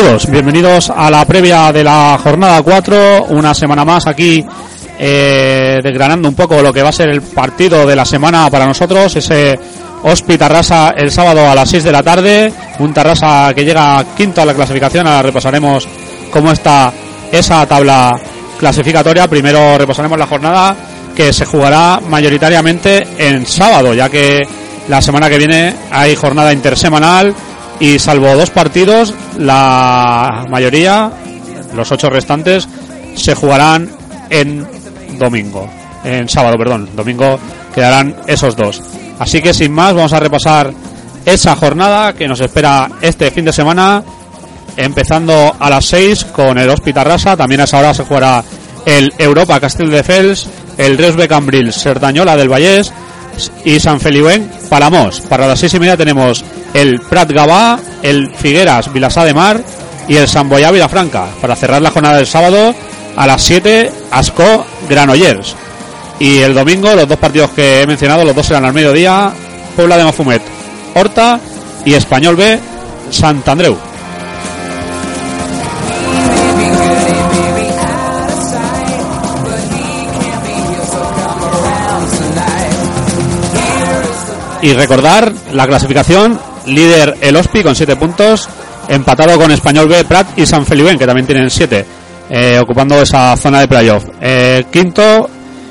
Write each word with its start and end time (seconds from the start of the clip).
Saludos, 0.00 0.30
bienvenidos 0.30 0.88
a 0.88 1.10
la 1.10 1.26
previa 1.26 1.70
de 1.72 1.84
la 1.84 2.18
jornada 2.22 2.62
4, 2.62 3.26
una 3.28 3.52
semana 3.52 3.84
más 3.84 4.06
aquí 4.06 4.42
eh, 4.98 5.78
desgranando 5.82 6.26
un 6.26 6.34
poco 6.34 6.62
lo 6.62 6.72
que 6.72 6.82
va 6.82 6.88
a 6.88 6.92
ser 6.92 7.10
el 7.10 7.20
partido 7.20 7.86
de 7.86 7.94
la 7.94 8.06
semana 8.06 8.48
para 8.48 8.64
nosotros, 8.64 9.14
ese 9.16 9.58
Hospi 10.02 10.38
Tarrasa 10.38 10.94
el 10.96 11.10
sábado 11.10 11.46
a 11.46 11.54
las 11.54 11.68
6 11.68 11.84
de 11.84 11.92
la 11.92 12.02
tarde, 12.02 12.50
un 12.78 12.94
Tarrasa 12.94 13.52
que 13.54 13.62
llega 13.62 14.02
quinto 14.16 14.40
a 14.40 14.46
la 14.46 14.54
clasificación, 14.54 15.06
ahora 15.06 15.20
repasaremos 15.20 15.86
cómo 16.32 16.50
está 16.50 16.90
esa 17.30 17.66
tabla 17.66 18.18
clasificatoria, 18.58 19.28
primero 19.28 19.76
repasaremos 19.76 20.18
la 20.18 20.26
jornada 20.26 20.76
que 21.14 21.30
se 21.34 21.44
jugará 21.44 22.00
mayoritariamente 22.08 23.06
en 23.18 23.44
sábado, 23.44 23.92
ya 23.92 24.08
que 24.08 24.40
la 24.88 25.02
semana 25.02 25.28
que 25.28 25.36
viene 25.36 25.74
hay 25.90 26.16
jornada 26.16 26.54
intersemanal 26.54 27.34
y 27.80 27.98
salvo 27.98 28.36
dos 28.36 28.50
partidos, 28.50 29.14
la 29.38 30.44
mayoría, 30.50 31.10
los 31.74 31.90
ocho 31.90 32.10
restantes, 32.10 32.68
se 33.16 33.34
jugarán 33.34 33.90
en 34.28 34.66
domingo, 35.18 35.68
en 36.04 36.28
sábado, 36.28 36.56
perdón, 36.58 36.90
domingo 36.94 37.38
quedarán 37.74 38.16
esos 38.26 38.54
dos. 38.54 38.82
Así 39.18 39.40
que 39.40 39.54
sin 39.54 39.72
más, 39.72 39.94
vamos 39.94 40.12
a 40.12 40.20
repasar 40.20 40.72
esa 41.24 41.56
jornada 41.56 42.12
que 42.12 42.28
nos 42.28 42.40
espera 42.40 42.88
este 43.00 43.30
fin 43.30 43.46
de 43.46 43.52
semana, 43.52 44.02
empezando 44.76 45.56
a 45.58 45.70
las 45.70 45.86
seis 45.86 46.24
con 46.24 46.58
el 46.58 46.70
Hospital 46.70 47.06
Rasa, 47.06 47.36
también 47.36 47.62
a 47.62 47.64
esa 47.64 47.78
hora 47.78 47.94
se 47.94 48.04
jugará 48.04 48.44
el 48.84 49.12
Europa 49.18 49.58
Castel 49.58 49.90
de 49.90 50.02
Fels, 50.02 50.46
el 50.76 50.96
Reus 50.96 51.16
Cambril 51.26 51.72
Serdañola 51.72 52.36
del 52.36 52.48
Vallés 52.48 52.92
y 53.64 53.80
San 53.80 54.00
Feliuen 54.00 54.50
Palamos. 54.68 55.20
Para 55.20 55.46
las 55.46 55.60
seis 55.60 55.74
y 55.74 55.80
media 55.80 55.96
tenemos 55.96 56.44
el 56.74 57.00
Prat 57.00 57.30
Gabá, 57.32 57.78
el 58.02 58.34
Figueras 58.34 58.92
Vilasá 58.92 59.24
de 59.24 59.34
Mar 59.34 59.62
y 60.08 60.16
el 60.16 60.28
San 60.28 60.48
Boyá 60.48 60.70
Vilafranca. 60.70 61.26
Para 61.40 61.56
cerrar 61.56 61.80
la 61.82 61.90
jornada 61.90 62.16
del 62.16 62.26
sábado 62.26 62.74
a 63.16 63.26
las 63.26 63.42
7 63.42 63.90
Asco 64.10 64.64
Granollers. 64.88 65.54
Y 66.18 66.38
el 66.38 66.54
domingo 66.54 66.94
los 66.94 67.08
dos 67.08 67.18
partidos 67.18 67.50
que 67.50 67.82
he 67.82 67.86
mencionado, 67.86 68.24
los 68.24 68.34
dos 68.34 68.46
serán 68.46 68.64
al 68.64 68.74
mediodía, 68.74 69.32
Puebla 69.74 69.96
de 69.96 70.04
Mafumet, 70.04 70.42
Horta 70.94 71.40
y 71.84 71.94
Español 71.94 72.36
B, 72.36 72.58
Santandreu. 73.10 73.89
Y 84.62 84.72
recordar 84.74 85.32
la 85.52 85.66
clasificación, 85.66 86.38
líder 86.66 87.16
el 87.20 87.36
Ospi 87.36 87.62
con 87.62 87.74
7 87.74 87.96
puntos, 87.96 88.48
empatado 88.88 89.38
con 89.38 89.50
Español 89.50 89.88
B, 89.88 90.04
Prat 90.04 90.38
y 90.38 90.44
San 90.44 90.66
Feliuen, 90.66 90.98
que 90.98 91.06
también 91.06 91.26
tienen 91.26 91.50
7, 91.50 91.86
eh, 92.28 92.58
ocupando 92.60 93.00
esa 93.00 93.36
zona 93.36 93.60
de 93.60 93.68
playoff. 93.68 94.04
Eh, 94.20 94.66
quinto 94.70 95.28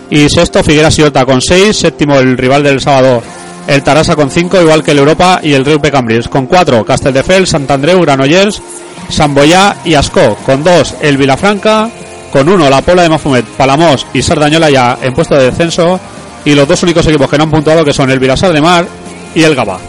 y 0.10 0.28
sexto, 0.30 0.64
Figueras 0.64 0.98
y 0.98 1.04
Ota 1.04 1.26
con 1.26 1.42
6, 1.42 1.76
séptimo 1.76 2.18
el 2.18 2.38
rival 2.38 2.64
del 2.64 2.82
sábado, 2.82 3.22
el 3.68 3.84
Tarasa 3.84 4.16
con 4.16 4.32
5, 4.32 4.62
igual 4.62 4.84
que 4.84 4.92
el 4.92 4.98
Europa 4.98 5.40
y 5.44 5.54
el 5.54 5.64
Río 5.64 5.80
Cambrils. 5.80 6.28
Con 6.28 6.48
4, 6.48 6.84
Casteldefels, 6.84 7.50
Santandreu, 7.50 8.02
Granollers, 8.02 8.62
San 9.10 9.36
Boyá 9.36 9.76
y 9.86 9.94
Ascó. 9.94 10.36
Con 10.44 10.64
2, 10.64 10.96
el 11.02 11.18
Vilafranca. 11.18 11.90
Con 12.32 12.50
1, 12.50 12.70
la 12.70 12.82
Pola 12.82 13.04
de 13.04 13.10
Mafumet, 13.10 13.46
Palamos 13.46 14.06
y 14.14 14.22
Sardañola 14.22 14.70
ya 14.70 14.98
en 15.02 15.14
puesto 15.14 15.36
de 15.36 15.46
descenso 15.46 16.00
y 16.46 16.54
los 16.54 16.68
dos 16.68 16.82
únicos 16.84 17.06
equipos 17.08 17.30
que 17.30 17.38
no 17.38 17.44
han 17.46 17.52
puntuado 17.52 17.84
que 17.84 17.94
son 17.94 18.10
el 18.12 18.20
Vilasar 18.20 18.54
de 18.54 18.62
Mar 18.62 18.88
y 19.36 19.44
el 19.44 19.56
Gaba. 19.56 19.80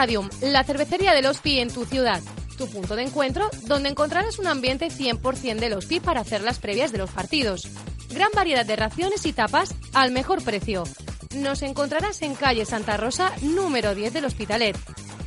Stadium, 0.00 0.30
la 0.40 0.64
cervecería 0.64 1.12
del 1.12 1.26
Ospi 1.26 1.58
en 1.58 1.70
tu 1.70 1.84
ciudad. 1.84 2.22
Tu 2.56 2.66
punto 2.70 2.96
de 2.96 3.02
encuentro, 3.02 3.50
donde 3.64 3.90
encontrarás 3.90 4.38
un 4.38 4.46
ambiente 4.46 4.88
100% 4.88 5.58
del 5.58 5.74
Ospi 5.74 6.00
para 6.00 6.22
hacer 6.22 6.40
las 6.40 6.58
previas 6.58 6.90
de 6.90 6.96
los 6.96 7.10
partidos. 7.10 7.68
Gran 8.08 8.30
variedad 8.34 8.64
de 8.64 8.76
raciones 8.76 9.26
y 9.26 9.34
tapas 9.34 9.74
al 9.92 10.10
mejor 10.10 10.42
precio. 10.42 10.84
Nos 11.36 11.60
encontrarás 11.60 12.22
en 12.22 12.34
calle 12.34 12.64
Santa 12.64 12.96
Rosa, 12.96 13.30
número 13.42 13.94
10 13.94 14.14
del 14.14 14.24
Hospitalet. 14.24 14.74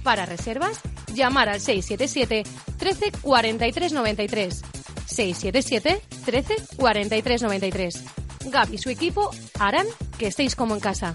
Para 0.02 0.26
reservas, 0.26 0.80
llamar 1.14 1.50
al 1.50 1.62
677 1.62 2.42
13 2.80 3.12
43 3.22 3.94
93. 3.94 4.62
677 5.06 6.02
13 6.26 6.56
43 6.78 7.42
93. 7.44 8.04
Gab 8.46 8.74
y 8.74 8.80
su 8.80 8.90
equipo 8.90 9.30
harán 9.60 9.86
que 10.18 10.26
estéis 10.26 10.56
como 10.56 10.74
en 10.74 10.80
casa. 10.80 11.14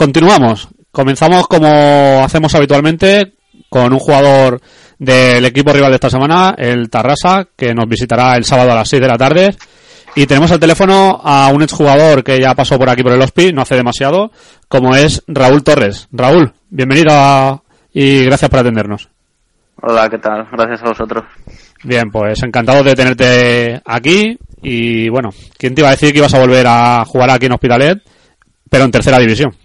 Continuamos. 0.00 0.66
Comenzamos 0.90 1.46
como 1.46 2.24
hacemos 2.24 2.54
habitualmente 2.54 3.34
con 3.68 3.92
un 3.92 3.98
jugador 3.98 4.58
del 4.98 5.44
equipo 5.44 5.74
rival 5.74 5.90
de 5.90 5.96
esta 5.96 6.08
semana, 6.08 6.54
el 6.56 6.88
Tarrasa, 6.88 7.48
que 7.54 7.74
nos 7.74 7.86
visitará 7.86 8.34
el 8.38 8.46
sábado 8.46 8.72
a 8.72 8.76
las 8.76 8.88
6 8.88 9.02
de 9.02 9.06
la 9.06 9.18
tarde. 9.18 9.54
Y 10.14 10.24
tenemos 10.24 10.50
al 10.52 10.58
teléfono 10.58 11.20
a 11.22 11.50
un 11.52 11.62
exjugador 11.62 12.24
que 12.24 12.40
ya 12.40 12.54
pasó 12.54 12.78
por 12.78 12.88
aquí 12.88 13.02
por 13.02 13.12
el 13.12 13.20
HOSPI, 13.20 13.52
no 13.52 13.60
hace 13.60 13.74
demasiado, 13.74 14.32
como 14.68 14.96
es 14.96 15.22
Raúl 15.26 15.62
Torres. 15.62 16.08
Raúl, 16.12 16.50
bienvenido 16.70 17.62
y 17.92 18.24
gracias 18.24 18.50
por 18.50 18.60
atendernos. 18.60 19.10
Hola, 19.82 20.08
¿qué 20.08 20.16
tal? 20.16 20.48
Gracias 20.50 20.82
a 20.82 20.88
vosotros. 20.88 21.24
Bien, 21.84 22.10
pues 22.10 22.42
encantado 22.42 22.82
de 22.82 22.94
tenerte 22.94 23.82
aquí. 23.84 24.38
Y 24.62 25.10
bueno, 25.10 25.28
¿quién 25.58 25.74
te 25.74 25.82
iba 25.82 25.88
a 25.88 25.92
decir 25.92 26.10
que 26.12 26.20
ibas 26.20 26.32
a 26.32 26.40
volver 26.40 26.64
a 26.66 27.04
jugar 27.04 27.28
aquí 27.28 27.44
en 27.44 27.52
Hospitalet, 27.52 27.98
pero 28.70 28.84
en 28.84 28.92
tercera 28.92 29.18
división? 29.18 29.59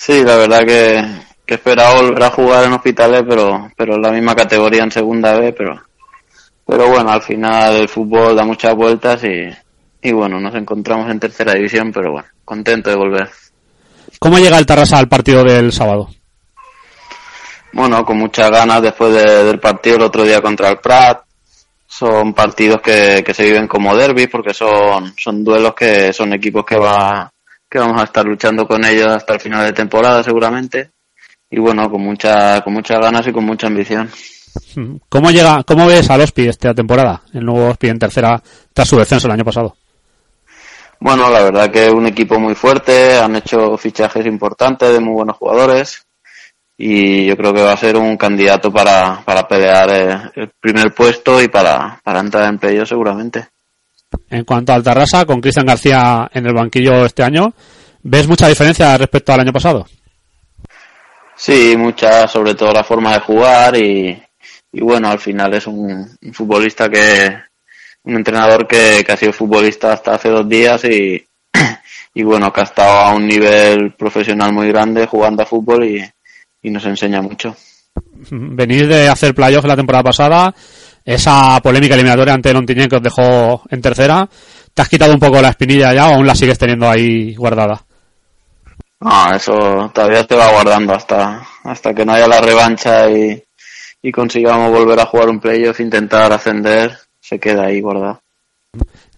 Sí, 0.00 0.24
la 0.24 0.36
verdad 0.36 0.60
que, 0.60 1.04
que 1.44 1.54
esperaba 1.56 2.00
volver 2.00 2.22
a 2.22 2.30
jugar 2.30 2.64
en 2.64 2.72
hospitales, 2.72 3.22
pero, 3.28 3.70
pero 3.76 3.96
en 3.96 4.00
la 4.00 4.10
misma 4.10 4.34
categoría 4.34 4.82
en 4.82 4.90
segunda 4.90 5.38
B, 5.38 5.52
pero, 5.52 5.78
pero 6.66 6.88
bueno, 6.88 7.10
al 7.10 7.20
final 7.20 7.76
el 7.76 7.86
fútbol 7.86 8.34
da 8.34 8.42
muchas 8.42 8.74
vueltas 8.74 9.22
y, 9.24 9.50
y 10.00 10.12
bueno, 10.12 10.40
nos 10.40 10.54
encontramos 10.54 11.10
en 11.10 11.20
tercera 11.20 11.52
división, 11.52 11.92
pero 11.92 12.12
bueno, 12.12 12.28
contento 12.46 12.88
de 12.88 12.96
volver. 12.96 13.28
¿Cómo 14.18 14.38
llega 14.38 14.56
el 14.56 14.64
Tarrasa 14.64 14.96
al 14.96 15.06
partido 15.06 15.44
del 15.44 15.70
sábado? 15.70 16.08
Bueno, 17.74 18.02
con 18.02 18.16
muchas 18.16 18.50
ganas 18.50 18.80
después 18.80 19.12
del 19.12 19.60
partido 19.60 19.96
el 19.96 20.02
otro 20.04 20.24
día 20.24 20.40
contra 20.40 20.70
el 20.70 20.78
Prat. 20.78 21.24
Son 21.86 22.32
partidos 22.32 22.80
que, 22.80 23.22
que 23.22 23.34
se 23.34 23.44
viven 23.44 23.68
como 23.68 23.94
derbis 23.94 24.28
porque 24.28 24.54
son, 24.54 25.12
son 25.18 25.44
duelos 25.44 25.74
que 25.74 26.10
son 26.14 26.32
equipos 26.32 26.64
que 26.64 26.78
va, 26.78 27.30
que 27.70 27.78
vamos 27.78 28.00
a 28.00 28.04
estar 28.04 28.24
luchando 28.26 28.66
con 28.66 28.84
ellos 28.84 29.06
hasta 29.06 29.34
el 29.34 29.40
final 29.40 29.64
de 29.64 29.72
temporada 29.72 30.22
seguramente. 30.22 30.90
Y 31.48 31.58
bueno 31.58 31.88
con 31.90 32.02
mucha 32.02 32.60
con 32.62 32.72
muchas 32.72 32.98
ganas 33.00 33.26
y 33.26 33.32
con 33.32 33.44
mucha 33.44 33.68
ambición. 33.68 34.10
Cómo 35.08 35.30
llega 35.30 35.62
cómo 35.62 35.86
ves 35.86 36.10
al 36.10 36.20
Ospi 36.20 36.48
esta 36.48 36.74
temporada 36.74 37.22
el 37.32 37.44
nuevo 37.44 37.70
Ospi 37.70 37.88
en 37.88 37.98
tercera 37.98 38.42
tras 38.72 38.88
su 38.88 38.98
descenso 38.98 39.28
el 39.28 39.34
año 39.34 39.44
pasado. 39.44 39.76
Bueno 40.98 41.30
la 41.30 41.42
verdad 41.42 41.70
que 41.70 41.86
es 41.86 41.92
un 41.92 42.06
equipo 42.06 42.38
muy 42.38 42.54
fuerte 42.54 43.18
han 43.18 43.36
hecho 43.36 43.76
fichajes 43.78 44.26
importantes 44.26 44.92
de 44.92 45.00
muy 45.00 45.14
buenos 45.14 45.36
jugadores 45.36 46.06
y 46.76 47.26
yo 47.26 47.36
creo 47.36 47.52
que 47.52 47.62
va 47.62 47.72
a 47.72 47.76
ser 47.76 47.96
un 47.96 48.16
candidato 48.16 48.72
para, 48.72 49.22
para 49.24 49.46
pelear 49.46 49.90
el, 49.90 50.32
el 50.34 50.50
primer 50.60 50.94
puesto 50.94 51.40
y 51.40 51.48
para, 51.48 52.00
para 52.02 52.20
entrar 52.20 52.48
en 52.48 52.58
playoff 52.58 52.88
seguramente 52.88 53.48
en 54.28 54.44
cuanto 54.44 54.72
al 54.72 54.82
Tarrasa, 54.82 55.24
con 55.24 55.40
Cristian 55.40 55.66
García 55.66 56.30
en 56.32 56.46
el 56.46 56.54
banquillo 56.54 57.04
este 57.04 57.22
año, 57.22 57.52
¿ves 58.02 58.26
mucha 58.26 58.48
diferencia 58.48 58.96
respecto 58.96 59.32
al 59.32 59.40
año 59.40 59.52
pasado? 59.52 59.86
Sí, 61.36 61.74
mucha, 61.76 62.28
sobre 62.28 62.54
todo 62.54 62.72
la 62.72 62.84
forma 62.84 63.14
de 63.14 63.20
jugar 63.20 63.76
y, 63.76 64.22
y 64.72 64.80
bueno, 64.80 65.08
al 65.08 65.18
final 65.18 65.54
es 65.54 65.66
un, 65.66 66.06
un, 66.22 66.34
futbolista 66.34 66.88
que, 66.88 67.34
un 68.04 68.16
entrenador 68.16 68.66
que, 68.66 69.02
que 69.04 69.12
ha 69.12 69.16
sido 69.16 69.32
futbolista 69.32 69.92
hasta 69.92 70.14
hace 70.14 70.28
dos 70.28 70.48
días 70.48 70.84
y, 70.84 71.26
y 72.14 72.22
bueno, 72.22 72.52
que 72.52 72.60
ha 72.60 72.64
estado 72.64 72.98
a 72.98 73.14
un 73.14 73.26
nivel 73.26 73.94
profesional 73.94 74.52
muy 74.52 74.68
grande 74.68 75.06
jugando 75.06 75.42
a 75.42 75.46
fútbol 75.46 75.84
y, 75.84 76.04
y 76.62 76.70
nos 76.70 76.84
enseña 76.84 77.22
mucho. 77.22 77.56
Venís 78.30 78.86
de 78.86 79.08
hacer 79.08 79.34
playoff 79.34 79.64
la 79.64 79.76
temporada 79.76 80.04
pasada, 80.04 80.54
esa 81.04 81.60
polémica 81.62 81.94
eliminatoria 81.94 82.34
ante 82.34 82.50
el 82.50 82.56
Ontiñén 82.56 82.88
que 82.88 82.96
os 82.96 83.02
dejó 83.02 83.62
en 83.70 83.80
tercera, 83.80 84.28
¿te 84.74 84.82
has 84.82 84.88
quitado 84.88 85.12
un 85.12 85.20
poco 85.20 85.40
la 85.40 85.50
espinilla 85.50 85.92
ya 85.92 86.08
o 86.08 86.14
aún 86.14 86.26
la 86.26 86.34
sigues 86.34 86.58
teniendo 86.58 86.88
ahí 86.88 87.34
guardada? 87.34 87.82
No, 89.00 89.34
eso 89.34 89.90
todavía 89.94 90.26
te 90.26 90.36
va 90.36 90.52
guardando 90.52 90.94
hasta, 90.94 91.42
hasta 91.64 91.94
que 91.94 92.04
no 92.04 92.12
haya 92.12 92.28
la 92.28 92.40
revancha 92.40 93.10
y, 93.10 93.42
y 94.02 94.12
consigamos 94.12 94.70
volver 94.70 95.00
a 95.00 95.06
jugar 95.06 95.30
un 95.30 95.40
playoff, 95.40 95.80
intentar 95.80 96.32
ascender, 96.32 96.98
se 97.18 97.38
queda 97.38 97.66
ahí 97.66 97.80
guardado. 97.80 98.20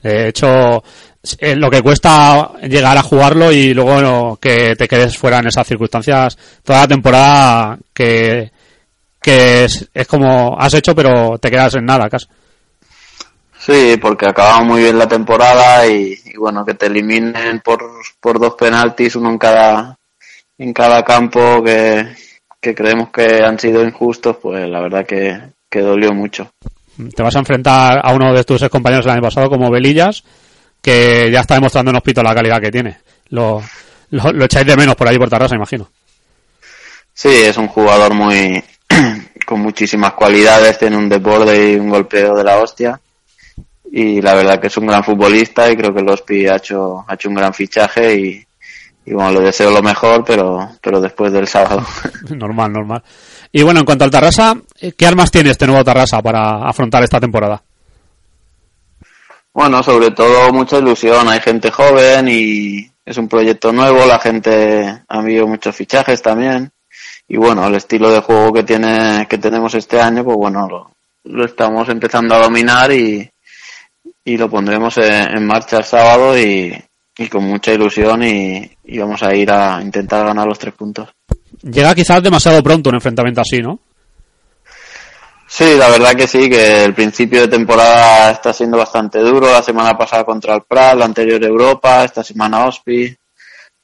De 0.03 0.29
hecho, 0.29 0.83
eh, 1.39 1.57
lo 1.57 1.71
que 1.71 1.83
cuesta 1.83 2.53
llegar 2.63 2.97
a 2.97 3.03
jugarlo 3.03 3.51
y 3.51 3.75
luego 3.75 4.37
que 4.37 4.77
te 4.77 4.89
quedes 4.89 5.17
fuera 5.17 5.39
en 5.39 5.49
esas 5.49 5.67
circunstancias 5.67 6.37
toda 6.63 6.81
la 6.81 6.89
temporada 6.89 7.79
que, 7.93 8.52
que 9.23 9.65
es, 9.65 9.89
como 10.09 10.57
has 10.59 10.75
hecho 10.75 10.95
pero 10.95 11.39
te 11.39 11.51
quedas 11.51 11.75
en 11.77 11.87
nada 11.87 12.09
casi. 12.09 12.27
Sí, 13.59 13.97
porque 14.01 14.27
acabamos 14.27 14.67
muy 14.67 14.83
bien 14.83 14.99
la 14.99 15.07
temporada 15.07 15.87
y, 15.87 16.19
bueno, 16.37 16.65
que 16.65 16.75
te 16.75 16.87
eliminen 16.87 17.61
por, 17.61 17.81
por 18.21 18.41
dos 18.41 18.55
penaltis, 18.55 19.15
uno 19.15 19.31
en 19.31 19.39
cada, 19.39 19.97
en 20.59 20.73
cada 20.73 21.05
campo 21.05 21.63
que, 21.63 22.09
que 22.61 22.75
creemos 22.75 23.11
que 23.11 23.41
han 23.45 23.61
sido 23.61 23.85
injustos, 23.85 24.39
pues 24.43 24.69
la 24.69 24.81
verdad 24.81 25.07
que, 25.07 25.41
que 25.71 25.81
dolió 25.81 26.13
mucho. 26.13 26.51
Te 27.15 27.23
vas 27.23 27.37
a 27.37 27.39
enfrentar 27.39 28.01
a 28.03 28.13
uno 28.13 28.35
de 28.35 28.45
tus 28.45 28.69
compañeros 28.69 29.07
el 29.07 29.13
año 29.13 29.23
pasado 29.23 29.49
como 29.49 29.71
Belillas, 29.71 30.25
que 30.83 31.31
ya 31.33 31.41
está 31.41 31.55
demostrando 31.55 31.91
en 31.91 31.97
Hospital 31.97 32.25
la 32.25 32.35
calidad 32.35 32.61
que 32.61 32.71
tiene. 32.71 32.99
Lo, 33.31 33.63
lo, 34.11 34.45
echáis 34.45 34.67
de 34.67 34.77
menos 34.77 34.95
por 34.95 35.09
ahí 35.09 35.19
por 35.19 35.31
Tarrasa, 35.31 35.55
imagino. 35.55 35.89
Sí, 37.15 37.29
es 37.29 37.57
un 37.57 37.69
jugador 37.69 38.13
muy 38.15 38.63
con 39.45 39.61
muchísimas 39.61 40.13
cualidades, 40.15 40.79
tiene 40.79 40.97
un 40.97 41.09
desborde 41.09 41.73
y 41.73 41.77
un 41.77 41.91
golpeo 41.91 42.35
de 42.35 42.45
la 42.45 42.59
hostia. 42.59 43.01
Y 43.91 44.23
la 44.23 44.35
verdad 44.35 44.59
que 44.59 44.69
es 44.69 44.77
un 44.79 44.87
gran 44.87 45.05
futbolista 45.05 45.71
y 45.71 45.77
creo 45.77 45.93
que 45.93 46.01
el 46.01 46.09
Hospi 46.09 46.47
ha 46.47 46.57
hecho, 46.57 47.05
ha 47.07 47.15
hecho 47.15 47.29
un 47.29 47.35
gran 47.35 47.53
fichaje 47.53 48.15
y, 48.15 48.47
y 49.05 49.13
bueno, 49.13 49.33
le 49.33 49.41
deseo 49.41 49.71
lo 49.71 49.83
mejor, 49.83 50.25
pero, 50.25 50.71
pero 50.81 51.01
después 51.01 51.31
del 51.33 51.47
sábado. 51.47 51.85
normal, 52.31 52.73
normal. 52.73 53.03
Y 53.53 53.63
bueno, 53.63 53.81
en 53.81 53.87
cuanto 53.87 54.05
al 54.05 54.11
Tarrasa, 54.11 54.57
¿qué 54.97 55.07
armas 55.07 55.31
tiene 55.31 55.51
este 55.51 55.67
nuevo 55.67 55.85
Tarrasa 55.85 56.23
para 56.23 56.67
afrontar 56.67 57.03
esta 57.03 57.21
temporada? 57.21 57.63
Bueno, 59.53 59.83
sobre 59.83 60.11
todo 60.13 60.51
mucha 60.53 60.79
ilusión. 60.79 61.29
Hay 61.29 61.41
gente 61.41 61.71
joven 61.71 62.29
y 62.29 62.91
es 63.05 63.19
un 63.19 63.29
proyecto 63.29 63.73
nuevo. 63.73 64.07
La 64.07 64.19
gente 64.19 65.03
ha 65.07 65.19
habido 65.19 65.47
muchos 65.47 65.77
fichajes 65.77 66.23
también. 66.23 66.73
Y 67.29 67.37
bueno, 67.37 67.67
el 67.67 67.75
estilo 67.75 68.11
de 68.11 68.21
juego 68.21 68.53
que 68.53 68.63
tiene 68.63 69.27
que 69.29 69.39
tenemos 69.39 69.75
este 69.75 70.01
año, 70.01 70.25
pues 70.25 70.37
bueno, 70.37 70.69
lo, 70.69 70.91
lo 71.25 71.45
estamos 71.45 71.89
empezando 71.89 72.35
a 72.35 72.43
dominar 72.43 72.93
y, 72.93 73.29
y 74.25 74.37
lo 74.37 74.51
pondremos 74.51 74.99
en 74.99 75.47
marcha 75.47 75.79
el 75.79 75.85
sábado 75.85 76.39
y, 76.39 76.77
y 77.19 77.29
con 77.29 77.45
mucha 77.45 77.73
ilusión 77.73 78.23
y, 78.23 78.71
vamos 78.99 79.23
a 79.23 79.35
ir 79.35 79.51
a 79.51 79.81
intentar 79.83 80.27
ganar 80.27 80.47
los 80.47 80.59
tres 80.59 80.75
puntos. 80.75 81.09
Llega 81.63 81.95
quizás 81.95 82.23
demasiado 82.23 82.63
pronto 82.63 82.89
un 82.91 82.97
enfrentamiento 82.97 83.41
así, 83.41 83.61
¿no? 83.61 83.79
Sí, 85.47 85.77
la 85.77 85.91
verdad 85.91 86.15
que 86.15 86.27
sí, 86.27 86.49
que 86.49 86.85
el 86.85 86.95
principio 86.95 87.43
de 87.43 87.49
temporada 87.49 88.31
está 88.31 88.55
siendo 88.55 88.79
bastante 88.79 89.19
duro. 89.19 89.53
La 89.53 89.63
semana 89.63 89.93
pasada 89.99 90.25
contra 90.25 90.55
el 90.55 90.63
Prat, 90.63 90.97
la 90.97 91.05
anterior 91.05 91.45
Europa, 91.45 92.05
esta 92.05 92.25
semana 92.25 92.65
Ospi. 92.65 93.15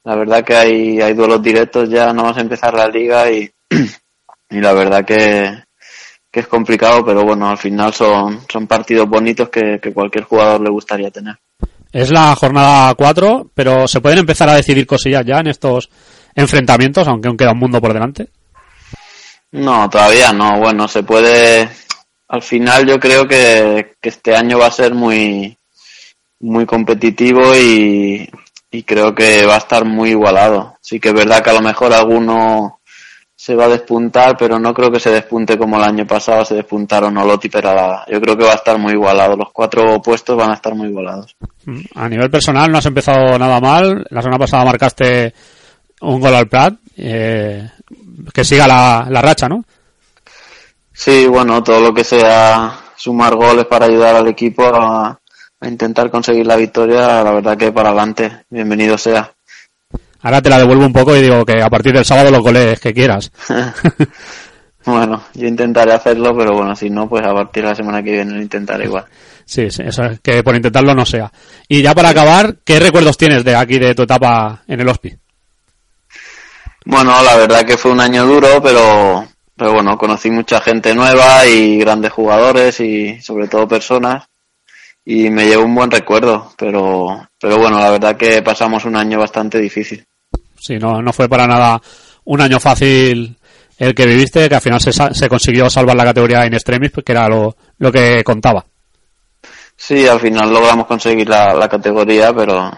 La 0.08 0.16
verdad 0.16 0.42
que 0.42 0.56
hay, 0.56 1.02
hay 1.02 1.12
duelos 1.12 1.42
directos 1.42 1.90
ya, 1.90 2.14
no 2.14 2.22
vamos 2.22 2.38
a 2.38 2.40
empezar 2.40 2.72
la 2.72 2.88
liga 2.88 3.30
y, 3.30 3.50
y 4.48 4.58
la 4.58 4.72
verdad 4.72 5.04
que, 5.04 5.64
que 6.30 6.40
es 6.40 6.46
complicado, 6.46 7.04
pero 7.04 7.24
bueno, 7.24 7.50
al 7.50 7.58
final 7.58 7.92
son, 7.92 8.40
son 8.50 8.66
partidos 8.66 9.06
bonitos 9.06 9.50
que, 9.50 9.78
que 9.78 9.92
cualquier 9.92 10.24
jugador 10.24 10.62
le 10.62 10.70
gustaría 10.70 11.10
tener. 11.10 11.36
Es 11.92 12.10
la 12.10 12.34
jornada 12.36 12.94
4, 12.94 13.50
pero 13.52 13.86
se 13.86 14.00
pueden 14.00 14.20
empezar 14.20 14.48
a 14.48 14.54
decidir 14.54 14.86
cosillas 14.86 15.26
ya 15.26 15.40
en 15.40 15.48
estos 15.48 15.90
enfrentamientos, 16.34 17.06
aunque 17.06 17.28
aún 17.28 17.36
queda 17.36 17.52
un 17.52 17.58
mundo 17.58 17.78
por 17.78 17.92
delante. 17.92 18.30
No, 19.52 19.90
todavía 19.90 20.32
no. 20.32 20.58
Bueno, 20.58 20.88
se 20.88 21.02
puede. 21.02 21.68
Al 22.28 22.40
final, 22.40 22.86
yo 22.86 22.98
creo 22.98 23.28
que, 23.28 23.96
este 24.00 24.34
año 24.34 24.58
va 24.58 24.68
a 24.68 24.70
ser 24.70 24.94
muy, 24.94 25.54
muy 26.40 26.64
competitivo 26.64 27.54
y, 27.54 28.26
y 28.70 28.82
creo 28.82 29.14
que 29.14 29.46
va 29.46 29.54
a 29.54 29.58
estar 29.58 29.84
muy 29.84 30.10
igualado. 30.10 30.76
Sí 30.80 31.00
que 31.00 31.08
es 31.08 31.14
verdad 31.14 31.42
que 31.42 31.50
a 31.50 31.54
lo 31.54 31.62
mejor 31.62 31.92
alguno 31.92 32.80
se 33.34 33.54
va 33.54 33.66
a 33.66 33.68
despuntar, 33.68 34.36
pero 34.36 34.58
no 34.58 34.74
creo 34.74 34.90
que 34.90 35.00
se 35.00 35.10
despunte 35.10 35.56
como 35.56 35.76
el 35.76 35.84
año 35.84 36.06
pasado 36.06 36.44
se 36.44 36.56
despuntaron 36.56 37.16
Olot 37.16 37.44
y 37.44 37.48
Peralada. 37.48 38.04
Yo 38.10 38.20
creo 38.20 38.36
que 38.36 38.44
va 38.44 38.52
a 38.52 38.56
estar 38.56 38.78
muy 38.78 38.92
igualado. 38.92 39.36
Los 39.36 39.52
cuatro 39.52 40.02
puestos 40.02 40.36
van 40.36 40.50
a 40.50 40.54
estar 40.54 40.74
muy 40.74 40.88
igualados. 40.88 41.36
A 41.94 42.08
nivel 42.08 42.30
personal 42.30 42.70
no 42.70 42.78
has 42.78 42.86
empezado 42.86 43.38
nada 43.38 43.60
mal. 43.60 44.04
La 44.10 44.22
semana 44.22 44.40
pasada 44.40 44.64
marcaste 44.64 45.32
un 46.00 46.20
gol 46.20 46.34
al 46.34 46.48
Prat. 46.48 46.74
Eh, 46.96 47.70
que 48.34 48.44
siga 48.44 48.66
la, 48.66 49.06
la 49.08 49.22
racha, 49.22 49.48
¿no? 49.48 49.64
Sí, 50.92 51.26
bueno, 51.28 51.62
todo 51.62 51.80
lo 51.80 51.94
que 51.94 52.02
sea 52.02 52.76
sumar 52.96 53.36
goles 53.36 53.66
para 53.66 53.86
ayudar 53.86 54.16
al 54.16 54.26
equipo 54.26 54.64
a, 54.64 55.18
a 55.60 55.68
intentar 55.68 56.10
conseguir 56.10 56.46
la 56.46 56.56
victoria, 56.56 57.22
la 57.22 57.32
verdad 57.32 57.56
que 57.56 57.72
para 57.72 57.88
adelante. 57.88 58.44
Bienvenido 58.48 58.96
sea. 58.96 59.32
Ahora 60.20 60.42
te 60.42 60.50
la 60.50 60.58
devuelvo 60.58 60.86
un 60.86 60.92
poco 60.92 61.16
y 61.16 61.22
digo 61.22 61.44
que 61.44 61.62
a 61.62 61.70
partir 61.70 61.92
del 61.92 62.04
sábado 62.04 62.30
los 62.30 62.42
goles 62.42 62.80
que 62.80 62.94
quieras. 62.94 63.30
bueno, 64.84 65.24
yo 65.34 65.46
intentaré 65.46 65.92
hacerlo, 65.92 66.36
pero 66.36 66.54
bueno, 66.54 66.74
si 66.76 66.90
no, 66.90 67.08
pues 67.08 67.24
a 67.24 67.32
partir 67.32 67.62
de 67.62 67.70
la 67.70 67.74
semana 67.74 68.02
que 68.02 68.12
viene 68.12 68.32
lo 68.32 68.42
intentaré 68.42 68.84
igual. 68.84 69.04
Sí, 69.44 69.70
sí, 69.70 69.82
eso 69.84 70.04
es 70.04 70.20
que 70.20 70.42
por 70.42 70.54
intentarlo 70.54 70.94
no 70.94 71.06
sea. 71.06 71.32
Y 71.68 71.82
ya 71.82 71.94
para 71.94 72.10
acabar, 72.10 72.56
¿qué 72.64 72.78
recuerdos 72.78 73.16
tienes 73.16 73.44
de 73.44 73.56
aquí, 73.56 73.78
de 73.78 73.94
tu 73.94 74.02
etapa 74.02 74.62
en 74.68 74.80
el 74.80 74.88
HOSPI? 74.88 75.16
Bueno, 76.84 77.22
la 77.22 77.36
verdad 77.36 77.64
que 77.64 77.76
fue 77.76 77.90
un 77.90 78.00
año 78.00 78.26
duro, 78.26 78.62
pero, 78.62 79.26
pero 79.56 79.72
bueno, 79.72 79.96
conocí 79.96 80.30
mucha 80.30 80.60
gente 80.60 80.94
nueva 80.94 81.46
y 81.46 81.78
grandes 81.78 82.12
jugadores 82.12 82.78
y 82.80 83.20
sobre 83.20 83.48
todo 83.48 83.66
personas 83.66 84.28
y 85.10 85.30
me 85.30 85.46
llevo 85.46 85.64
un 85.64 85.74
buen 85.74 85.90
recuerdo, 85.90 86.52
pero, 86.54 87.30
pero 87.40 87.56
bueno, 87.56 87.78
la 87.78 87.92
verdad 87.92 88.14
que 88.14 88.42
pasamos 88.42 88.84
un 88.84 88.94
año 88.94 89.18
bastante 89.18 89.58
difícil. 89.58 90.04
Sí, 90.60 90.76
no, 90.76 91.00
no 91.00 91.14
fue 91.14 91.30
para 91.30 91.46
nada 91.46 91.80
un 92.24 92.42
año 92.42 92.60
fácil 92.60 93.34
el 93.78 93.94
que 93.94 94.04
viviste, 94.04 94.50
que 94.50 94.54
al 94.54 94.60
final 94.60 94.78
se, 94.82 94.92
se 94.92 95.28
consiguió 95.30 95.70
salvar 95.70 95.96
la 95.96 96.04
categoría 96.04 96.44
en 96.44 96.52
extremis, 96.52 96.92
que 96.92 97.12
era 97.12 97.26
lo, 97.26 97.56
lo 97.78 97.90
que 97.90 98.22
contaba. 98.22 98.66
Sí, 99.74 100.06
al 100.06 100.20
final 100.20 100.52
logramos 100.52 100.84
conseguir 100.86 101.26
la, 101.26 101.54
la 101.54 101.70
categoría, 101.70 102.34
pero, 102.34 102.70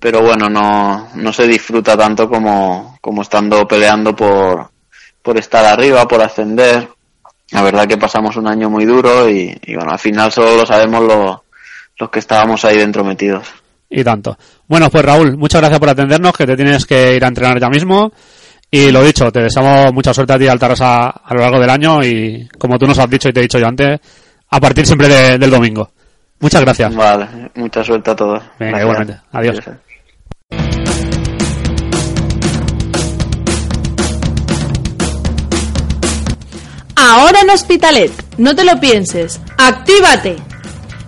pero 0.00 0.22
bueno, 0.22 0.48
no, 0.48 1.10
no 1.14 1.32
se 1.34 1.46
disfruta 1.46 1.94
tanto 1.94 2.26
como, 2.26 2.96
como 3.02 3.20
estando 3.20 3.68
peleando 3.68 4.16
por, 4.16 4.70
por 5.20 5.36
estar 5.36 5.66
arriba, 5.66 6.08
por 6.08 6.22
ascender 6.22 6.88
la 7.50 7.62
verdad 7.62 7.86
que 7.86 7.96
pasamos 7.96 8.36
un 8.36 8.46
año 8.46 8.68
muy 8.68 8.84
duro 8.84 9.28
y, 9.28 9.58
bueno, 9.74 9.92
al 9.92 9.98
final 9.98 10.30
solo 10.30 10.56
lo 10.56 10.66
sabemos 10.66 11.42
los 11.98 12.10
que 12.10 12.18
estábamos 12.18 12.64
ahí 12.64 12.76
dentro 12.76 13.04
metidos. 13.04 13.46
Y 13.90 14.04
tanto. 14.04 14.36
Bueno, 14.66 14.90
pues 14.90 15.04
Raúl, 15.04 15.36
muchas 15.38 15.60
gracias 15.60 15.80
por 15.80 15.88
atendernos, 15.88 16.36
que 16.36 16.46
te 16.46 16.56
tienes 16.56 16.84
que 16.84 17.16
ir 17.16 17.24
a 17.24 17.28
entrenar 17.28 17.58
ya 17.58 17.68
mismo. 17.68 18.12
Y 18.70 18.90
lo 18.90 19.02
dicho, 19.02 19.32
te 19.32 19.40
deseamos 19.40 19.94
mucha 19.94 20.12
suerte 20.12 20.34
a 20.34 20.38
ti 20.38 20.46
al 20.46 20.58
Tarrasa 20.58 21.08
a 21.08 21.34
lo 21.34 21.40
largo 21.40 21.58
del 21.58 21.70
año 21.70 22.04
y 22.04 22.46
como 22.58 22.78
tú 22.78 22.86
nos 22.86 22.98
has 22.98 23.08
dicho 23.08 23.30
y 23.30 23.32
te 23.32 23.40
he 23.40 23.44
dicho 23.44 23.58
yo 23.58 23.66
antes, 23.66 23.98
a 24.50 24.60
partir 24.60 24.86
siempre 24.86 25.38
del 25.38 25.50
domingo. 25.50 25.90
Muchas 26.40 26.60
gracias. 26.60 26.94
Vale, 26.94 27.50
mucha 27.54 27.82
suerte 27.82 28.10
a 28.10 28.16
todos. 28.16 28.42
Venga, 28.58 28.80
igualmente. 28.80 29.16
Adiós. 29.32 29.58
Ahora 37.10 37.40
en 37.40 37.48
Hospitalet, 37.48 38.12
no 38.36 38.54
te 38.54 38.64
lo 38.64 38.78
pienses, 38.80 39.40
actívate. 39.56 40.36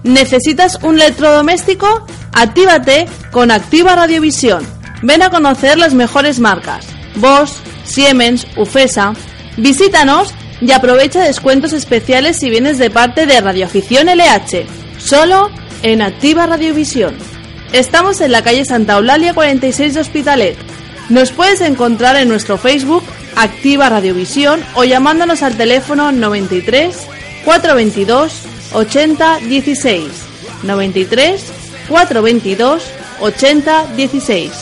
¿Necesitas 0.03 0.79
un 0.83 0.95
electrodoméstico? 0.95 2.07
Actívate 2.33 3.07
con 3.31 3.51
Activa 3.51 3.95
Radiovisión. 3.97 4.67
Ven 5.03 5.21
a 5.23 5.29
conocer 5.29 5.77
las 5.77 5.93
mejores 5.93 6.41
marcas. 6.41 6.87
Bosch, 7.17 7.53
Siemens, 7.85 8.47
Ufesa. 8.57 9.13
Visítanos 9.59 10.33
y 10.63 10.73
aprovecha 10.73 11.21
descuentos 11.21 11.75
especiales 11.75 12.39
si 12.39 12.49
vienes 12.49 12.79
de 12.79 12.89
parte 12.89 13.27
de 13.27 13.39
Radioafición 13.39 14.07
LH. 14.07 14.65
Solo 14.97 15.51
en 15.83 16.01
Activa 16.01 16.47
Radiovisión. 16.47 17.15
Estamos 17.75 18.23
en 18.23 18.33
la 18.33 18.43
calle 18.43 18.65
Santa 18.65 18.95
Eulalia 18.95 19.35
46 19.35 19.93
de 19.93 20.01
Hospitalet. 20.01 20.57
Nos 21.11 21.31
puedes 21.31 21.61
encontrar 21.61 22.17
en 22.17 22.29
nuestro 22.29 22.57
Facebook 22.57 23.05
Activa 23.41 23.89
Radiovisión 23.89 24.61
o 24.75 24.85
llamándonos 24.85 25.43
al 25.43 25.57
teléfono 25.57 26.13
93 26.13 27.09
422 27.43 28.43
80 28.75 29.39
16. 29.39 30.05
93 30.63 31.53
422 31.89 32.83
80 33.21 33.87
16. 33.97 34.53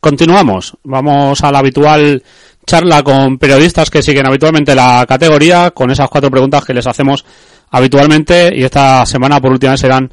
Continuamos. 0.00 0.76
Vamos 0.82 1.44
a 1.44 1.52
la 1.52 1.60
habitual 1.60 2.24
charla 2.66 3.04
con 3.04 3.38
periodistas 3.38 3.88
que 3.88 4.02
siguen 4.02 4.26
habitualmente 4.26 4.74
la 4.74 5.04
categoría, 5.08 5.70
con 5.70 5.92
esas 5.92 6.08
cuatro 6.08 6.28
preguntas 6.28 6.64
que 6.64 6.74
les 6.74 6.88
hacemos 6.88 7.24
habitualmente 7.70 8.52
y 8.52 8.64
esta 8.64 9.06
semana 9.06 9.40
por 9.40 9.52
última 9.52 9.72
vez 9.72 9.80
serán 9.80 10.12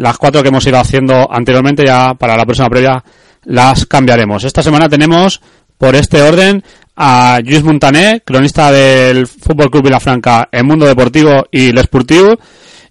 las 0.00 0.16
cuatro 0.16 0.42
que 0.42 0.48
hemos 0.48 0.66
ido 0.66 0.78
haciendo 0.78 1.30
anteriormente 1.30 1.84
ya 1.86 2.14
para 2.14 2.34
la 2.34 2.44
próxima 2.44 2.70
previa 2.70 3.04
las 3.44 3.84
cambiaremos. 3.84 4.44
Esta 4.44 4.62
semana 4.62 4.88
tenemos 4.88 5.42
por 5.76 5.94
este 5.94 6.22
orden 6.22 6.64
a 6.96 7.38
Luis 7.44 7.62
Montané, 7.62 8.22
cronista 8.24 8.72
del 8.72 9.26
Fútbol 9.26 9.70
Club 9.70 9.84
Vilafranca 9.84 10.48
en 10.50 10.66
Mundo 10.66 10.86
Deportivo 10.86 11.44
y 11.50 11.72
L'Esportiu 11.72 12.38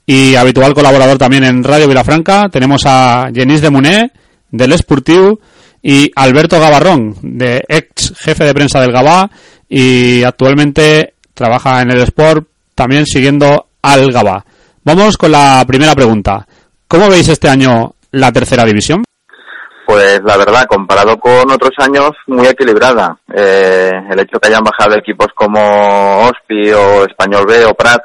y 0.05 0.35
habitual 0.35 0.75
colaborador 0.75 1.17
también 1.17 1.43
en 1.45 1.63
Radio 1.63 1.87
Vilafranca. 1.87 2.47
Tenemos 2.49 2.83
a 2.85 3.29
Jenis 3.33 3.61
de 3.61 3.69
Muné 3.71 4.11
del 4.51 4.73
Esportiu 4.73 5.39
y 5.81 6.11
Alberto 6.15 6.59
Gavarrón, 6.59 7.15
de 7.23 7.63
ex 7.67 8.13
jefe 8.19 8.43
de 8.43 8.53
prensa 8.53 8.81
del 8.81 8.91
Gabá 8.91 9.31
y 9.67 10.21
actualmente 10.23 11.15
trabaja 11.33 11.81
en 11.81 11.89
el 11.89 12.01
Sport 12.01 12.47
también 12.75 13.07
siguiendo 13.07 13.69
al 13.81 14.11
Gabá. 14.11 14.45
Vamos 14.83 15.17
con 15.17 15.31
la 15.31 15.63
primera 15.67 15.95
pregunta. 15.95 16.47
¿Cómo 16.89 17.07
veis 17.07 17.29
este 17.29 17.47
año 17.47 17.93
la 18.13 18.31
tercera 18.31 18.65
división? 18.65 19.03
Pues 19.85 20.19
la 20.23 20.37
verdad, 20.37 20.65
comparado 20.65 21.19
con 21.19 21.51
otros 21.51 21.73
años, 21.77 22.13
muy 22.25 22.47
equilibrada. 22.47 23.15
Eh, 23.31 23.91
el 24.09 24.19
hecho 24.19 24.39
que 24.39 24.47
hayan 24.47 24.63
bajado 24.63 24.97
equipos 24.97 25.27
como 25.35 25.59
Ospi 26.25 26.71
o 26.71 27.05
Español 27.05 27.45
B 27.45 27.63
o 27.65 27.75
Prat, 27.75 28.01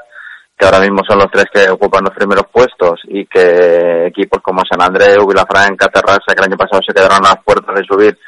que 0.55 0.67
ahora 0.67 0.81
mismo 0.81 0.99
son 1.09 1.19
los 1.19 1.31
tres 1.33 1.47
que 1.50 1.71
ocupan 1.71 2.05
los 2.05 2.14
primeros 2.14 2.45
puestos, 2.53 3.00
y 3.09 3.25
que 3.25 4.09
equipos 4.09 4.43
como 4.43 4.61
San 4.71 4.83
Andreu, 4.83 5.26
Vilafranca, 5.26 5.88
Terrassa, 5.88 6.35
que 6.35 6.41
el 6.41 6.53
año 6.53 6.59
pasado 6.59 6.83
se 6.87 6.93
quedaron 6.93 7.25
a 7.25 7.31
las 7.31 7.43
puertas 7.43 7.75
de 7.75 7.85
subir, 7.85 8.19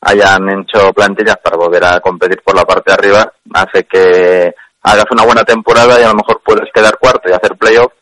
hayan 0.00 0.48
hecho 0.48 0.94
plantillas 0.94 1.36
para 1.44 1.58
volver 1.58 1.84
a 1.84 2.00
competir 2.00 2.40
por 2.42 2.56
la 2.56 2.64
parte 2.64 2.90
de 2.90 2.94
arriba, 2.94 3.32
hace 3.52 3.84
que 3.84 4.54
hagas 4.82 5.06
una 5.10 5.24
buena 5.24 5.44
temporada 5.44 6.00
y 6.00 6.04
a 6.04 6.08
lo 6.08 6.14
mejor 6.14 6.40
puedes 6.42 6.72
quedar 6.72 6.96
cuarto 6.96 7.28
y 7.28 7.34
hacer 7.34 7.54
playoff 7.58 7.92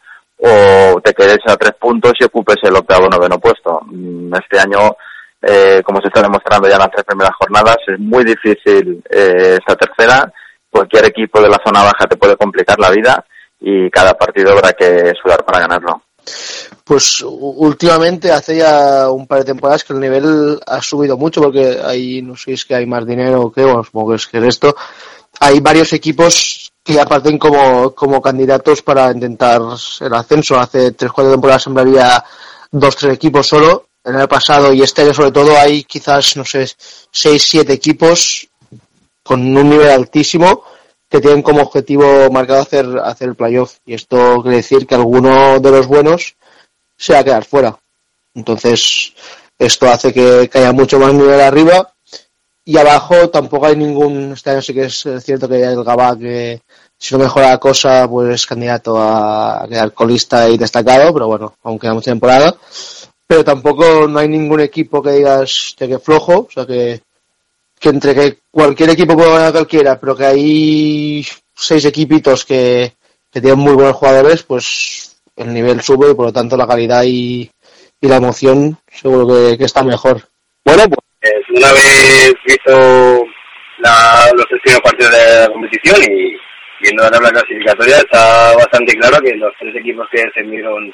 o 0.46 1.00
te 1.00 1.14
quedes 1.14 1.38
a 1.46 1.56
tres 1.56 1.72
puntos 1.80 2.12
y 2.20 2.24
ocupes 2.24 2.56
el 2.62 2.76
octavo 2.76 3.08
noveno 3.08 3.38
puesto. 3.38 3.80
Mm, 3.86 4.34
este 4.34 4.58
año, 4.58 4.94
eh, 5.40 5.82
como 5.82 6.00
se 6.00 6.08
está 6.08 6.20
demostrando 6.20 6.68
ya 6.68 6.74
en 6.74 6.80
las 6.80 6.90
tres 6.90 7.04
primeras 7.04 7.34
jornadas, 7.38 7.78
es 7.86 7.98
muy 7.98 8.24
difícil 8.24 9.02
eh, 9.08 9.58
esta 9.58 9.74
tercera. 9.74 10.30
Cualquier 10.70 11.06
equipo 11.06 11.40
de 11.40 11.48
la 11.48 11.60
zona 11.64 11.84
baja 11.84 12.06
te 12.08 12.16
puede 12.16 12.36
complicar 12.36 12.78
la 12.78 12.90
vida 12.90 13.24
y 13.60 13.88
cada 13.90 14.12
partido 14.14 14.52
habrá 14.52 14.72
que 14.72 15.12
sudar 15.22 15.44
para 15.44 15.60
ganarlo. 15.60 16.02
Pues 16.84 17.22
últimamente, 17.22 18.30
hace 18.30 18.58
ya 18.58 19.10
un 19.10 19.26
par 19.26 19.38
de 19.38 19.44
temporadas 19.46 19.84
que 19.84 19.94
el 19.94 20.00
nivel 20.00 20.60
ha 20.66 20.82
subido 20.82 21.16
mucho 21.16 21.40
porque 21.40 21.78
ahí 21.82 22.20
no 22.20 22.36
sé 22.36 22.44
si 22.44 22.52
es 22.52 22.64
que 22.66 22.74
hay 22.74 22.86
más 22.86 23.06
dinero 23.06 23.42
o 23.42 23.52
qué, 23.52 23.62
bueno, 23.62 23.82
supongo 23.82 24.10
que 24.10 24.16
es 24.16 24.26
que 24.26 24.46
esto. 24.46 24.74
Hay 25.40 25.60
varios 25.60 25.92
equipos 25.94 26.73
que 26.84 27.00
aparten 27.00 27.38
como, 27.38 27.94
como 27.94 28.20
candidatos 28.20 28.82
para 28.82 29.10
intentar 29.10 29.60
el 30.00 30.14
ascenso. 30.14 30.58
Hace 30.58 30.92
tres 30.92 31.10
cuatro 31.10 31.32
temporadas 31.32 31.62
siempre 31.62 31.82
había 31.82 32.22
dos 32.70 32.94
tres 32.94 33.14
equipos 33.14 33.48
solo. 33.48 33.86
En 34.04 34.16
el 34.16 34.28
pasado 34.28 34.72
y 34.74 34.82
este 34.82 35.00
año 35.00 35.14
sobre 35.14 35.32
todo 35.32 35.58
hay 35.58 35.82
quizás, 35.84 36.36
no 36.36 36.44
sé, 36.44 36.70
seis, 37.10 37.42
siete 37.42 37.72
equipos 37.72 38.46
con 39.22 39.56
un 39.56 39.70
nivel 39.70 39.88
altísimo 39.88 40.62
que 41.08 41.20
tienen 41.20 41.42
como 41.42 41.62
objetivo 41.62 42.30
marcado 42.30 42.60
hacer, 42.60 42.86
hacer 43.02 43.28
el 43.28 43.34
playoff. 43.34 43.76
Y 43.86 43.94
esto 43.94 44.42
quiere 44.42 44.58
decir 44.58 44.86
que 44.86 44.94
alguno 44.94 45.58
de 45.60 45.70
los 45.70 45.86
buenos 45.86 46.36
se 46.98 47.14
va 47.14 47.20
a 47.20 47.24
quedar 47.24 47.44
fuera. 47.46 47.78
Entonces, 48.34 49.14
esto 49.58 49.88
hace 49.88 50.12
que, 50.12 50.50
haya 50.52 50.72
mucho 50.72 50.98
más 50.98 51.14
nivel 51.14 51.40
arriba. 51.40 51.93
Y 52.64 52.78
abajo 52.78 53.28
tampoco 53.28 53.66
hay 53.66 53.76
ningún, 53.76 54.32
este 54.32 54.50
año 54.50 54.62
sí 54.62 54.72
que 54.72 54.84
es 54.84 55.06
cierto 55.20 55.48
que 55.48 55.62
el 55.62 55.84
Gabá 55.84 56.16
que 56.18 56.62
si 56.98 57.14
no 57.14 57.24
mejora 57.24 57.50
la 57.50 57.58
cosa, 57.58 58.08
pues 58.08 58.34
es 58.34 58.46
candidato 58.46 58.96
a, 58.98 59.66
quedar 59.68 59.92
colista 59.92 60.48
y 60.48 60.56
destacado, 60.56 61.12
pero 61.12 61.26
bueno, 61.26 61.54
aún 61.62 61.78
queda 61.78 61.92
mucha 61.92 62.10
temporada. 62.10 62.56
Pero 63.26 63.44
tampoco 63.44 64.08
no 64.08 64.18
hay 64.18 64.28
ningún 64.28 64.60
equipo 64.60 65.02
que 65.02 65.12
digas 65.12 65.74
que 65.76 65.98
flojo, 65.98 66.46
o 66.48 66.48
sea 66.50 66.64
que, 66.64 67.02
que 67.78 67.88
entre 67.90 68.14
que 68.14 68.38
cualquier 68.50 68.90
equipo 68.90 69.14
puede 69.16 69.32
ganar 69.32 69.52
cualquiera, 69.52 70.00
pero 70.00 70.16
que 70.16 70.24
hay 70.24 71.26
seis 71.54 71.84
equipitos 71.84 72.44
que, 72.44 72.94
que 73.30 73.40
tienen 73.40 73.58
muy 73.58 73.74
buenos 73.74 73.96
jugadores, 73.96 74.42
pues 74.44 75.16
el 75.36 75.52
nivel 75.52 75.82
sube 75.82 76.10
y 76.10 76.14
por 76.14 76.26
lo 76.26 76.32
tanto 76.32 76.56
la 76.56 76.66
calidad 76.66 77.02
y, 77.04 77.50
la 78.00 78.16
emoción 78.16 78.78
seguro 78.92 79.56
que, 79.56 79.64
está 79.64 79.82
mejor. 79.82 80.28
Bueno, 80.62 80.93
pues 81.24 81.62
una 81.62 81.72
vez 81.72 82.34
visto 82.44 83.26
la, 83.78 84.30
los 84.36 84.46
primeros 84.46 84.82
partidos 84.82 85.12
de 85.12 85.40
la 85.40 85.48
competición 85.48 85.96
y 86.02 86.36
viendo 86.80 87.02
la 87.02 87.10
tabla 87.10 87.30
clasificatoria 87.30 87.96
está 87.96 88.54
bastante 88.56 88.94
claro 88.94 89.18
que 89.22 89.34
los 89.36 89.52
tres 89.58 89.74
equipos 89.76 90.06
que 90.10 90.22
descendieron 90.22 90.92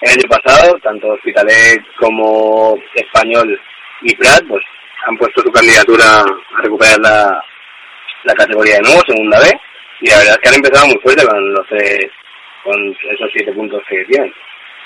el 0.00 0.10
año 0.10 0.28
pasado, 0.28 0.78
tanto 0.82 1.08
Hospitalet 1.08 1.80
como 2.00 2.76
Español 2.94 3.60
y 4.02 4.16
Prat, 4.16 4.42
pues 4.48 4.64
han 5.06 5.16
puesto 5.16 5.42
su 5.42 5.52
candidatura 5.52 6.04
a 6.20 6.62
recuperar 6.62 6.98
la, 7.00 7.44
la 8.24 8.34
categoría 8.34 8.76
de 8.76 8.82
nuevo, 8.82 9.00
segunda 9.06 9.38
vez, 9.38 9.54
y 10.00 10.10
la 10.10 10.16
verdad 10.18 10.34
es 10.34 10.38
que 10.38 10.48
han 10.48 10.54
empezado 10.56 10.86
muy 10.86 10.98
fuerte 11.02 11.26
con 11.26 11.52
los 11.52 11.66
tres 11.68 12.06
con 12.64 12.96
esos 13.10 13.30
siete 13.32 13.52
puntos 13.52 13.82
que 13.88 14.04
tienen. 14.04 14.32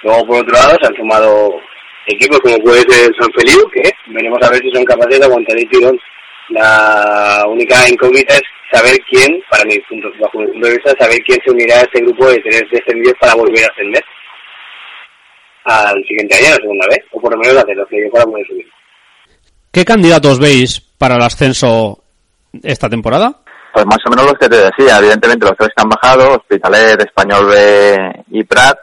Luego, 0.03 0.27
por 0.27 0.41
otro 0.41 0.53
lado, 0.55 0.79
se 0.81 0.87
han 0.87 0.97
sumado 0.97 1.61
equipos 2.07 2.41
como 2.41 2.59
puede 2.59 2.81
ser 2.83 3.11
San 3.19 3.31
Feliu, 3.33 3.69
que 3.71 3.91
veremos 4.09 4.39
a 4.43 4.51
ver 4.51 4.61
si 4.61 4.71
son 4.73 4.85
capaces 4.85 5.19
de 5.19 5.27
aguantar 5.27 5.57
el 5.57 5.69
tirón. 5.69 5.99
La 6.51 7.45
única 7.49 7.89
incógnita 7.89 8.35
es 8.35 8.43
saber 8.73 8.97
quién, 9.11 9.41
para 9.51 9.65
mi 9.65 9.79
punto, 9.81 10.09
bajo 10.21 10.39
mi 10.39 10.47
punto 10.47 10.67
de 10.67 10.75
vista, 10.75 10.95
saber 10.99 11.19
quién 11.27 11.39
se 11.45 11.51
unirá 11.51 11.77
a 11.77 11.83
este 11.83 12.01
grupo 12.01 12.29
de 12.29 12.39
tres 12.39 12.63
descendidos 12.71 13.15
para 13.21 13.35
volver 13.35 13.65
a 13.65 13.73
ascender 13.73 14.05
al 15.65 15.97
siguiente 16.07 16.37
año, 16.37 16.51
la 16.51 16.57
segunda 16.57 16.87
vez, 16.89 16.99
o 17.11 17.21
por 17.21 17.33
lo 17.33 17.39
menos 17.39 17.57
hacer 17.57 17.77
los 17.77 17.89
que 17.89 18.09
para 18.13 18.25
poder 18.25 18.47
subir. 18.47 18.67
¿Qué 19.73 19.85
candidatos 19.85 20.39
veis 20.39 20.81
para 20.81 21.17
el 21.17 21.23
ascenso 21.23 22.05
esta 22.63 22.89
temporada? 22.89 23.41
Pues 23.73 23.85
más 23.85 23.99
o 24.07 24.11
menos 24.11 24.27
los 24.27 24.39
que 24.39 24.49
te 24.49 24.57
decía, 24.57 24.99
evidentemente 24.99 25.45
los 25.45 25.57
tres 25.59 25.71
que 25.77 25.83
han 25.83 25.89
bajado, 25.89 26.37
Hospitalet, 26.37 27.01
Español 27.01 27.47
B 27.47 28.25
y 28.31 28.45
Prat. 28.45 28.79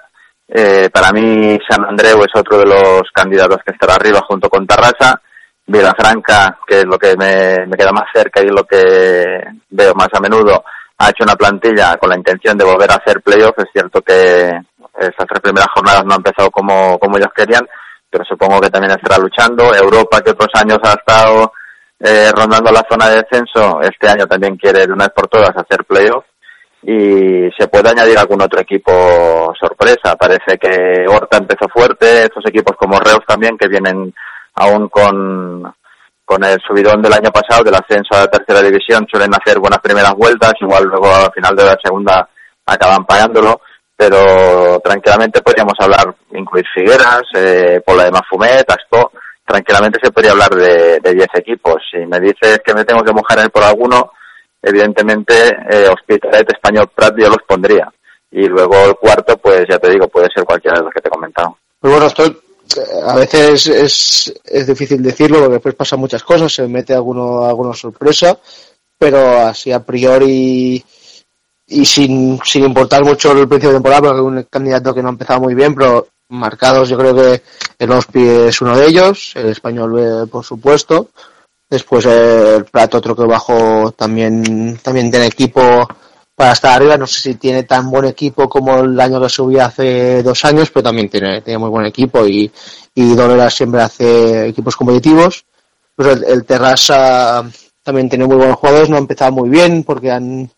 Eh, 0.55 0.91
para 0.93 1.11
mí 1.11 1.57
San 1.67 1.83
Andreu 1.83 2.19
es 2.21 2.35
otro 2.35 2.59
de 2.59 2.67
los 2.67 3.01
candidatos 3.11 3.57
que 3.65 3.71
estará 3.71 3.95
arriba 3.95 4.21
junto 4.27 4.49
con 4.49 4.67
Tarrasa. 4.67 5.19
Vilafranca, 5.65 6.59
que 6.67 6.81
es 6.81 6.85
lo 6.85 6.99
que 6.99 7.15
me, 7.17 7.75
queda 7.75 7.91
más 7.91 8.05
cerca 8.13 8.41
y 8.41 8.49
lo 8.49 8.63
que 8.65 9.41
veo 9.69 9.95
más 9.95 10.09
a 10.13 10.19
menudo, 10.19 10.63
ha 10.97 11.09
hecho 11.09 11.23
una 11.23 11.35
plantilla 11.35 11.97
con 11.97 12.09
la 12.09 12.17
intención 12.17 12.55
de 12.55 12.65
volver 12.65 12.91
a 12.91 12.95
hacer 12.95 13.21
playoff. 13.21 13.57
Es 13.57 13.71
cierto 13.73 14.01
que 14.01 14.51
estas 14.99 15.25
tres 15.27 15.41
primeras 15.41 15.69
jornadas 15.73 16.05
no 16.05 16.13
han 16.13 16.19
empezado 16.19 16.51
como, 16.51 16.99
como 16.99 17.17
ellos 17.17 17.31
querían, 17.35 17.67
pero 18.07 18.23
supongo 18.23 18.61
que 18.61 18.69
también 18.69 18.91
estará 18.91 19.17
luchando. 19.17 19.73
Europa, 19.73 20.21
que 20.21 20.31
otros 20.31 20.51
años 20.53 20.77
ha 20.83 20.93
estado 20.93 21.53
eh, 21.99 22.29
rondando 22.35 22.71
la 22.71 22.85
zona 22.87 23.09
de 23.09 23.23
descenso, 23.23 23.81
este 23.81 24.07
año 24.07 24.27
también 24.27 24.55
quiere 24.57 24.85
de 24.85 24.93
una 24.93 25.05
vez 25.05 25.13
por 25.15 25.27
todas 25.29 25.55
hacer 25.55 25.83
playoff 25.85 26.25
y 26.83 27.49
se 27.57 27.67
puede 27.67 27.89
añadir 27.89 28.17
algún 28.17 28.41
otro 28.41 28.59
equipo 28.59 29.53
sorpresa. 29.59 30.15
Parece 30.17 30.57
que 30.57 31.05
Horta 31.07 31.37
empezó 31.37 31.67
fuerte, 31.69 32.23
estos 32.23 32.45
equipos 32.45 32.75
como 32.77 32.99
Reus 32.99 33.21
también 33.25 33.57
que 33.57 33.69
vienen 33.69 34.13
aún 34.55 34.89
con, 34.89 35.73
con 36.25 36.43
el 36.43 36.59
subidón 36.61 37.01
del 37.01 37.13
año 37.13 37.31
pasado 37.31 37.63
del 37.63 37.75
ascenso 37.75 38.15
a 38.15 38.21
la 38.21 38.27
tercera 38.27 38.61
división 38.61 39.07
suelen 39.09 39.33
hacer 39.33 39.59
buenas 39.59 39.79
primeras 39.79 40.13
vueltas, 40.13 40.53
igual 40.59 40.83
luego 40.83 41.07
al 41.07 41.31
final 41.31 41.55
de 41.55 41.63
la 41.63 41.77
segunda 41.81 42.27
acaban 42.65 43.05
pagándolo, 43.05 43.61
pero 43.95 44.79
tranquilamente 44.83 45.41
podríamos 45.41 45.75
hablar, 45.79 46.13
incluir 46.33 46.65
Figueras, 46.73 47.23
eh, 47.35 47.81
Pola 47.85 48.05
de 48.05 48.11
Mafumet, 48.11 48.69
Asco, 48.69 49.11
tranquilamente 49.45 49.99
se 50.01 50.11
podría 50.11 50.31
hablar 50.31 50.49
de 50.49 50.99
10 51.13 51.27
equipos. 51.35 51.75
Si 51.91 51.97
me 52.05 52.19
dices 52.19 52.61
que 52.65 52.73
me 52.73 52.85
tengo 52.85 53.03
que 53.03 53.13
mojar 53.13 53.39
en 53.39 53.49
por 53.49 53.63
alguno, 53.63 54.11
evidentemente 54.63 55.33
eh, 55.69 55.87
Hospitalet, 55.89 56.51
Español, 56.51 56.89
Prat 56.95 57.13
yo 57.17 57.27
los 57.27 57.43
pondría. 57.45 57.91
Y 58.31 58.47
luego 58.47 58.75
el 58.85 58.95
cuarto, 58.95 59.37
pues 59.37 59.65
ya 59.69 59.77
te 59.77 59.91
digo, 59.91 60.07
puede 60.07 60.29
ser 60.33 60.43
cualquiera 60.45 60.79
de 60.79 60.85
los 60.85 60.93
que 60.93 61.01
te 61.01 61.09
he 61.09 61.11
comentado. 61.11 61.57
Pues 61.79 61.91
bueno, 61.93 62.07
estoy, 62.07 62.29
eh, 62.29 63.01
a 63.05 63.15
veces 63.15 63.67
es, 63.67 64.33
es 64.43 64.65
difícil 64.65 65.03
decirlo 65.03 65.39
porque 65.39 65.53
después 65.53 65.75
pasan 65.75 65.99
muchas 65.99 66.23
cosas, 66.23 66.51
se 66.51 66.67
mete 66.67 66.93
alguno, 66.93 67.45
alguna 67.45 67.73
sorpresa, 67.73 68.39
pero 68.97 69.41
así 69.41 69.71
a 69.71 69.83
priori 69.83 70.83
y 71.67 71.85
sin, 71.85 72.39
sin 72.43 72.63
importar 72.63 73.03
mucho 73.03 73.31
el 73.33 73.47
principio 73.47 73.69
de 73.69 73.75
temporada, 73.75 74.01
porque 74.01 74.19
es 74.19 74.25
un 74.25 74.43
candidato 74.49 74.93
que 74.93 75.01
no 75.01 75.09
ha 75.09 75.11
empezado 75.11 75.41
muy 75.41 75.55
bien, 75.55 75.75
pero 75.75 76.07
marcados 76.29 76.89
yo 76.89 76.97
creo 76.97 77.15
que 77.15 77.41
el 77.79 77.91
Ospi 77.91 78.25
es 78.25 78.61
uno 78.61 78.77
de 78.77 78.87
ellos, 78.87 79.33
el 79.35 79.47
español 79.47 80.27
por 80.29 80.43
supuesto, 80.43 81.09
después 81.73 82.05
el 82.05 82.65
Plato 82.65 82.99
otro 82.99 83.15
que 83.15 83.25
bajo 83.25 83.91
también, 83.91 84.77
también 84.81 85.09
tiene 85.09 85.25
equipo 85.25 85.87
para 86.35 86.53
estar 86.53 86.75
arriba, 86.75 86.97
no 86.97 87.07
sé 87.07 87.21
si 87.21 87.35
tiene 87.35 87.63
tan 87.63 87.89
buen 87.89 88.05
equipo 88.05 88.47
como 88.47 88.79
el 88.79 88.99
año 88.99 89.19
que 89.19 89.29
subí 89.29 89.59
hace 89.59 90.21
dos 90.23 90.45
años, 90.45 90.69
pero 90.71 90.83
también 90.83 91.09
tiene, 91.09 91.41
tiene 91.41 91.57
muy 91.57 91.69
buen 91.69 91.85
equipo 91.85 92.25
y, 92.27 92.51
y 92.95 93.15
Dolera 93.15 93.49
siempre 93.49 93.81
hace 93.81 94.47
equipos 94.47 94.75
competitivos. 94.75 95.45
Pues 95.95 96.09
el, 96.09 96.23
el 96.23 96.45
Terrassa 96.45 97.43
también 97.83 98.09
tiene 98.09 98.25
muy 98.25 98.37
buenos 98.37 98.57
jugadores, 98.57 98.89
no 98.89 98.95
ha 98.95 98.99
empezado 98.99 99.31
muy 99.31 99.49
bien 99.49 99.83
porque 99.83 100.11
han 100.11 100.49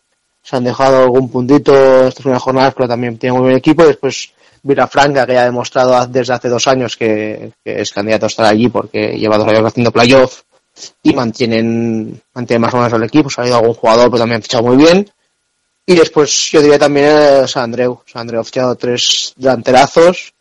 se 0.45 0.55
han 0.55 0.63
dejado 0.63 1.03
algún 1.03 1.29
puntito 1.29 1.73
estas 2.07 2.21
primeras 2.21 2.43
jornadas, 2.43 2.73
pero 2.75 2.87
también 2.87 3.17
tiene 3.17 3.33
muy 3.33 3.45
buen 3.45 3.55
equipo. 3.55 3.83
Y 3.83 3.87
después 3.87 4.31
Franca, 4.89 5.25
que 5.25 5.33
ya 5.33 5.41
ha 5.41 5.45
demostrado 5.45 6.05
desde 6.07 6.33
hace 6.33 6.49
dos 6.49 6.67
años 6.67 6.95
que, 6.95 7.51
es 7.63 7.91
candidato 7.91 8.25
a 8.25 8.27
estar 8.27 8.45
allí 8.45 8.69
porque 8.69 9.17
lleva 9.17 9.39
dos 9.39 9.47
años 9.47 9.65
haciendo 9.65 9.91
playoff 9.91 10.41
y 11.03 11.13
mantienen, 11.13 12.21
mantienen 12.33 12.61
más 12.61 12.73
o 12.73 12.77
menos 12.77 12.93
el 12.93 13.03
equipo. 13.03 13.29
Ha 13.37 13.47
ido 13.47 13.57
algún 13.57 13.73
jugador, 13.73 14.09
pero 14.09 14.19
también 14.19 14.39
ha 14.39 14.41
fichado 14.41 14.63
muy 14.63 14.77
bien. 14.77 15.09
Y 15.85 15.95
después 15.95 16.51
yo 16.51 16.61
diría 16.61 16.79
también 16.79 17.07
a 17.07 17.47
San 17.47 17.63
Andreu. 17.63 18.01
San 18.05 18.21
Andreu 18.21 18.41
ha 18.41 18.43
fichado 18.43 18.75
tres 18.75 19.33
delanterazos, 19.35 20.33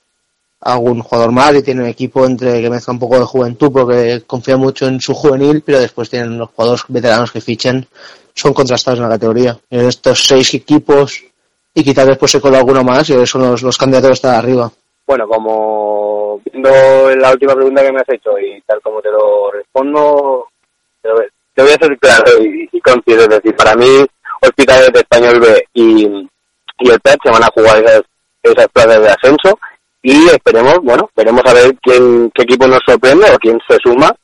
algún 0.60 1.02
jugador 1.02 1.32
más 1.32 1.54
y 1.54 1.62
tiene 1.62 1.82
un 1.82 1.88
equipo 1.88 2.24
entre 2.24 2.62
que 2.62 2.70
mezcla 2.70 2.92
un 2.92 2.98
poco 2.98 3.18
de 3.18 3.26
juventud 3.26 3.70
porque 3.70 4.22
confía 4.26 4.56
mucho 4.56 4.86
en 4.86 5.00
su 5.00 5.12
juvenil, 5.14 5.62
pero 5.64 5.80
después 5.80 6.08
tienen 6.08 6.38
los 6.38 6.50
jugadores 6.50 6.84
veteranos 6.88 7.30
que 7.30 7.40
fichen 7.40 7.86
son 8.34 8.52
contrastados 8.52 8.98
en 8.98 9.04
la 9.04 9.10
categoría. 9.10 9.58
En 9.70 9.86
estos 9.86 10.26
seis 10.26 10.54
equipos 10.54 11.22
y 11.74 11.84
quizás 11.84 12.06
después 12.06 12.30
se 12.30 12.40
cola 12.40 12.58
alguno 12.58 12.82
más 12.82 13.08
y 13.10 13.26
son 13.26 13.42
los, 13.42 13.62
los 13.62 13.76
candidatos 13.76 14.10
a 14.10 14.14
estar 14.14 14.34
arriba. 14.34 14.72
Bueno, 15.06 15.28
como 15.28 16.40
viendo 16.44 16.70
la 17.16 17.32
última 17.32 17.54
pregunta 17.54 17.82
que 17.82 17.92
me 17.92 18.00
has 18.00 18.08
hecho 18.08 18.38
y 18.38 18.60
tal 18.62 18.80
como 18.80 19.02
te 19.02 19.10
lo 19.10 19.50
respondo, 19.50 20.48
te, 21.02 21.62
voy 21.62 21.72
a 21.72 21.76
ser 21.76 21.98
claro 21.98 22.42
y, 22.42 22.68
y 22.72 22.82
Es 23.12 23.28
decir, 23.28 23.54
para 23.54 23.74
mí, 23.74 24.06
Hospitales 24.40 24.92
de 24.92 25.00
Español 25.00 25.40
B 25.40 25.64
y, 25.74 26.06
y 26.80 26.90
el 26.90 27.00
PET 27.00 27.18
se 27.22 27.30
van 27.30 27.44
a 27.44 27.50
jugar 27.54 27.82
esas, 27.82 28.02
esas 28.42 28.68
plazas 28.68 29.00
de 29.02 29.08
ascenso 29.08 29.58
y 30.02 30.28
esperemos, 30.28 30.78
bueno, 30.82 31.08
veremos 31.16 31.42
a 31.46 31.54
ver 31.54 31.74
quién, 31.82 32.30
qué 32.34 32.42
equipo 32.42 32.66
nos 32.66 32.80
sorprende 32.86 33.26
o 33.30 33.38
quién 33.38 33.58
se 33.66 33.78
suma 33.82 34.14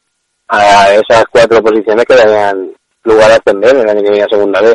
a 0.49 0.95
esas 0.95 1.25
cuatro 1.31 1.63
posiciones 1.63 2.05
que 2.05 2.17
darían 2.17 2.71
lugar 3.05 3.31
a 3.31 3.37
ascender 3.37 3.77
en 3.77 3.87
la 3.87 3.93
año 3.93 4.03
que 4.03 4.11
viene 4.11 4.25
a 4.25 4.29
segunda 4.29 4.61
vez. 4.61 4.75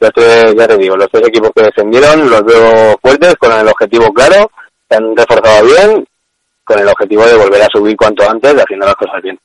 Ya 0.00 0.10
te 0.10 0.78
digo, 0.78 0.96
los 0.96 1.08
tres 1.10 1.28
equipos 1.28 1.50
que 1.54 1.62
descendieron 1.62 2.28
los 2.28 2.44
veo 2.44 2.98
fuertes, 3.00 3.36
con 3.36 3.52
el 3.52 3.68
objetivo 3.68 4.12
claro, 4.12 4.50
se 4.92 4.98
han 4.98 5.16
reforzado 5.16 5.64
bien, 5.64 6.04
con 6.64 6.78
el 6.78 6.88
objetivo 6.88 7.24
de 7.24 7.36
volver 7.36 7.62
a 7.62 7.68
subir 7.72 7.96
cuanto 7.96 8.28
antes, 8.28 8.54
haciendo 8.54 8.86
las 8.86 8.94
cosas 8.96 9.22
bien. 9.22 9.38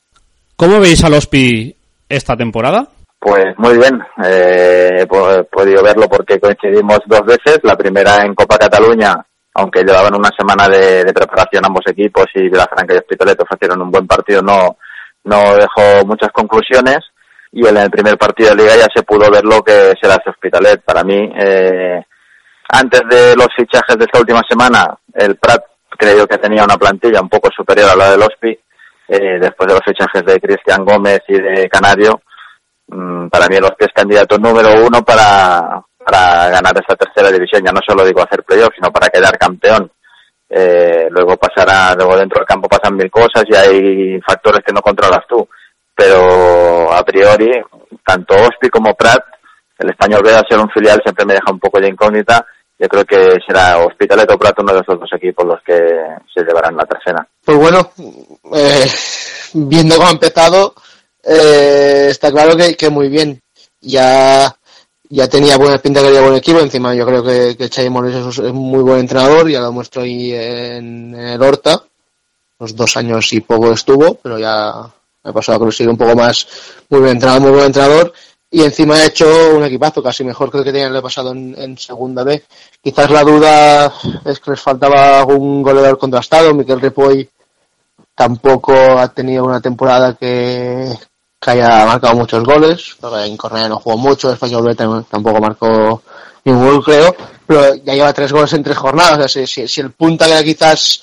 ¿Cómo 0.56 0.80
veis 0.80 1.02
a 1.04 1.08
los 1.08 1.26
Pi 1.26 1.74
esta 2.08 2.36
temporada? 2.36 2.86
Pues 3.18 3.46
muy 3.56 3.76
bien, 3.76 4.00
eh, 4.24 5.02
he 5.02 5.06
podido 5.06 5.82
verlo 5.82 6.08
porque 6.08 6.38
coincidimos 6.38 7.00
dos 7.06 7.22
veces, 7.26 7.58
la 7.64 7.76
primera 7.76 8.22
en 8.22 8.34
Copa 8.34 8.58
Cataluña, 8.58 9.14
aunque 9.54 9.82
llevaban 9.82 10.14
una 10.14 10.30
semana 10.36 10.68
de, 10.68 11.12
preparación 11.12 11.64
ambos 11.64 11.82
equipos 11.86 12.26
y 12.34 12.48
de 12.48 12.56
la 12.56 12.66
Franca 12.66 12.94
y 12.94 12.98
Hospitalet 12.98 13.40
ofrecieron 13.40 13.82
un 13.82 13.90
buen 13.90 14.06
partido, 14.06 14.40
no, 14.40 14.76
no 15.24 15.56
dejó 15.56 16.06
muchas 16.06 16.30
conclusiones 16.32 16.98
y 17.50 17.66
en 17.66 17.76
el 17.76 17.90
primer 17.90 18.16
partido 18.16 18.50
de 18.50 18.56
liga 18.56 18.76
ya 18.76 18.86
se 18.94 19.02
pudo 19.02 19.28
ver 19.30 19.44
lo 19.44 19.62
que 19.62 19.94
será 20.00 20.14
ese 20.14 20.30
Hospitalet. 20.30 20.82
Para 20.84 21.02
mí, 21.02 21.32
eh, 21.40 22.04
antes 22.68 23.02
de 23.08 23.34
los 23.36 23.48
fichajes 23.56 23.96
de 23.96 24.04
esta 24.04 24.20
última 24.20 24.42
semana, 24.48 24.96
el 25.14 25.36
Prat 25.36 25.62
creo 25.90 26.26
que 26.26 26.38
tenía 26.38 26.64
una 26.64 26.76
plantilla 26.76 27.20
un 27.20 27.28
poco 27.28 27.48
superior 27.54 27.90
a 27.90 27.96
la 27.96 28.10
del 28.10 28.22
Hospi. 28.22 28.58
Eh, 29.08 29.38
después 29.40 29.66
de 29.66 29.74
los 29.74 29.82
fichajes 29.84 30.24
de 30.24 30.38
Cristian 30.38 30.84
Gómez 30.84 31.20
y 31.28 31.40
de 31.40 31.68
Canario, 31.68 32.20
mm, 32.88 33.28
para 33.28 33.48
mí 33.48 33.56
el 33.56 33.64
Hospi 33.64 33.86
es 33.86 33.92
candidato 33.94 34.38
número 34.38 34.70
uno 34.86 35.02
para, 35.02 35.82
para 36.04 36.50
ganar 36.50 36.74
esta 36.78 36.94
tercera 36.94 37.30
división. 37.30 37.62
Ya 37.64 37.72
no 37.72 37.80
solo 37.86 38.04
digo 38.04 38.22
hacer 38.22 38.44
playoff, 38.44 38.74
sino 38.74 38.90
para 38.90 39.08
quedar 39.08 39.36
campeón. 39.38 39.90
Eh, 40.50 41.08
luego 41.10 41.36
pasará, 41.36 41.94
luego 41.94 42.16
dentro 42.16 42.40
del 42.40 42.46
campo 42.46 42.68
pasan 42.68 42.96
mil 42.96 43.10
cosas 43.10 43.44
y 43.46 43.54
hay 43.54 44.20
factores 44.20 44.60
que 44.64 44.72
no 44.72 44.80
controlas 44.80 45.26
tú 45.28 45.46
pero 45.98 46.92
a 46.92 47.02
priori, 47.02 47.50
tanto 48.06 48.36
Ospi 48.36 48.68
como 48.70 48.94
Prat, 48.94 49.20
el 49.78 49.90
español 49.90 50.22
B 50.22 50.30
a 50.32 50.44
ser 50.48 50.60
un 50.60 50.70
filial 50.70 51.00
siempre 51.02 51.26
me 51.26 51.34
deja 51.34 51.50
un 51.50 51.58
poco 51.58 51.80
de 51.80 51.88
incógnita. 51.88 52.46
Yo 52.78 52.88
creo 52.88 53.04
que 53.04 53.38
será 53.44 53.78
Hospitalet 53.78 54.30
o 54.30 54.38
Prat 54.38 54.58
uno 54.60 54.72
de 54.72 54.80
esos 54.80 55.00
dos 55.00 55.10
equipos 55.12 55.44
los 55.44 55.60
que 55.62 55.76
se 56.32 56.44
llevarán 56.44 56.76
la 56.76 56.86
tercera. 56.86 57.26
Pues 57.44 57.58
bueno, 57.58 57.90
eh, 58.54 58.86
viendo 59.54 59.96
cómo 59.96 60.08
ha 60.08 60.12
empezado, 60.12 60.74
eh, 61.24 62.06
está 62.10 62.30
claro 62.30 62.56
que, 62.56 62.76
que 62.76 62.88
muy 62.88 63.08
bien. 63.08 63.40
Ya 63.80 64.54
ya 65.10 65.28
tenía 65.28 65.56
buena 65.56 65.78
pinta 65.78 66.00
que 66.00 66.08
había 66.08 66.20
buen 66.20 66.34
equipo, 66.34 66.60
encima 66.60 66.94
yo 66.94 67.06
creo 67.06 67.24
que, 67.24 67.56
que 67.56 67.70
Chay 67.70 67.86
es 67.86 68.38
un 68.38 68.56
muy 68.56 68.82
buen 68.82 69.00
entrenador, 69.00 69.48
ya 69.48 69.60
lo 69.60 69.72
muestro 69.72 70.02
ahí 70.02 70.32
en, 70.32 71.14
el 71.14 71.42
Horta, 71.42 71.82
los 72.58 72.76
dos 72.76 72.96
años 72.96 73.32
y 73.32 73.40
poco 73.40 73.72
estuvo, 73.72 74.14
pero 74.16 74.38
ya 74.38 74.70
ha 74.70 75.32
pasado 75.32 75.66
a 75.66 75.72
sigue 75.72 75.88
un 75.90 75.96
poco 75.96 76.14
más, 76.14 76.46
muy 76.90 77.00
buen 77.00 77.12
entrenador, 77.12 77.42
muy 77.42 77.50
buen 77.52 77.66
entrenador. 77.66 78.12
Y 78.50 78.62
encima 78.62 78.94
ha 78.94 79.04
hecho 79.04 79.26
un 79.54 79.64
equipazo 79.64 80.02
casi 80.02 80.24
mejor 80.24 80.50
que 80.50 80.58
que 80.58 80.72
tenían 80.72 80.94
el 80.94 81.02
pasado 81.02 81.32
en, 81.32 81.76
segunda 81.76 82.24
B. 82.24 82.42
Quizás 82.82 83.10
la 83.10 83.22
duda 83.22 83.92
es 84.24 84.40
que 84.40 84.52
les 84.52 84.60
faltaba 84.60 85.18
algún 85.18 85.62
goleador 85.62 85.98
contrastado. 85.98 86.54
Miquel 86.54 86.80
Ripoll 86.80 87.28
tampoco 88.14 88.72
ha 88.72 89.08
tenido 89.08 89.44
una 89.44 89.60
temporada 89.60 90.14
que, 90.14 90.90
haya 91.42 91.84
marcado 91.84 92.14
muchos 92.14 92.42
goles. 92.42 92.96
En 93.24 93.36
Cornellá 93.36 93.68
no 93.68 93.80
jugó 93.80 93.98
mucho, 93.98 94.32
Español 94.32 94.64
B 94.64 94.74
tampoco 94.74 95.40
marcó 95.40 96.02
ningún 96.44 96.80
creo. 96.80 97.14
Pero 97.46 97.74
ya 97.74 97.94
lleva 97.94 98.12
tres 98.14 98.32
goles 98.32 98.52
en 98.54 98.62
tres 98.62 98.78
jornadas. 98.78 99.30
si, 99.30 99.46
si 99.46 99.80
el 99.80 99.92
punta 99.92 100.26
era 100.26 100.42
quizás 100.42 101.02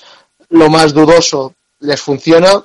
lo 0.50 0.68
más 0.68 0.92
dudoso 0.92 1.54
les 1.80 2.00
funciona, 2.00 2.64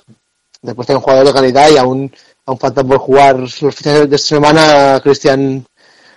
Después 0.62 0.86
tiene 0.86 0.98
un 0.98 1.04
jugador 1.04 1.26
de 1.26 1.34
calidad 1.34 1.70
y 1.70 1.78
aún, 1.78 2.12
aún 2.46 2.60
falta 2.60 2.84
por 2.84 2.98
jugar 2.98 3.40
los 3.40 3.56
fichajes 3.56 4.10
de 4.10 4.16
esta 4.16 4.28
semana, 4.36 5.00
Cristian 5.02 5.66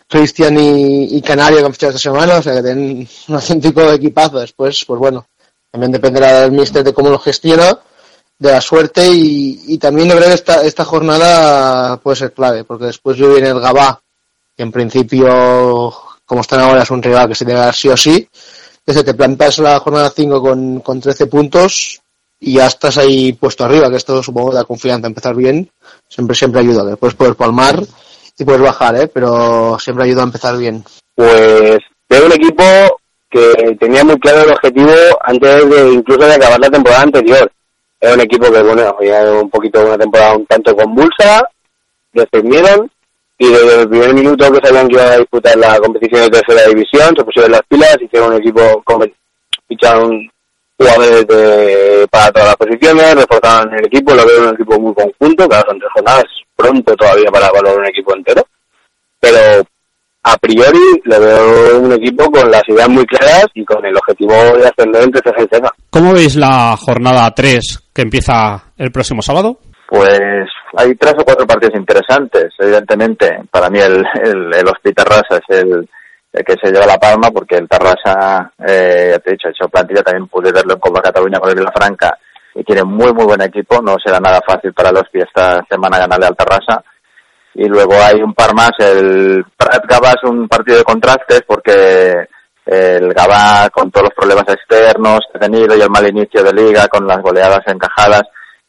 Cristian 0.08 0.56
y, 0.58 1.20
Canario 1.22 1.58
que 1.58 1.64
han 1.66 1.72
fichado 1.72 1.90
esta 1.90 2.10
semana, 2.10 2.36
o 2.36 2.42
sea 2.42 2.54
que 2.54 2.62
tienen 2.62 3.08
un 3.28 3.34
auténtico 3.34 3.90
equipazo. 3.90 4.38
Después, 4.38 4.84
pues 4.84 5.00
bueno, 5.00 5.26
también 5.70 5.92
dependerá 5.92 6.40
del 6.42 6.52
míster 6.52 6.84
de 6.84 6.92
cómo 6.92 7.10
lo 7.10 7.18
gestiona, 7.18 7.78
de 8.38 8.52
la 8.52 8.60
suerte 8.60 9.06
y, 9.08 9.78
también 9.78 10.08
yo 10.08 10.16
creo 10.16 10.28
que 10.28 10.34
esta, 10.34 10.62
esta 10.62 10.84
jornada 10.84 11.96
puede 11.98 12.16
ser 12.16 12.32
clave, 12.32 12.64
porque 12.64 12.86
después 12.86 13.16
viene 13.16 13.48
el 13.48 13.60
Gabá, 13.60 14.00
que 14.56 14.62
en 14.62 14.72
principio, 14.72 15.92
como 16.24 16.42
están 16.42 16.60
ahora, 16.60 16.82
es 16.82 16.90
un 16.90 17.02
rival 17.02 17.28
que 17.28 17.34
se 17.34 17.44
debe 17.44 17.60
dar 17.60 17.74
sí 17.74 17.88
o 17.88 17.96
sí. 17.96 18.28
Desde 18.86 19.02
te 19.02 19.14
plantas 19.14 19.58
la 19.58 19.80
jornada 19.80 20.12
5 20.14 20.42
con, 20.42 20.80
con 20.80 21.00
13 21.00 21.26
puntos, 21.26 22.00
y 22.38 22.54
ya 22.54 22.66
estás 22.66 22.98
ahí 22.98 23.32
puesto 23.32 23.64
arriba, 23.64 23.88
que 23.90 23.96
esto 23.96 24.22
supongo 24.22 24.52
da 24.52 24.64
confianza, 24.64 25.06
empezar 25.06 25.34
bien, 25.34 25.70
siempre 26.08 26.36
siempre 26.36 26.60
ayuda, 26.60 26.84
después 26.84 27.14
puedes 27.14 27.34
palmar 27.34 27.80
y 28.38 28.44
puedes 28.44 28.62
bajar, 28.62 28.96
¿eh? 28.96 29.08
pero 29.12 29.78
siempre 29.78 30.04
ayuda 30.04 30.22
a 30.22 30.26
empezar 30.26 30.56
bien. 30.56 30.84
Pues 31.14 31.78
veo 32.08 32.26
un 32.26 32.32
equipo 32.32 32.64
que 33.30 33.76
tenía 33.80 34.04
muy 34.04 34.18
claro 34.18 34.42
el 34.42 34.52
objetivo 34.52 34.92
antes 35.22 35.68
de 35.68 35.92
incluso 35.92 36.26
de 36.26 36.34
acabar 36.34 36.60
la 36.60 36.70
temporada 36.70 37.02
anterior. 37.02 37.50
Era 38.00 38.14
un 38.14 38.20
equipo 38.20 38.52
que, 38.52 38.62
bueno, 38.62 38.94
había 38.98 39.32
un 39.32 39.50
poquito 39.50 39.84
una 39.84 39.98
temporada 39.98 40.36
un 40.36 40.46
tanto 40.46 40.76
convulsa, 40.76 41.48
descendieron 42.12 42.90
y 43.38 43.48
desde 43.48 43.80
el 43.80 43.88
primer 43.88 44.14
minuto 44.14 44.52
que 44.52 44.66
sabían 44.66 44.88
que 44.88 44.94
iban 44.94 45.08
a 45.08 45.18
disputar 45.18 45.56
la 45.56 45.78
competición 45.78 46.22
de 46.22 46.30
tercera 46.30 46.68
división, 46.68 47.14
se 47.16 47.24
pusieron 47.24 47.52
las 47.52 47.62
pilas, 47.68 47.96
hicieron 48.00 48.32
un 48.32 48.38
equipo, 48.38 48.84
ficharon 49.66 50.30
jugadores 50.76 51.26
de, 51.26 52.06
para 52.10 52.30
todas 52.30 52.48
las 52.48 52.56
posiciones, 52.56 53.14
reforzaron 53.14 53.74
el 53.74 53.86
equipo, 53.86 54.14
lo 54.14 54.26
veo 54.26 54.48
un 54.48 54.54
equipo 54.54 54.80
muy 54.80 54.94
conjunto, 54.94 55.48
claro, 55.48 55.64
son 55.68 55.78
tres 55.78 55.90
jornadas, 55.94 56.24
pronto 56.56 56.96
todavía 56.96 57.30
para 57.30 57.50
valorar 57.50 57.78
un 57.78 57.86
equipo 57.86 58.14
entero, 58.14 58.42
pero 59.20 59.64
a 60.24 60.36
priori 60.38 60.78
lo 61.04 61.20
veo 61.20 61.80
un 61.80 61.92
equipo 61.92 62.30
con 62.30 62.50
las 62.50 62.62
ideas 62.68 62.88
muy 62.88 63.04
claras 63.06 63.46
y 63.54 63.64
con 63.64 63.84
el 63.84 63.96
objetivo 63.96 64.32
de 64.32 64.66
ascender 64.66 65.02
entre 65.02 65.22
ceja 65.22 65.42
y 65.42 65.48
ceja. 65.54 65.70
¿Cómo 65.90 66.12
veis 66.12 66.34
la 66.36 66.76
jornada 66.76 67.30
3 67.30 67.90
que 67.92 68.02
empieza 68.02 68.72
el 68.78 68.90
próximo 68.90 69.22
sábado? 69.22 69.58
Pues 69.86 70.48
hay 70.76 70.94
tres 70.96 71.14
o 71.18 71.24
cuatro 71.24 71.46
partidos 71.46 71.78
interesantes. 71.78 72.46
Evidentemente, 72.58 73.38
para 73.50 73.68
mí 73.68 73.78
el, 73.78 74.02
el, 74.24 74.54
el 74.54 74.66
Hospital 74.66 75.06
Rasa 75.06 75.40
es 75.46 75.58
el, 75.58 75.88
que 76.42 76.56
se 76.60 76.72
lleva 76.72 76.86
la 76.86 76.98
palma 76.98 77.30
porque 77.30 77.56
el 77.56 77.68
Tarrasa, 77.68 78.50
eh, 78.66 79.10
ya 79.12 79.18
te 79.20 79.30
he 79.30 79.32
dicho, 79.32 79.46
ha 79.46 79.50
hecho 79.50 79.68
plantilla, 79.68 80.02
también 80.02 80.26
pude 80.26 80.50
verlo 80.50 80.74
en 80.74 80.80
Copa 80.80 81.00
Cataluña 81.00 81.38
con 81.38 81.50
el 81.50 81.56
Vilafranca 81.56 82.18
y 82.56 82.64
tiene 82.64 82.82
muy 82.82 83.12
muy 83.12 83.24
buen 83.24 83.42
equipo, 83.42 83.80
no 83.80 83.96
será 84.04 84.18
nada 84.18 84.40
fácil 84.44 84.72
para 84.72 84.90
los 84.90 85.04
que 85.12 85.20
esta 85.20 85.64
semana 85.68 85.98
ganarle 85.98 86.26
al 86.26 86.36
Tarrasa. 86.36 86.82
Y 87.54 87.68
luego 87.68 87.94
hay 87.94 88.20
un 88.20 88.34
par 88.34 88.52
más, 88.52 88.72
el 88.78 89.44
Prat 89.56 89.84
Gaba 89.86 90.10
es 90.10 90.28
un 90.28 90.48
partido 90.48 90.78
de 90.78 90.84
contrastes 90.84 91.42
porque 91.46 92.26
el 92.66 93.14
Gaba 93.14 93.70
con 93.70 93.92
todos 93.92 94.06
los 94.06 94.14
problemas 94.14 94.48
externos 94.48 95.20
que 95.30 95.38
ha 95.38 95.40
tenido 95.40 95.76
y 95.76 95.80
el 95.80 95.90
mal 95.90 96.08
inicio 96.08 96.42
de 96.42 96.52
liga 96.52 96.88
con 96.88 97.06
las 97.06 97.22
goleadas 97.22 97.62
encajadas, 97.66 98.24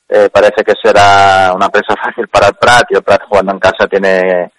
eh, 0.08 0.30
parece 0.32 0.64
que 0.64 0.74
será 0.84 1.52
una 1.56 1.70
presa 1.70 1.96
fácil 1.96 2.28
para 2.28 2.50
el 2.50 2.56
Prat 2.56 2.86
y 2.92 2.96
el 2.96 3.02
Prat 3.02 3.24
jugando 3.28 3.54
en 3.54 3.60
casa 3.60 3.88
tiene 3.88 4.52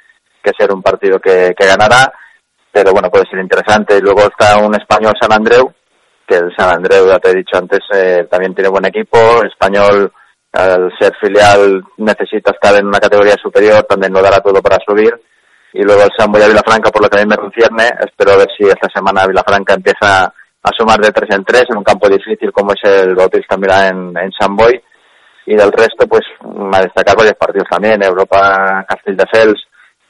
que 0.42 0.51
ser 0.59 0.73
un 0.73 0.83
partido 0.83 1.21
que, 1.21 1.55
que 1.57 1.66
ganará 1.66 2.12
pero 2.77 2.93
bueno, 2.93 3.09
puede 3.09 3.25
ser 3.31 3.41
interesante. 3.41 3.97
Y 3.97 4.03
luego 4.03 4.21
está 4.21 4.59
un 4.59 4.75
español 4.75 5.15
San 5.19 5.33
Andreu, 5.33 5.73
que 6.29 6.37
el 6.37 6.55
San 6.55 6.77
Andreu, 6.77 7.09
ya 7.09 7.19
te 7.19 7.31
he 7.31 7.37
dicho 7.37 7.57
antes, 7.57 7.81
eh, 7.95 8.27
también 8.31 8.55
tiene 8.55 8.69
buen 8.69 8.85
equipo. 8.85 9.17
español, 9.45 10.12
al 10.53 10.93
ser 10.99 11.15
filial, 11.19 11.83
necesita 11.97 12.51
estar 12.51 12.79
en 12.79 12.87
una 12.87 13.01
categoría 13.01 13.35
superior, 13.43 13.83
también 13.85 14.12
lo 14.12 14.21
dará 14.21 14.41
todo 14.41 14.61
para 14.61 14.77
subir. 14.87 15.19
y 15.73 15.83
luego 15.83 16.03
el 16.03 16.11
Samboya 16.17 16.49
Vilafranca, 16.49 16.91
por 16.91 17.03
lo 17.03 17.09
que 17.09 17.19
a 17.19 17.25
mí 17.25 17.29
me 17.29 17.37
concierne, 17.37 17.85
espero 18.01 18.37
ver 18.37 18.49
si 18.57 18.65
esta 18.65 18.89
semana 18.95 19.27
Vilafranca 19.27 19.75
empieza 19.75 20.25
a 20.25 20.71
sumar 20.77 20.99
de 21.01 21.12
tres 21.12 21.31
en 21.35 21.45
tres 21.45 21.65
en 21.69 21.79
un 21.79 21.85
campo 21.85 22.09
difícil 22.09 22.53
como 22.53 22.73
es 22.73 22.81
el 22.85 23.15
Bautista 23.15 23.57
Milán 23.57 24.15
en, 24.17 24.25
en 24.25 24.33
Samboy 24.33 24.83
y 25.47 25.55
del 25.55 25.73
resto 25.73 26.07
pues 26.07 26.23
a 26.73 26.81
destacar 26.81 27.17
varios 27.17 27.37
partidos 27.37 27.69
también 27.71 28.03
Europa 28.03 28.85
Castelldefels 28.89 29.65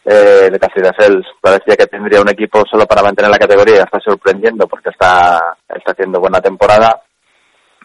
eh, 0.06 0.48
de 0.50 0.58
Castelldefels 0.58 1.26
parecía 1.40 1.76
que 1.76 1.86
tendría 1.86 2.20
un 2.20 2.28
equipo 2.28 2.62
solo 2.70 2.86
para 2.86 3.02
mantener 3.02 3.30
la 3.30 3.38
categoría 3.38 3.82
está 3.82 3.98
sorprendiendo 4.00 4.66
porque 4.66 4.90
está 4.90 5.56
está 5.68 5.92
haciendo 5.92 6.20
buena 6.20 6.40
temporada 6.40 7.02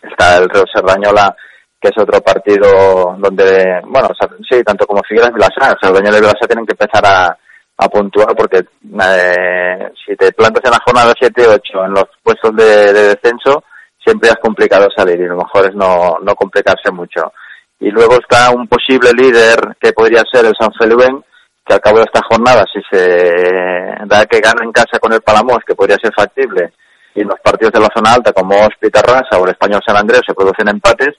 está 0.02 0.38
el 0.38 0.50
Real 0.50 0.66
Serrañola 0.74 1.36
que 1.80 1.90
es 1.90 1.98
otro 1.98 2.22
partido 2.22 3.16
donde 3.18 3.82
bueno 3.86 4.10
sí 4.50 4.64
tanto 4.64 4.86
como 4.86 5.02
Figueras 5.08 5.32
y 5.32 5.34
Vilasá 5.34 5.76
Serrañola 5.82 6.18
y 6.18 6.22
Vilasá 6.22 6.48
tienen 6.48 6.66
que 6.66 6.74
empezar 6.74 7.06
a, 7.06 7.38
a 7.78 7.90
puntuar 7.90 8.36
porque 8.36 8.60
eh, 8.60 9.92
si 10.06 10.16
te 10.16 10.32
plantas 10.34 10.64
en 10.66 10.72
la 10.72 10.80
jornada 10.86 11.14
7 11.20 11.48
8 11.48 11.86
en 11.86 11.92
los 11.92 12.06
puestos 12.24 12.56
de, 12.56 12.94
de 12.94 13.16
descenso 13.16 13.64
siempre 14.04 14.30
es 14.30 14.36
complicado 14.42 14.88
salir 14.96 15.20
y 15.20 15.28
lo 15.28 15.38
mejor 15.38 15.66
es 15.66 15.76
no, 15.76 16.18
no 16.22 16.36
complicarse 16.36 16.92
mucho. 16.92 17.32
Y 17.80 17.90
luego 17.90 18.14
está 18.16 18.52
un 18.52 18.68
posible 18.68 19.12
líder 19.14 19.76
que 19.80 19.94
podría 19.94 20.24
ser 20.32 20.46
el 20.46 20.54
San 20.60 20.72
Feliuen, 20.74 21.24
que 21.66 21.74
al 21.74 21.82
cabo 21.82 21.98
de 21.98 22.06
esta 22.06 22.22
jornada, 22.30 22.66
si 22.72 22.80
se 22.90 24.06
da 24.06 24.26
que 24.26 24.40
gana 24.40 24.64
en 24.64 24.72
casa 24.72 25.00
con 25.00 25.14
el 25.14 25.22
Palamos, 25.22 25.60
que 25.66 25.76
podría 25.76 25.98
ser 26.02 26.14
factible, 26.14 26.74
y 27.16 27.24
los 27.24 27.40
partidos 27.42 27.74
de 27.74 27.80
la 27.80 27.90
zona 27.96 28.14
alta 28.14 28.32
como 28.32 28.56
Hospitarrasa 28.56 29.38
o 29.38 29.46
el 29.46 29.52
Español 29.52 29.82
San 29.86 29.98
Andrés 29.98 30.22
se 30.26 30.34
producen 30.34 30.70
empates, 30.70 31.16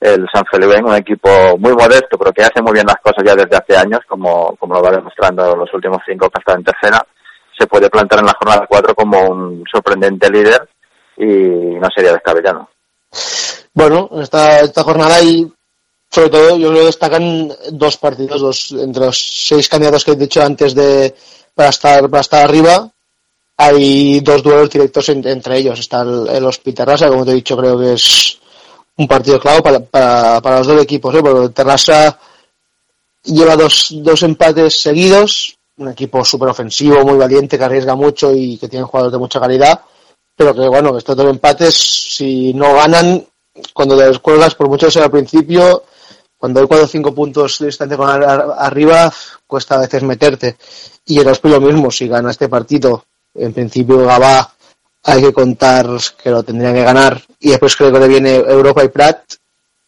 el 0.00 0.26
San 0.32 0.44
Feliuen, 0.50 0.84
un 0.84 0.94
equipo 0.94 1.28
muy 1.58 1.72
modesto, 1.72 2.18
pero 2.18 2.32
que 2.32 2.42
hace 2.42 2.60
muy 2.62 2.72
bien 2.72 2.86
las 2.86 3.00
cosas 3.02 3.24
ya 3.24 3.34
desde 3.34 3.56
hace 3.56 3.76
años, 3.76 4.00
como, 4.06 4.54
como 4.56 4.74
lo 4.74 4.82
va 4.82 4.90
demostrando 4.90 5.56
los 5.56 5.72
últimos 5.72 5.98
cinco 6.06 6.28
que 6.28 6.38
está 6.38 6.54
en 6.54 6.64
tercera, 6.64 7.04
se 7.58 7.66
puede 7.66 7.88
plantar 7.88 8.18
en 8.20 8.26
la 8.26 8.34
jornada 8.38 8.66
4 8.68 8.94
como 8.94 9.20
un 9.28 9.64
sorprendente 9.70 10.30
líder 10.30 10.68
y 11.16 11.24
no 11.24 11.88
sería 11.94 12.12
descabellado. 12.12 12.68
Bueno, 13.72 14.08
en 14.12 14.22
esta, 14.22 14.60
esta 14.60 14.82
jornada 14.82 15.16
hay, 15.16 15.50
sobre 16.10 16.30
todo, 16.30 16.56
yo 16.56 16.68
creo 16.68 16.80
que 16.80 16.86
destacan 16.86 17.52
dos 17.72 17.96
partidos, 17.96 18.40
dos, 18.40 18.72
entre 18.72 19.06
los 19.06 19.18
seis 19.18 19.68
candidatos 19.68 20.04
que 20.04 20.12
he 20.12 20.16
dicho 20.16 20.42
antes 20.42 20.74
de 20.74 21.14
para 21.54 21.70
estar, 21.70 22.08
para 22.08 22.20
estar 22.20 22.44
arriba, 22.44 22.90
hay 23.56 24.20
dos 24.20 24.42
duelos 24.42 24.70
directos 24.70 25.08
en, 25.08 25.26
entre 25.26 25.58
ellos. 25.58 25.78
Está 25.78 26.02
el, 26.02 26.28
el 26.28 27.08
como 27.08 27.24
te 27.24 27.30
he 27.30 27.34
dicho, 27.34 27.56
creo 27.56 27.78
que 27.78 27.94
es 27.94 28.38
un 28.96 29.08
partido 29.08 29.40
clave 29.40 29.62
para, 29.62 29.80
para, 29.80 30.40
para 30.40 30.58
los 30.58 30.66
dos 30.66 30.82
equipos, 30.82 31.14
¿eh? 31.14 31.22
porque 31.22 31.48
Terrassa 31.50 32.18
lleva 33.24 33.56
dos, 33.56 33.88
dos 33.92 34.22
empates 34.22 34.80
seguidos, 34.80 35.56
un 35.78 35.88
equipo 35.88 36.24
súper 36.24 36.48
ofensivo, 36.48 37.04
muy 37.04 37.16
valiente, 37.16 37.58
que 37.58 37.64
arriesga 37.64 37.94
mucho 37.94 38.34
y 38.34 38.56
que 38.58 38.68
tiene 38.68 38.84
jugadores 38.84 39.12
de 39.12 39.18
mucha 39.18 39.40
calidad 39.40 39.80
pero 40.36 40.54
que 40.54 40.68
bueno, 40.68 40.96
estos 40.96 41.16
dos 41.16 41.30
empates, 41.30 41.74
si 41.74 42.52
no 42.52 42.74
ganan, 42.74 43.26
cuando 43.72 43.96
te 43.96 44.06
descuelgas, 44.06 44.54
por 44.54 44.68
mucho 44.68 44.86
que 44.86 44.92
sea 44.92 45.04
al 45.04 45.10
principio, 45.10 45.84
cuando 46.38 46.60
hay 46.60 46.66
cuatro 46.66 46.86
o 46.86 46.88
cinco 46.88 47.14
puntos 47.14 47.58
de 47.58 47.66
distancia 47.66 47.96
arriba, 48.58 49.12
cuesta 49.46 49.76
a 49.76 49.80
veces 49.80 50.02
meterte. 50.02 50.56
Y 51.06 51.18
el 51.18 51.28
Ospi 51.28 51.48
lo 51.48 51.60
mismo, 51.60 51.90
si 51.90 52.08
gana 52.08 52.30
este 52.30 52.48
partido, 52.48 53.04
en 53.34 53.52
principio 53.52 54.04
Gabá 54.04 54.52
hay 55.04 55.22
que 55.22 55.32
contar 55.32 55.86
que 56.22 56.30
lo 56.30 56.42
tendrían 56.42 56.74
que 56.74 56.82
ganar. 56.82 57.22
Y 57.40 57.50
después 57.50 57.76
creo 57.76 57.92
que 57.92 58.00
le 58.00 58.08
viene 58.08 58.34
Europa 58.36 58.84
y 58.84 58.88
Prat, 58.88 59.20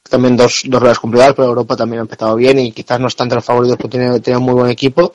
también 0.08 0.36
dos, 0.36 0.62
dos 0.64 0.80
ruedas 0.80 0.98
complicadas, 0.98 1.34
pero 1.34 1.48
Europa 1.48 1.76
también 1.76 2.00
ha 2.00 2.02
empezado 2.02 2.34
bien 2.36 2.58
y 2.58 2.72
quizás 2.72 2.98
no 3.00 3.08
están 3.08 3.28
tan 3.28 3.42
favoritos 3.42 3.76
porque 3.76 3.98
tiene, 3.98 4.20
tiene 4.20 4.38
un 4.38 4.44
muy 4.44 4.54
buen 4.54 4.70
equipo. 4.70 5.12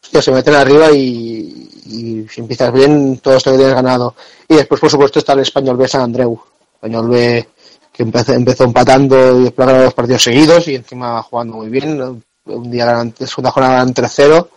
Se 0.00 0.30
meten 0.30 0.54
arriba 0.54 0.90
y, 0.92 1.68
y 1.86 2.26
si 2.28 2.40
empiezas 2.40 2.72
bien, 2.72 3.18
todo 3.18 3.36
esto 3.36 3.50
que 3.50 3.56
tienes 3.56 3.74
ganado. 3.74 4.14
Y 4.48 4.54
después, 4.54 4.80
por 4.80 4.90
supuesto, 4.90 5.18
está 5.18 5.32
el 5.32 5.40
Español 5.40 5.76
B 5.76 5.88
San 5.88 6.02
Andreu. 6.02 6.40
Español 6.74 7.08
B 7.08 7.48
que 7.94 8.02
empezó, 8.02 8.32
empezó 8.32 8.64
empatando 8.64 9.40
y 9.40 9.50
ganó 9.56 9.84
dos 9.84 9.94
partidos 9.94 10.24
seguidos 10.24 10.66
y 10.66 10.74
encima 10.74 11.22
jugando 11.22 11.58
muy 11.58 11.68
bien. 11.68 12.22
Un 12.46 12.70
día 12.70 12.86
ganan, 12.86 13.14
segunda 13.16 13.52
jornada 13.52 13.76
ganan 13.76 13.94
3-0 13.94 14.48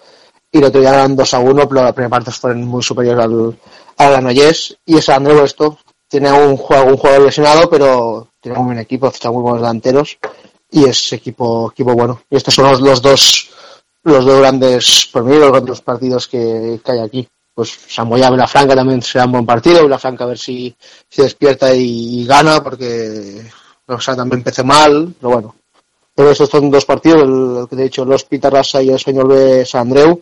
y 0.51 0.57
el 0.57 0.63
otro 0.63 0.81
día 0.81 0.91
ganan 0.91 1.15
2 1.15 1.33
a 1.35 1.39
1, 1.39 1.69
pero 1.69 1.83
la 1.83 1.93
primera 1.93 2.09
parte 2.09 2.31
fueron 2.31 2.65
muy 2.65 2.81
superiores 2.81 3.23
al, 3.23 3.57
al 3.97 4.11
Granollers. 4.11 4.75
Y 4.87 4.95
el 4.95 5.03
San 5.03 5.17
Andreu 5.17 5.45
esto 5.45 5.77
tiene 6.07 6.31
un 6.31 6.57
juego, 6.57 6.89
un 6.89 6.97
jugador 6.97 7.25
lesionado, 7.27 7.69
pero 7.69 8.27
tiene 8.41 8.57
un 8.57 8.65
buen 8.65 8.79
equipo, 8.79 9.07
está 9.07 9.31
muy 9.31 9.43
buenos 9.43 9.61
delanteros 9.61 10.17
y 10.71 10.85
es 10.85 11.13
equipo, 11.13 11.71
equipo 11.71 11.93
bueno. 11.93 12.21
Y 12.31 12.37
estos 12.37 12.55
son 12.55 12.65
los, 12.65 12.81
los 12.81 13.01
dos 13.03 13.51
los 14.03 14.25
dos 14.25 14.39
grandes, 14.39 15.09
por 15.11 15.23
mí, 15.23 15.35
los 15.37 15.51
grandes 15.51 15.81
partidos 15.81 16.27
que, 16.27 16.79
que 16.83 16.91
hay 16.91 16.99
aquí. 16.99 17.27
Pues 17.57 17.71
Samoya 17.87 18.29
Vilafranca 18.29 18.75
también 18.75 19.01
será 19.01 19.25
un 19.25 19.31
buen 19.31 19.45
partido, 19.47 19.81
Vilafranca 19.81 20.25
a 20.25 20.27
ver 20.27 20.37
si, 20.37 20.75
si 21.09 21.23
despierta 21.23 21.73
y, 21.73 22.23
gana, 22.23 22.63
porque 22.63 23.41
o 23.87 23.99
sea, 23.99 24.15
también 24.15 24.41
empecé 24.41 24.63
mal, 24.63 25.11
pero 25.19 25.33
bueno. 25.33 25.55
Pero 26.13 26.29
estos 26.29 26.49
son 26.51 26.69
dos 26.69 26.85
partidos, 26.85 27.23
el, 27.23 27.67
que 27.67 27.75
te 27.75 27.81
he 27.81 27.85
dicho, 27.85 28.05
los 28.05 28.25
Pitarrasa 28.25 28.83
y 28.83 28.89
el 28.89 28.97
Español 28.97 29.29
B 29.29 29.65
San 29.65 29.87
Andreu, 29.87 30.21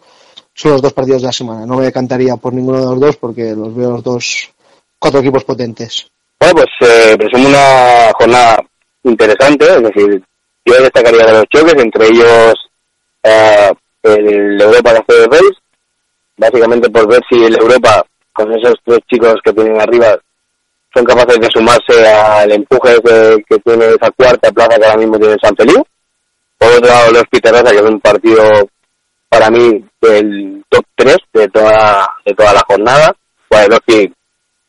son 0.53 0.71
los 0.71 0.81
dos 0.81 0.93
partidos 0.93 1.23
de 1.23 1.27
la 1.27 1.33
semana. 1.33 1.65
No 1.65 1.75
me 1.75 1.83
decantaría 1.83 2.37
por 2.37 2.53
ninguno 2.53 2.79
de 2.79 2.85
los 2.85 2.99
dos 3.01 3.17
porque 3.17 3.53
los 3.53 3.75
veo 3.75 3.91
los 3.91 4.03
dos 4.03 4.49
cuatro 4.97 5.19
equipos 5.19 5.43
potentes. 5.43 6.07
Bueno, 6.39 6.55
pues 6.55 6.89
eh, 6.89 7.17
presumo 7.17 7.49
una 7.49 8.13
jornada 8.17 8.63
interesante, 9.03 9.65
es 9.65 9.83
decir, 9.83 10.23
yo 10.63 10.73
destacaría 10.81 11.25
de 11.25 11.33
los 11.33 11.45
choques, 11.49 11.83
entre 11.83 12.07
ellos 12.07 12.53
eh, 13.23 13.73
el 14.03 14.61
Europa 14.61 14.93
de 14.93 15.27
Race, 15.27 15.64
básicamente 16.37 16.89
por 16.89 17.07
ver 17.07 17.21
si 17.29 17.43
el 17.43 17.57
Europa, 17.59 18.05
con 18.33 18.51
esos 18.53 18.75
tres 18.83 18.99
chicos 19.09 19.35
que 19.43 19.53
tienen 19.53 19.79
arriba, 19.79 20.17
son 20.93 21.03
capaces 21.03 21.39
de 21.39 21.49
sumarse 21.53 22.07
al 22.07 22.51
empuje 22.51 22.95
que, 23.03 23.43
que 23.49 23.59
tiene 23.59 23.85
esa 23.87 24.09
cuarta 24.11 24.51
plaza 24.51 24.77
que 24.77 24.85
ahora 24.85 24.97
mismo 24.97 25.19
tiene 25.19 25.35
San 25.41 25.55
Feliu. 25.55 25.83
Por 26.57 26.71
otro 26.71 26.87
lado, 26.87 27.11
los 27.11 27.23
Piterraza, 27.29 27.71
que 27.71 27.77
es 27.77 27.83
un 27.83 27.99
partido 27.99 28.43
para 29.27 29.49
mí 29.49 29.83
del 30.01 30.63
top 30.69 30.85
3 30.95 31.17
de 31.33 31.47
toda, 31.49 32.09
de 32.25 32.33
toda 32.33 32.53
la 32.53 32.63
jornada. 32.67 33.13
Bueno, 33.49 33.77
que 33.85 34.11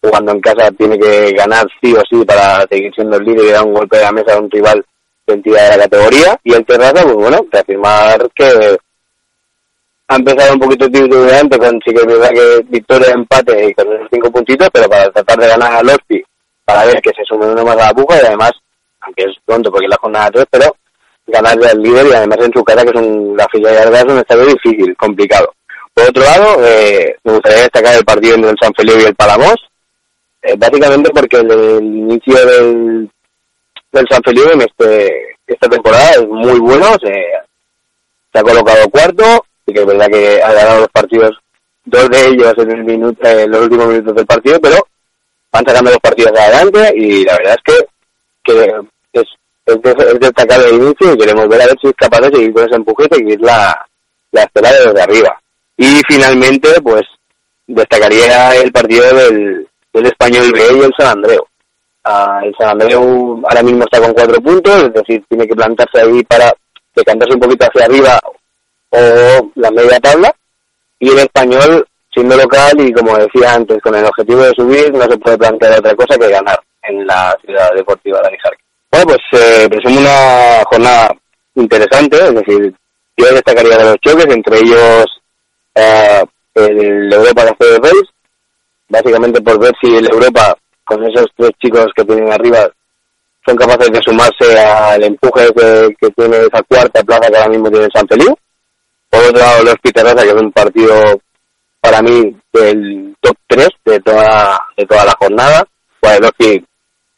jugando 0.02 0.32
en 0.32 0.40
casa 0.40 0.70
tiene 0.72 0.98
que 0.98 1.32
ganar 1.32 1.66
sí 1.80 1.94
o 1.94 2.02
sí 2.10 2.24
para 2.24 2.66
seguir 2.68 2.92
siendo 2.94 3.16
el 3.16 3.24
líder 3.24 3.44
y 3.44 3.50
dar 3.50 3.64
un 3.64 3.74
golpe 3.74 3.96
de 3.96 4.02
la 4.02 4.12
mesa 4.12 4.34
a 4.34 4.40
un 4.40 4.50
rival 4.50 4.84
de 5.26 5.34
entidad 5.34 5.70
de 5.70 5.76
la 5.76 5.82
categoría. 5.84 6.40
Y 6.42 6.54
el 6.54 6.66
Terraza, 6.66 7.02
pues 7.04 7.14
bueno, 7.14 7.46
reafirmar 7.50 8.28
que 8.34 8.76
ha 10.08 10.16
empezado 10.16 10.54
un 10.54 10.60
poquito 10.60 10.88
titubeante 10.88 11.58
con 11.58 11.80
sí 11.84 11.92
que 11.92 12.00
es 12.00 12.06
verdad 12.06 12.30
que 12.30 12.64
victoria, 12.68 13.12
empate 13.12 13.68
y 13.68 13.74
con 13.74 13.92
esos 13.92 14.08
cinco 14.12 14.30
puntitos, 14.30 14.68
pero 14.72 14.88
para 14.88 15.10
tratar 15.10 15.38
de 15.38 15.48
ganar 15.48 15.72
al 15.72 15.88
Ospi, 15.88 16.22
para 16.64 16.84
ver 16.84 17.00
que 17.00 17.10
se 17.10 17.24
sume 17.24 17.46
uno 17.46 17.64
más 17.64 17.76
la 17.76 17.92
puja 17.92 18.16
y 18.16 18.26
además, 18.26 18.52
aunque 19.00 19.24
es 19.24 19.36
pronto 19.44 19.70
porque 19.70 19.88
la 19.88 19.96
jornada 19.96 20.30
3, 20.30 20.46
pero 20.50 20.76
ganarle 21.26 21.68
al 21.68 21.82
líder 21.82 22.06
y 22.06 22.12
además 22.12 22.38
en 22.40 22.52
su 22.52 22.62
cara 22.62 22.84
que 22.84 22.90
es 22.90 22.96
un, 22.96 23.36
la 23.36 23.48
fila 23.50 23.70
de 23.70 23.78
Argas 23.78 24.04
es 24.04 24.12
un 24.12 24.18
estadio 24.18 24.46
difícil, 24.46 24.96
complicado. 24.96 25.52
Por 25.92 26.08
otro 26.08 26.22
lado, 26.22 26.64
eh, 26.64 27.16
me 27.24 27.32
gustaría 27.32 27.62
destacar 27.62 27.96
el 27.96 28.04
partido 28.04 28.36
entre 28.36 28.50
el 28.50 28.58
San 28.60 28.72
Felipe 28.74 29.02
y 29.02 29.06
el 29.06 29.14
Palamos, 29.16 29.56
eh, 30.42 30.54
básicamente 30.56 31.10
porque 31.10 31.38
el, 31.38 31.82
inicio 31.82 32.46
del, 32.46 33.10
del 33.90 34.06
San 34.08 34.22
Felipe 34.22 34.52
en 34.52 34.60
este, 34.60 35.36
esta 35.46 35.68
temporada 35.68 36.10
es 36.12 36.28
muy 36.28 36.60
bueno, 36.60 36.86
se 37.00 38.38
ha 38.38 38.42
colocado 38.42 38.88
cuarto, 38.90 39.45
y 39.66 39.72
que 39.72 39.80
es 39.80 39.86
verdad 39.86 40.06
que 40.06 40.42
ha 40.42 40.52
ganado 40.52 40.80
los 40.80 40.88
partidos, 40.88 41.36
dos 41.84 42.08
de 42.08 42.26
ellos 42.26 42.54
en, 42.58 42.70
el 42.70 42.84
minuto, 42.84 43.28
en 43.28 43.50
los 43.50 43.62
últimos 43.62 43.88
minutos 43.88 44.14
del 44.14 44.26
partido, 44.26 44.60
pero 44.60 44.76
van 45.52 45.66
sacando 45.66 45.90
los 45.90 46.00
partidos 46.00 46.32
adelante 46.38 46.92
y 46.96 47.24
la 47.24 47.36
verdad 47.36 47.56
es 47.56 47.74
que, 48.44 48.62
es, 49.12 49.24
es, 49.66 49.78
es 49.84 50.20
destacable 50.20 50.68
el 50.68 50.76
inicio 50.76 51.12
y 51.12 51.18
queremos 51.18 51.48
ver 51.48 51.62
a 51.62 51.66
ver 51.66 51.76
si 51.80 51.88
es 51.88 51.94
capaz 51.94 52.20
de 52.20 52.36
seguir 52.36 52.52
con 52.52 52.64
ese 52.64 52.76
empuje 52.76 53.04
y 53.10 53.14
seguir 53.14 53.40
la, 53.40 53.86
la 54.30 54.42
estela 54.42 54.72
desde 54.72 55.02
arriba. 55.02 55.40
Y 55.76 56.00
finalmente, 56.08 56.68
pues, 56.80 57.02
destacaría 57.66 58.56
el 58.56 58.72
partido 58.72 59.04
del, 59.14 59.68
del 59.92 60.06
Español 60.06 60.52
B 60.52 60.60
y 60.60 60.80
el 60.80 60.92
San 60.96 61.18
Andreu. 61.18 61.44
Uh, 62.04 62.44
el 62.44 62.54
San 62.56 62.70
Andreu 62.70 63.42
ahora 63.48 63.62
mismo 63.64 63.82
está 63.84 64.00
con 64.00 64.12
cuatro 64.12 64.40
puntos, 64.40 64.84
es 64.84 64.92
decir, 64.92 65.24
tiene 65.28 65.46
que 65.46 65.56
plantarse 65.56 66.00
ahí 66.00 66.22
para 66.22 66.52
decantarse 66.94 67.34
un 67.34 67.40
poquito 67.40 67.66
hacia 67.66 67.84
arriba 67.84 68.20
o 68.96 69.50
la 69.54 69.70
media 69.70 70.00
tabla. 70.00 70.34
Y 70.98 71.10
el 71.10 71.18
Español, 71.18 71.86
siendo 72.12 72.36
local 72.36 72.72
y 72.80 72.92
como 72.92 73.16
decía 73.16 73.54
antes, 73.54 73.80
con 73.82 73.94
el 73.94 74.04
objetivo 74.04 74.42
de 74.42 74.52
subir, 74.52 74.92
no 74.92 75.04
se 75.04 75.18
puede 75.18 75.38
plantear 75.38 75.78
otra 75.78 75.94
cosa 75.94 76.18
que 76.18 76.30
ganar 76.30 76.58
en 76.82 77.06
la 77.06 77.36
ciudad 77.44 77.70
deportiva 77.74 78.20
de 78.20 78.28
Anijarque. 78.28 78.62
Bueno, 78.90 79.06
pues 79.06 79.42
eh, 79.42 79.68
presumo 79.68 80.00
una 80.00 80.62
jornada 80.64 81.14
interesante, 81.54 82.16
es 82.16 82.34
decir, 82.34 82.74
yo 83.16 83.26
destacaría 83.26 83.76
de 83.76 83.84
los 83.84 83.96
choques, 84.00 84.26
entre 84.26 84.58
ellos 84.58 85.04
eh, 85.74 86.22
el 86.54 87.12
Europa 87.12 87.44
de 87.44 87.78
Race, 87.78 88.10
básicamente 88.88 89.40
por 89.40 89.58
ver 89.58 89.72
si 89.80 89.94
el 89.94 90.08
Europa, 90.10 90.56
con 90.84 91.04
esos 91.04 91.26
tres 91.36 91.50
chicos 91.62 91.86
que 91.94 92.04
tienen 92.04 92.32
arriba, 92.32 92.70
son 93.44 93.56
capaces 93.56 93.90
de 93.90 94.02
sumarse 94.02 94.58
al 94.58 95.02
empuje 95.04 95.46
que, 95.54 95.88
que 96.00 96.10
tiene 96.10 96.36
esa 96.38 96.62
cuarta 96.62 97.02
plaza 97.02 97.30
que 97.30 97.36
ahora 97.36 97.50
mismo 97.50 97.70
tiene 97.70 97.88
San 97.94 98.06
Feliu. 98.08 98.36
Por 99.10 99.24
otro 99.24 99.38
lado, 99.38 99.64
los 99.64 99.76
Piterrasa, 99.76 100.22
que 100.22 100.30
es 100.30 100.42
un 100.42 100.52
partido 100.52 100.94
para 101.80 102.02
mí 102.02 102.36
del 102.52 103.16
top 103.20 103.36
3 103.46 103.68
de 103.84 104.00
toda, 104.00 104.60
de 104.76 104.86
toda 104.86 105.04
la 105.04 105.14
jornada. 105.18 105.64
Pues 106.00 106.20
que 106.38 106.62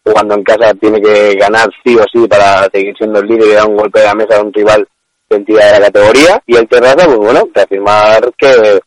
jugando 0.04 0.34
en 0.34 0.42
casa 0.42 0.72
tiene 0.74 1.00
que 1.00 1.34
ganar 1.34 1.68
sí 1.84 1.96
o 1.96 2.04
sí 2.12 2.26
para 2.26 2.68
seguir 2.72 2.94
siendo 2.96 3.20
el 3.20 3.26
líder 3.26 3.48
y 3.48 3.52
dar 3.52 3.68
un 3.68 3.76
golpe 3.76 4.00
de 4.00 4.06
la 4.06 4.14
mesa 4.14 4.36
a 4.36 4.42
un 4.42 4.52
rival 4.52 4.86
de 5.28 5.36
entidad 5.36 5.72
de 5.72 5.80
la 5.80 5.86
categoría. 5.86 6.42
Y 6.46 6.56
el 6.56 6.68
Terraza, 6.68 7.06
pues 7.06 7.18
bueno, 7.18 7.48
reafirmar 7.54 8.30
que 8.36 8.80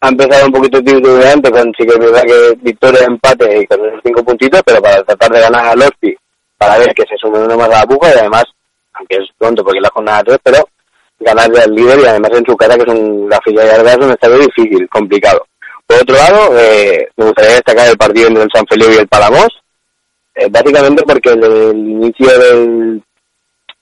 ha 0.00 0.08
empezado 0.08 0.46
un 0.46 0.52
poquito 0.52 0.82
titubeante 0.82 1.50
con 1.50 1.72
sí 1.76 1.84
que 1.84 1.94
es 1.94 1.98
verdad 1.98 2.22
que 2.22 2.54
victoria, 2.60 3.04
empate 3.04 3.62
y 3.62 3.66
con 3.66 3.84
esos 3.84 4.00
cinco 4.04 4.22
puntitos, 4.22 4.62
pero 4.64 4.80
para 4.80 5.02
tratar 5.02 5.30
de 5.32 5.40
ganar 5.40 5.66
al 5.66 5.82
Ospi, 5.82 6.14
para 6.56 6.78
ver 6.78 6.94
que 6.94 7.02
se 7.02 7.16
sume 7.16 7.40
uno 7.40 7.56
más 7.56 7.68
a 7.68 7.80
la 7.80 7.86
puja 7.86 8.10
y 8.10 8.18
además, 8.18 8.44
aunque 8.92 9.16
es 9.16 9.28
pronto 9.36 9.64
porque 9.64 9.78
es 9.78 9.82
la 9.82 9.90
jornada 9.90 10.22
3, 10.22 10.38
pero 10.42 10.68
ganarle 11.20 11.60
al 11.60 11.74
líder 11.74 12.00
y 12.00 12.06
además 12.06 12.30
en 12.34 12.46
su 12.46 12.56
casa 12.56 12.76
que 12.76 12.82
es 12.82 12.88
un, 12.88 13.28
la 13.28 13.40
fila 13.40 13.62
de 13.62 13.82
verdad 13.82 14.16
es 14.20 14.28
un 14.28 14.40
difícil, 14.40 14.88
complicado. 14.88 15.46
Por 15.86 16.02
otro 16.02 16.16
lado, 16.16 16.58
eh, 16.58 17.08
me 17.16 17.24
gustaría 17.26 17.54
destacar 17.54 17.88
el 17.88 17.96
partido 17.96 18.28
entre 18.28 18.42
el 18.44 18.50
San 18.52 18.66
Felipe 18.66 18.94
y 18.94 18.98
el 18.98 19.08
Palamos, 19.08 19.48
eh, 20.34 20.46
básicamente 20.50 21.02
porque 21.02 21.30
el, 21.30 21.76
inicio 21.76 22.38
del, 22.38 23.02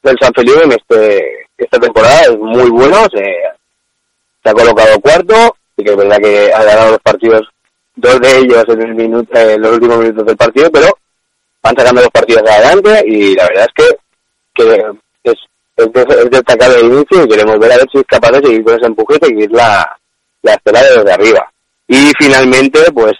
del 0.03 0.16
San 0.20 0.33
Felipe 0.33 0.62
en 0.62 0.72
este, 0.72 1.49
esta 1.59 1.79
temporada 1.79 2.22
es 2.22 2.38
muy 2.38 2.70
bueno, 2.70 3.07
se, 3.12 3.25
se 4.42 4.51
ha 4.51 4.53
colocado 4.53 5.01
cuarto, 5.01 5.57
y 5.77 5.85
que 5.85 5.90
es 5.90 5.96
verdad 5.96 6.18
que 6.18 6.53
ha 6.53 6.62
ganado 6.62 6.90
los 6.92 7.01
partidos, 7.01 7.42
dos 7.96 8.20
de 8.20 8.38
ellos 8.38 8.64
en, 8.68 8.83
el 8.83 8.94
minuto, 8.94 9.38
en 9.38 9.61
los 9.61 9.72
últimos 9.72 9.99
minutos 9.99 10.27
del 10.27 10.37
partido, 10.37 10.70
pero 10.70 10.88
van 11.62 11.77
sacando 11.77 12.03
los 12.03 12.11
partidos 12.11 12.42
adelante 12.49 13.03
y 13.07 13.35
la 13.35 13.46
verdad 13.49 13.66
es 13.66 13.85
que, 13.85 13.96
que 14.55 14.92
es, 15.25 15.37
es, 15.77 16.31
destacar 16.31 16.71
el 16.73 16.87
inicio 16.87 17.25
y 17.25 17.29
queremos 17.29 17.59
ver 17.59 17.73
a 17.73 17.77
ver 17.77 17.87
si 17.93 17.99
es 17.99 18.05
capaz 18.07 18.31
de 18.33 18.47
seguir 18.47 18.65
con 18.65 18.75
ese 18.75 18.87
empuje 18.87 19.19
y 19.21 19.27
seguir 19.27 19.51
la, 19.53 19.99
la 20.43 20.55
estela 20.55 20.83
desde 20.83 21.12
arriba. 21.12 21.53
Y 21.89 22.12
finalmente, 22.19 22.81
pues 22.93 23.12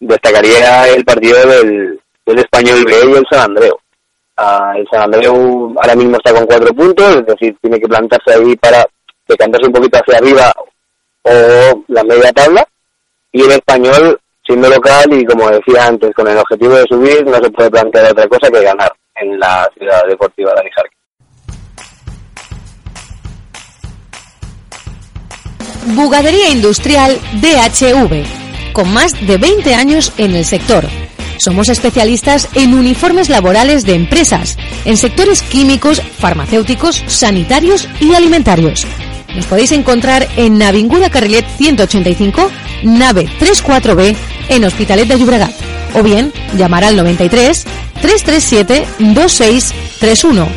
destacaría 0.00 0.88
el 0.88 1.04
partido 1.04 1.38
del, 1.46 2.00
del 2.24 2.38
Español 2.38 2.84
B 2.84 2.92
y 2.92 3.16
el 3.16 3.26
San 3.30 3.50
Andreu. 3.50 3.76
Ah, 4.36 4.74
el 4.76 4.86
San 4.90 5.02
Andreu 5.02 5.74
ahora 5.80 5.96
mismo 5.96 6.16
está 6.16 6.32
con 6.32 6.46
cuatro 6.46 6.72
puntos, 6.72 7.16
es 7.16 7.26
decir, 7.26 7.56
tiene 7.60 7.80
que 7.80 7.88
plantarse 7.88 8.34
ahí 8.34 8.56
para 8.56 8.86
decantarse 9.26 9.66
un 9.66 9.72
poquito 9.72 9.98
hacia 9.98 10.18
arriba 10.18 10.52
o 11.22 11.84
la 11.88 12.04
media 12.04 12.32
tabla. 12.32 12.66
Y 13.32 13.42
el 13.42 13.52
Español, 13.52 14.18
siendo 14.46 14.68
local 14.68 15.12
y 15.12 15.24
como 15.24 15.50
decía 15.50 15.86
antes, 15.86 16.14
con 16.14 16.28
el 16.28 16.38
objetivo 16.38 16.74
de 16.74 16.84
subir, 16.84 17.26
no 17.26 17.36
se 17.36 17.50
puede 17.50 17.70
plantear 17.70 18.12
otra 18.12 18.28
cosa 18.28 18.50
que 18.50 18.62
ganar 18.62 18.92
en 19.16 19.38
la 19.38 19.68
ciudad 19.76 20.04
deportiva 20.06 20.54
de 20.54 20.60
Anijarque. 20.60 20.97
Bugadería 25.94 26.50
Industrial 26.50 27.18
DHV, 27.40 28.72
con 28.72 28.92
más 28.92 29.14
de 29.26 29.36
20 29.36 29.74
años 29.74 30.12
en 30.18 30.34
el 30.34 30.44
sector. 30.44 30.86
Somos 31.38 31.68
especialistas 31.68 32.48
en 32.54 32.74
uniformes 32.74 33.28
laborales 33.28 33.84
de 33.84 33.94
empresas, 33.94 34.58
en 34.84 34.96
sectores 34.96 35.42
químicos, 35.42 36.00
farmacéuticos, 36.00 37.02
sanitarios 37.06 37.88
y 38.00 38.14
alimentarios. 38.14 38.86
Nos 39.34 39.46
podéis 39.46 39.72
encontrar 39.72 40.26
en 40.36 40.58
Navinguda 40.58 41.10
Carrilet 41.10 41.46
185, 41.56 42.50
nave 42.82 43.28
34B, 43.38 44.16
en 44.48 44.64
Hospitalet 44.64 45.06
de 45.06 45.18
Llobregat. 45.18 45.52
O 45.94 46.02
bien, 46.02 46.32
llamar 46.56 46.84
al 46.84 46.96
93 46.96 47.64
337 48.00 48.86
2631. 49.14 50.48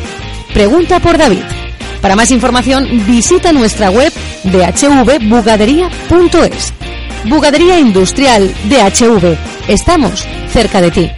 Pregunta 0.52 1.00
por 1.00 1.16
David. 1.16 1.61
Para 2.02 2.16
más 2.16 2.30
información, 2.32 3.06
visita 3.06 3.52
nuestra 3.52 3.88
web 3.90 4.12
dhvbugadería.es. 4.42 6.74
Bugadería 7.26 7.78
Industrial 7.78 8.52
DHV. 8.68 9.36
Estamos 9.68 10.26
cerca 10.48 10.80
de 10.80 10.90
ti. 10.90 11.08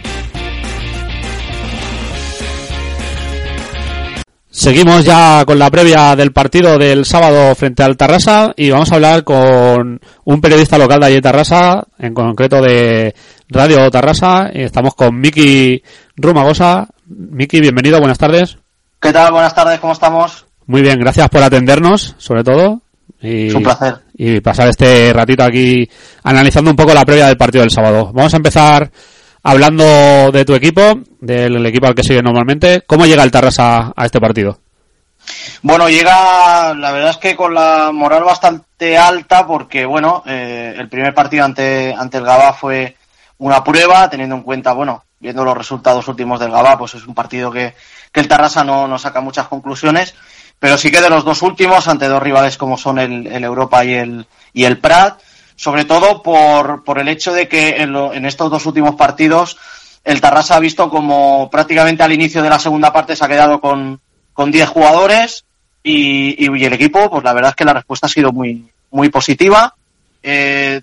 Seguimos 4.51 5.03
ya 5.03 5.43
con 5.45 5.57
la 5.57 5.71
previa 5.71 6.15
del 6.15 6.31
partido 6.31 6.77
del 6.77 7.05
sábado 7.05 7.55
frente 7.55 7.81
al 7.81 7.97
Tarrasa 7.97 8.53
y 8.55 8.69
vamos 8.69 8.91
a 8.91 8.95
hablar 8.95 9.23
con 9.23 9.99
un 10.23 10.41
periodista 10.41 10.77
local 10.77 10.99
de 10.99 11.07
allí 11.07 11.19
Tarrasa, 11.19 11.83
en 11.97 12.13
concreto 12.13 12.61
de 12.61 13.15
Radio 13.49 13.89
Tarrasa. 13.89 14.51
Estamos 14.53 14.93
con 14.93 15.19
Miki 15.19 15.81
Rumagosa. 16.15 16.89
Miki, 17.07 17.59
bienvenido, 17.59 17.97
buenas 17.97 18.19
tardes. 18.19 18.59
¿Qué 19.01 19.11
tal? 19.11 19.31
Buenas 19.31 19.55
tardes, 19.55 19.79
¿cómo 19.79 19.93
estamos? 19.93 20.45
Muy 20.67 20.81
bien, 20.81 20.99
gracias 20.99 21.29
por 21.29 21.43
atendernos, 21.43 22.15
sobre 22.17 22.43
todo. 22.43 22.81
Y, 23.21 23.47
es 23.47 23.53
un 23.53 23.63
placer. 23.63 23.99
Y 24.17 24.39
pasar 24.41 24.69
este 24.69 25.13
ratito 25.13 25.43
aquí 25.43 25.89
analizando 26.23 26.71
un 26.71 26.77
poco 26.77 26.93
la 26.93 27.05
previa 27.05 27.27
del 27.27 27.37
partido 27.37 27.61
del 27.61 27.71
sábado. 27.71 28.11
Vamos 28.13 28.33
a 28.33 28.37
empezar 28.37 28.91
Hablando 29.47 30.31
de 30.31 30.43
tu 30.43 30.55
equipo, 30.55 30.81
del 31.19 31.63
equipo 31.67 31.85
al 31.85 31.93
que 31.93 32.01
sigue 32.01 32.23
normalmente, 32.23 32.81
¿cómo 32.87 33.05
llega 33.05 33.21
el 33.21 33.29
Tarrasa 33.29 33.93
a 33.95 34.05
este 34.05 34.19
partido? 34.19 34.57
Bueno, 35.61 35.87
llega, 35.87 36.73
la 36.73 36.91
verdad 36.91 37.11
es 37.11 37.17
que 37.17 37.35
con 37.35 37.53
la 37.53 37.91
moral 37.93 38.23
bastante 38.23 38.97
alta, 38.97 39.45
porque 39.45 39.85
bueno, 39.85 40.23
eh, 40.25 40.73
el 40.75 40.89
primer 40.89 41.13
partido 41.13 41.45
ante, 41.45 41.93
ante 41.95 42.17
el 42.17 42.25
Gabá 42.25 42.53
fue 42.53 42.97
una 43.37 43.63
prueba, 43.63 44.09
teniendo 44.09 44.33
en 44.33 44.41
cuenta, 44.41 44.73
bueno, 44.73 45.03
viendo 45.19 45.45
los 45.45 45.55
resultados 45.55 46.07
últimos 46.07 46.39
del 46.39 46.49
Gabá, 46.49 46.75
pues 46.79 46.95
es 46.95 47.05
un 47.05 47.13
partido 47.13 47.51
que, 47.51 47.75
que 48.11 48.21
el 48.21 48.27
Tarrasa 48.27 48.63
no, 48.63 48.87
no 48.87 48.97
saca 48.97 49.21
muchas 49.21 49.47
conclusiones, 49.47 50.15
pero 50.59 50.77
sí 50.77 50.91
que 50.91 51.01
de 51.01 51.09
los 51.09 51.23
dos 51.23 51.41
últimos, 51.41 51.87
ante 51.87 52.07
dos 52.07 52.21
rivales 52.21 52.57
como 52.57 52.77
son 52.77 52.99
el, 52.99 53.43
Europa 53.43 53.83
y 53.85 53.93
el, 53.93 54.25
y 54.53 54.63
el 54.63 54.79
Prat, 54.79 55.19
sobre 55.55 55.85
todo 55.85 56.21
por, 56.21 56.83
por 56.83 56.99
el 56.99 57.07
hecho 57.07 57.33
de 57.33 57.47
que 57.47 57.81
en, 57.81 58.25
estos 58.25 58.51
dos 58.51 58.65
últimos 58.65 58.95
partidos 58.95 59.57
el 60.03 60.21
Tarrasa 60.21 60.55
ha 60.55 60.59
visto 60.59 60.89
como 60.89 61.49
prácticamente 61.49 62.03
al 62.03 62.13
inicio 62.13 62.43
de 62.43 62.49
la 62.49 62.59
segunda 62.59 62.93
parte 62.93 63.15
se 63.15 63.25
ha 63.25 63.27
quedado 63.27 63.59
con, 63.59 63.99
con 64.33 64.51
10 64.51 64.69
jugadores 64.69 65.45
y, 65.81 66.35
y, 66.43 66.65
el 66.65 66.73
equipo, 66.73 67.09
pues 67.09 67.23
la 67.23 67.33
verdad 67.33 67.51
es 67.51 67.55
que 67.55 67.65
la 67.65 67.73
respuesta 67.73 68.07
ha 68.07 68.09
sido 68.09 68.31
muy, 68.31 68.67
muy 68.91 69.09
positiva. 69.09 69.75
Eh, 70.23 70.81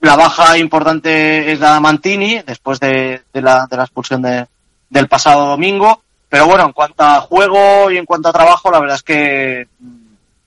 la 0.00 0.16
baja 0.16 0.56
importante 0.58 1.52
es 1.52 1.60
la 1.60 1.74
de 1.74 1.80
Mantini, 1.80 2.40
después 2.46 2.80
de, 2.80 3.22
de, 3.32 3.42
la, 3.42 3.66
de 3.70 3.76
la 3.76 3.84
expulsión 3.84 4.22
de, 4.22 4.46
del 4.88 5.08
pasado 5.08 5.46
domingo. 5.46 6.02
Pero 6.32 6.46
bueno, 6.46 6.64
en 6.64 6.72
cuanto 6.72 7.02
a 7.02 7.20
juego 7.20 7.90
y 7.90 7.98
en 7.98 8.06
cuanto 8.06 8.30
a 8.30 8.32
trabajo, 8.32 8.70
la 8.70 8.80
verdad 8.80 8.96
es 8.96 9.02
que 9.02 9.66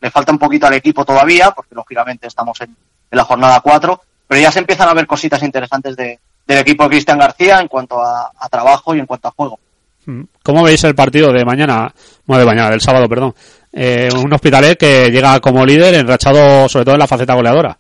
le 0.02 0.10
falta 0.10 0.32
un 0.32 0.40
poquito 0.40 0.66
al 0.66 0.74
equipo 0.74 1.06
todavía, 1.06 1.52
porque 1.52 1.76
lógicamente 1.76 2.26
estamos 2.26 2.60
en, 2.62 2.70
en 2.70 3.16
la 3.16 3.24
jornada 3.24 3.60
4, 3.60 4.02
pero 4.28 4.42
ya 4.42 4.52
se 4.52 4.58
empiezan 4.58 4.90
a 4.90 4.96
ver 4.96 5.06
cositas 5.06 5.44
interesantes 5.44 5.96
de, 5.96 6.18
del 6.48 6.58
equipo 6.58 6.86
de 6.86 6.90
Cristian 6.90 7.20
García 7.20 7.60
en 7.60 7.68
cuanto 7.68 8.02
a, 8.02 8.32
trabajo 8.50 8.96
y 8.96 9.00
en 9.00 9.06
cuanto 9.06 9.28
a 9.28 9.32
juego. 9.38 9.60
Mm. 10.08 10.24
¿Cómo 10.42 10.64
veis 10.64 10.84
el 10.86 10.96
partido 10.96 11.32
de 11.32 11.46
mañana, 11.46 11.94
bueno, 12.26 12.40
de 12.40 12.48
mañana, 12.48 12.72
del 12.72 12.82
sábado, 12.82 13.08
perdón? 13.08 13.36
Eh, 13.72 14.10
un 14.12 14.34
Hospitalet 14.34 14.80
que 14.80 15.12
llega 15.12 15.40
como 15.40 15.64
líder 15.64 15.94
enrachado 15.94 16.68
sobre 16.68 16.86
todo 16.86 16.96
en 16.96 17.02
la 17.02 17.08
faceta 17.08 17.36
goleadora. 17.36 17.78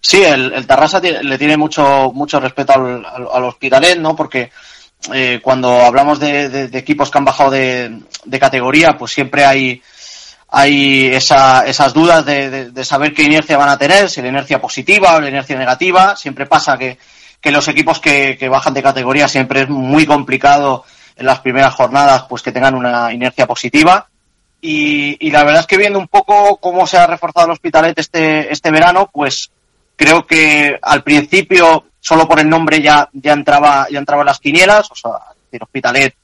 Sí, 0.00 0.22
el, 0.22 0.50
el 0.50 0.66
Tarrasa 0.66 1.00
le 1.00 1.36
tiene 1.36 1.58
mucho 1.58 2.10
mucho 2.14 2.40
respeto 2.40 2.72
al, 2.72 3.04
al, 3.04 3.44
Hospitalet, 3.44 3.98
¿no? 3.98 4.16
Porque 4.16 4.50
eh, 5.12 5.40
cuando 5.42 5.82
hablamos 5.82 6.18
de, 6.18 6.64
equipos 6.72 7.10
que 7.10 7.18
han 7.18 7.24
bajado 7.24 7.50
de, 7.50 8.00
categoría, 8.40 8.96
pues 8.98 9.12
siempre 9.12 9.44
hay 9.44 9.82
hay 10.48 11.06
esa, 11.08 11.66
esas 11.66 11.92
dudas 11.92 12.24
de, 12.24 12.70
de, 12.70 12.84
saber 12.84 13.12
qué 13.12 13.24
inercia 13.24 13.58
van 13.58 13.68
a 13.68 13.78
tener, 13.78 14.08
si 14.08 14.22
la 14.22 14.28
inercia 14.28 14.60
positiva 14.60 15.16
o 15.16 15.20
la 15.20 15.28
inercia 15.28 15.58
negativa. 15.58 16.16
Siempre 16.16 16.46
pasa 16.46 16.78
que, 16.78 16.98
que 17.40 17.50
los 17.50 17.66
equipos 17.68 17.98
que, 17.98 18.36
que, 18.38 18.48
bajan 18.48 18.72
de 18.72 18.82
categoría 18.82 19.28
siempre 19.28 19.62
es 19.62 19.68
muy 19.68 20.06
complicado 20.06 20.84
en 21.16 21.26
las 21.26 21.40
primeras 21.40 21.74
jornadas 21.74 22.24
pues 22.28 22.42
que 22.42 22.52
tengan 22.52 22.74
una 22.74 23.12
inercia 23.12 23.46
positiva. 23.46 24.08
Y, 24.60 25.16
y 25.26 25.30
la 25.30 25.44
verdad 25.44 25.60
es 25.60 25.66
que 25.66 25.76
viendo 25.76 25.98
un 25.98 26.08
poco 26.08 26.56
cómo 26.58 26.86
se 26.86 26.96
ha 26.96 27.06
reforzado 27.06 27.46
el 27.46 27.52
Hospitalet 27.52 27.98
este, 27.98 28.52
este 28.52 28.70
verano, 28.70 29.10
pues 29.12 29.50
creo 29.96 30.26
que 30.26 30.78
al 30.80 31.02
principio, 31.02 31.86
solo 31.98 32.28
por 32.28 32.38
el 32.38 32.48
nombre 32.48 32.80
ya, 32.80 33.08
ya 33.12 33.32
entraba, 33.32 33.86
ya 33.90 33.98
entraba 33.98 34.22
en 34.22 34.26
las 34.26 34.38
quinielas, 34.38 34.90
o 34.90 34.94
sea, 34.94 35.12
el 35.50 35.62
Hospitalet 35.62 36.14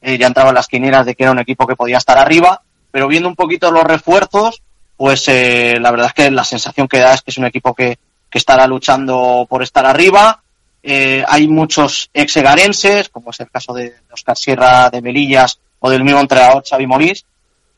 eh, 0.00 0.18
ya 0.18 0.26
entraba 0.26 0.50
en 0.50 0.56
las 0.56 0.68
quinielas 0.68 1.06
de 1.06 1.14
que 1.14 1.24
era 1.24 1.32
un 1.32 1.38
equipo 1.38 1.66
que 1.66 1.76
podía 1.76 1.98
estar 1.98 2.18
arriba 2.18 2.62
pero 2.92 3.08
viendo 3.08 3.28
un 3.28 3.34
poquito 3.34 3.72
los 3.72 3.82
refuerzos, 3.82 4.62
pues 4.96 5.26
eh, 5.26 5.78
la 5.80 5.90
verdad 5.90 6.08
es 6.08 6.12
que 6.12 6.30
la 6.30 6.44
sensación 6.44 6.86
que 6.86 6.98
da 6.98 7.14
es 7.14 7.22
que 7.22 7.32
es 7.32 7.38
un 7.38 7.46
equipo 7.46 7.74
que, 7.74 7.98
que 8.30 8.38
estará 8.38 8.66
luchando 8.66 9.46
por 9.48 9.62
estar 9.62 9.86
arriba. 9.86 10.42
Eh, 10.82 11.24
hay 11.26 11.48
muchos 11.48 12.10
exegarenses, 12.12 13.08
como 13.08 13.30
es 13.30 13.40
el 13.40 13.50
caso 13.50 13.72
de 13.72 13.94
Oscar 14.12 14.36
Sierra 14.36 14.90
de 14.90 15.00
Melillas 15.00 15.58
o 15.80 15.90
del 15.90 16.04
mismo 16.04 16.20
entrenador 16.20 16.62
Xavi 16.68 16.86
Molís. 16.86 17.24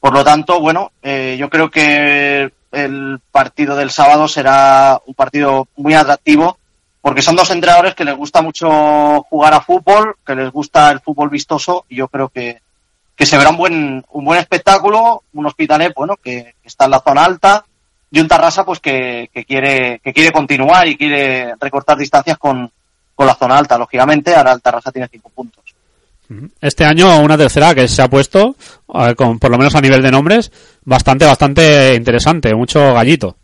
Por 0.01 0.13
lo 0.13 0.25
tanto, 0.25 0.61
bueno, 0.61 0.91
eh, 1.01 1.37
yo 1.39 1.49
creo 1.49 1.71
que 1.71 2.53
el 2.75 3.21
partido 3.31 3.77
del 3.77 3.91
sábado 3.91 4.29
será 4.29 5.01
un 5.07 5.15
partido 5.15 5.69
muy 5.77 5.95
atractivo 5.95 6.59
porque 7.05 7.21
son 7.21 7.37
dos 7.37 7.51
entrenadores 7.51 7.95
que 7.95 8.05
les 8.05 8.17
gusta 8.17 8.41
mucho 8.41 9.23
jugar 9.25 9.53
a 9.53 9.61
fútbol, 9.61 10.17
que 10.25 10.35
les 10.35 10.51
gusta 10.51 10.91
el 10.91 11.01
fútbol 11.01 11.29
vistoso 11.29 11.85
y 11.87 11.97
yo 11.97 12.09
creo 12.09 12.31
que, 12.31 12.63
que 13.15 13.27
se 13.27 13.37
verá 13.37 13.51
un 13.51 13.59
buen, 13.59 14.05
un 14.11 14.25
buen 14.25 14.41
espectáculo, 14.41 15.23
un 15.35 15.45
Hospitalet, 15.45 15.93
bueno, 15.95 16.17
que, 16.17 16.55
está 16.65 16.87
en 16.87 16.93
la 16.93 17.01
zona 17.01 17.25
alta, 17.25 17.67
y 18.11 18.21
un 18.21 18.29
Tarrasa, 18.29 18.65
pues 18.65 18.81
que, 18.81 19.29
que, 19.35 19.45
quiere, 19.45 20.01
que 20.03 20.15
quiere 20.15 20.33
continuar 20.33 20.89
y 20.89 20.97
quiere 20.97 21.55
recortar 21.61 21.99
distancias 21.99 22.39
con, 22.39 22.73
con 23.15 23.27
la 23.27 23.35
zona 23.35 23.59
alta, 23.59 23.77
lógicamente, 23.77 24.35
ahora 24.35 24.53
el 24.53 24.63
Tarrasa 24.63 24.91
tiene 24.91 25.09
cinco 25.09 25.29
puntos. 25.29 25.74
Este 26.61 26.85
año 26.85 27.21
una 27.21 27.37
tercera 27.37 27.75
que 27.75 27.87
se 27.87 28.03
ha 28.03 28.09
puesto, 28.09 28.57
con, 29.17 29.39
por 29.39 29.51
lo 29.51 29.59
menos 29.59 29.75
a 29.75 29.81
nivel 29.81 30.03
de 30.03 30.11
nombres, 30.11 30.51
bastante, 30.85 31.25
bastante 31.25 31.95
interesante, 31.95 32.55
mucho 32.55 32.95
gallito. 32.95 33.37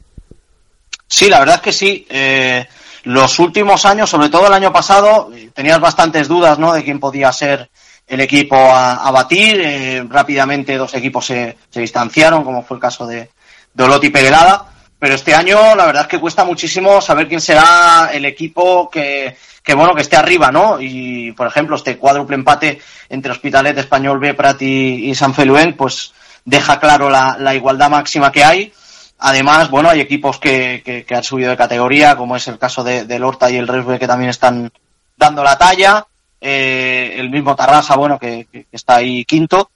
Sí, 1.06 1.28
la 1.28 1.40
verdad 1.40 1.56
es 1.56 1.60
que 1.62 1.72
sí. 1.72 2.06
Eh, 2.08 2.66
los 3.04 3.38
últimos 3.38 3.84
años, 3.84 4.08
sobre 4.08 4.28
todo 4.28 4.46
el 4.46 4.52
año 4.52 4.72
pasado, 4.72 5.30
tenías 5.54 5.80
bastantes 5.80 6.28
dudas 6.28 6.58
¿no? 6.58 6.72
de 6.72 6.84
quién 6.84 7.00
podía 7.00 7.32
ser 7.32 7.68
el 8.06 8.20
equipo 8.20 8.56
a, 8.56 9.10
batir. 9.10 9.60
Eh, 9.60 10.04
rápidamente 10.08 10.76
dos 10.76 10.94
equipos 10.94 11.26
se, 11.26 11.56
se, 11.68 11.80
distanciaron, 11.80 12.44
como 12.44 12.62
fue 12.62 12.76
el 12.76 12.80
caso 12.80 13.06
de, 13.06 13.30
de 13.74 13.84
Olot 13.84 14.04
y 14.04 14.10
Perelada. 14.10 14.66
Pero 14.98 15.14
este 15.14 15.34
año 15.34 15.74
la 15.74 15.86
verdad 15.86 16.02
es 16.02 16.08
que 16.08 16.20
cuesta 16.20 16.44
muchísimo 16.44 17.00
saber 17.00 17.26
quién 17.26 17.40
será 17.40 18.10
el 18.12 18.24
equipo 18.24 18.90
que, 18.90 19.36
que 19.62 19.74
bueno, 19.74 19.94
que 19.94 20.02
esté 20.02 20.16
arriba, 20.16 20.50
¿no? 20.50 20.80
Y, 20.80 21.32
por 21.32 21.46
ejemplo, 21.46 21.76
este 21.76 21.98
cuádruple 21.98 22.36
empate 22.36 22.80
entre 23.08 23.32
Hospitalet, 23.32 23.76
Español 23.78 24.18
B, 24.18 24.34
Prat 24.34 24.60
y, 24.62 25.14
San 25.14 25.34
Feluén, 25.34 25.76
pues 25.76 26.12
deja 26.44 26.80
claro 26.80 27.10
la, 27.10 27.36
la, 27.38 27.54
igualdad 27.54 27.90
máxima 27.90 28.32
que 28.32 28.44
hay. 28.44 28.72
Además, 29.18 29.68
bueno, 29.68 29.90
hay 29.90 30.00
equipos 30.00 30.38
que, 30.38 31.04
que, 31.06 31.14
han 31.14 31.22
subido 31.22 31.50
de 31.50 31.56
categoría, 31.56 32.16
como 32.16 32.36
es 32.36 32.48
el 32.48 32.58
caso 32.58 32.82
de, 32.82 33.04
del 33.04 33.22
Horta 33.22 33.50
y 33.50 33.56
el 33.56 33.68
Resbe, 33.68 33.98
que 33.98 34.06
también 34.06 34.30
están 34.30 34.72
dando 35.16 35.44
la 35.44 35.58
talla. 35.58 36.06
Eh, 36.40 37.16
el 37.18 37.28
mismo 37.28 37.54
Tarrasa, 37.54 37.96
bueno, 37.96 38.18
que, 38.18 38.46
que, 38.50 38.66
está 38.72 38.96
ahí 38.96 39.24
quinto. 39.26 39.70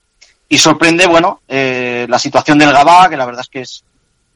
Y 0.49 0.57
sorprende, 0.57 1.05
bueno, 1.05 1.41
eh, 1.47 2.07
la 2.09 2.17
situación 2.17 2.57
del 2.57 2.71
Gabá, 2.71 3.07
que 3.07 3.17
la 3.17 3.25
verdad 3.25 3.41
es 3.41 3.49
que 3.49 3.61
es 3.61 3.83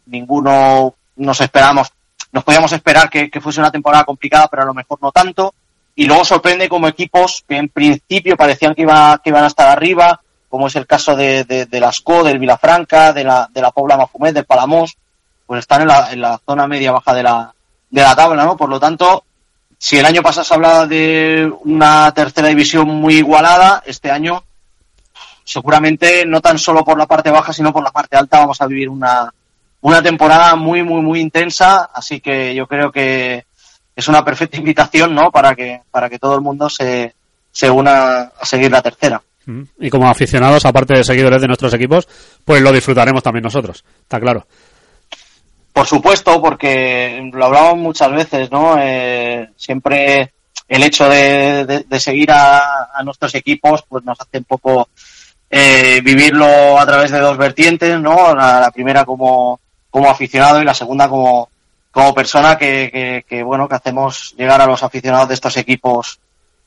ninguno 0.05 0.95
nos 1.19 1.41
esperamos, 1.41 1.91
nos 2.31 2.43
podíamos 2.43 2.71
esperar 2.71 3.09
que, 3.09 3.29
fuese 3.41 3.59
una 3.59 3.71
temporada 3.71 4.03
complicada, 4.03 4.47
pero 4.47 4.63
a 4.63 4.65
lo 4.65 4.73
mejor 4.73 4.99
no 5.01 5.11
tanto. 5.11 5.53
Y 5.95 6.05
luego 6.05 6.23
sorprende 6.23 6.69
como 6.69 6.87
equipos 6.87 7.43
que 7.47 7.57
en 7.57 7.69
principio 7.69 8.37
parecían 8.37 8.75
que, 8.75 8.83
iba, 8.83 9.19
que 9.23 9.29
iban 9.29 9.43
a 9.43 9.47
estar 9.47 9.67
arriba, 9.67 10.21
como 10.47 10.67
es 10.67 10.75
el 10.75 10.87
caso 10.87 11.15
de, 11.15 11.43
de, 11.43 11.65
de 11.65 11.91
del 12.23 12.39
Vilafranca, 12.39 13.13
de 13.13 13.23
la, 13.23 13.49
de 13.51 13.61
la 13.61 13.71
Pobla 13.71 13.97
Mafumet, 13.97 14.33
del 14.33 14.45
Palamos, 14.45 14.97
pues 15.45 15.59
están 15.59 15.81
en 15.81 15.87
la, 15.87 16.11
en 16.11 16.21
la 16.21 16.39
zona 16.45 16.67
media 16.67 16.91
baja 16.91 17.13
de 17.13 17.23
la, 17.23 17.53
de 17.89 18.01
la 18.01 18.15
tabla, 18.15 18.45
¿no? 18.45 18.55
Por 18.55 18.69
lo 18.69 18.79
tanto, 18.79 19.23
si 19.77 19.97
el 19.97 20.05
año 20.05 20.21
pasado 20.21 20.43
se 20.43 20.53
hablaba 20.53 20.85
de 20.85 21.51
una 21.63 22.11
tercera 22.13 22.47
división 22.49 22.87
muy 22.87 23.15
igualada, 23.15 23.81
este 23.85 24.11
año 24.11 24.43
seguramente 25.43 26.25
no 26.25 26.41
tan 26.41 26.59
solo 26.59 26.85
por 26.85 26.97
la 26.97 27.07
parte 27.07 27.31
baja, 27.31 27.51
sino 27.51 27.73
por 27.73 27.83
la 27.83 27.91
parte 27.91 28.15
alta 28.15 28.39
vamos 28.39 28.61
a 28.61 28.67
vivir 28.67 28.89
una, 28.89 29.33
una 29.81 30.01
temporada 30.01 30.55
muy, 30.55 30.83
muy, 30.83 31.01
muy 31.01 31.19
intensa, 31.19 31.89
así 31.93 32.19
que 32.19 32.53
yo 32.53 32.67
creo 32.67 32.91
que 32.91 33.45
es 33.95 34.07
una 34.07 34.23
perfecta 34.23 34.57
invitación, 34.57 35.15
¿no? 35.15 35.31
Para 35.31 35.55
que, 35.55 35.81
para 35.91 36.09
que 36.09 36.19
todo 36.19 36.35
el 36.35 36.41
mundo 36.41 36.69
se, 36.69 37.15
se 37.51 37.69
una 37.69 38.21
a 38.21 38.45
seguir 38.45 38.71
la 38.71 38.81
tercera. 38.81 39.21
Mm. 39.45 39.63
Y 39.79 39.89
como 39.89 40.09
aficionados, 40.09 40.65
aparte 40.65 40.95
de 40.95 41.03
seguidores 41.03 41.41
de 41.41 41.47
nuestros 41.47 41.73
equipos, 41.73 42.07
pues 42.43 42.61
lo 42.61 42.71
disfrutaremos 42.71 43.23
también 43.23 43.43
nosotros, 43.43 43.83
está 44.01 44.19
claro. 44.19 44.45
Por 45.71 45.87
supuesto, 45.87 46.41
porque 46.41 47.29
lo 47.31 47.45
hablamos 47.45 47.77
muchas 47.77 48.11
veces, 48.11 48.51
¿no? 48.51 48.75
Eh, 48.79 49.49
siempre 49.55 50.33
el 50.67 50.83
hecho 50.83 51.07
de, 51.09 51.85
de, 51.87 51.99
seguir 51.99 52.31
a, 52.31 52.89
a, 52.93 53.03
nuestros 53.03 53.33
equipos, 53.33 53.83
pues 53.87 54.03
nos 54.03 54.19
hace 54.19 54.37
un 54.39 54.43
poco 54.43 54.89
eh, 55.49 56.01
vivirlo 56.03 56.79
a 56.79 56.85
través 56.85 57.09
de 57.09 57.19
dos 57.19 57.37
vertientes, 57.37 57.99
¿no? 57.99 58.35
la 58.35 58.69
primera 58.71 59.03
como 59.03 59.59
como 59.89 60.09
aficionado 60.09 60.61
y 60.61 60.65
la 60.65 60.73
segunda 60.73 61.09
como, 61.09 61.49
como 61.91 62.13
persona 62.13 62.57
que, 62.57 63.23
que, 63.27 63.43
bueno, 63.43 63.67
que 63.67 63.75
hacemos 63.75 64.33
llegar 64.37 64.61
a 64.61 64.65
los 64.67 64.83
aficionados 64.83 65.27
de 65.27 65.33
estos 65.33 65.57
equipos 65.57 66.19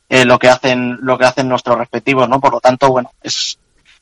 eh, 0.08 0.24
lo 0.24 0.38
que 0.38 0.48
hacen, 0.48 0.98
lo 1.00 1.16
que 1.16 1.24
hacen 1.24 1.48
nuestros 1.48 1.78
respectivos, 1.78 2.28
¿no? 2.28 2.40
Por 2.40 2.52
lo 2.52 2.60
tanto, 2.60 2.90
bueno, 2.90 3.12
es 3.22 3.58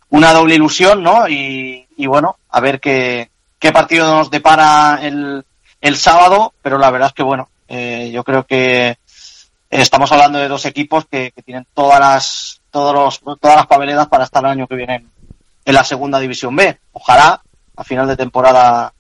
una 0.09 0.33
doble 0.33 0.57
ilusión, 0.57 1.03
¿no? 1.03 1.29
Y, 1.29 1.87
bueno, 2.07 2.37
a 2.49 2.61
ver 2.61 2.81
qué, 2.81 3.31
qué 3.59 3.71
partido 3.71 4.13
nos 4.13 4.31
depara 4.31 4.99
el, 5.03 5.45
el 5.81 5.97
sábado, 5.97 6.53
pero 6.63 6.79
la 6.79 6.91
verdad 6.91 7.09
es 7.09 7.15
que 7.15 7.23
bueno, 7.23 7.49
eh, 7.69 8.11
yo 8.13 8.25
creo 8.25 8.45
que 8.45 8.99
estamos 9.71 10.11
hablando 10.11 10.39
de 10.39 10.49
dos 10.49 10.65
equipos 10.65 11.07
que, 11.07 11.31
que 11.31 11.43
tienen 11.43 11.67
todas 11.73 12.01
las, 12.01 12.61
todos 12.71 12.93
los, 12.93 13.39
todas 13.39 13.57
las 13.57 13.67
papeletas 13.67 14.09
para 14.09 14.25
estar 14.25 14.43
el 14.45 14.51
año 14.51 14.67
que 14.67 14.75
viene 14.75 14.97
en, 14.97 15.11
en 15.65 15.75
la 15.75 15.85
segunda 15.85 16.19
división 16.19 16.57
B. 16.57 16.77
Ojalá 16.93 17.41
a 17.77 17.85
final 17.85 18.09
de 18.09 18.17
temporada 18.17 18.93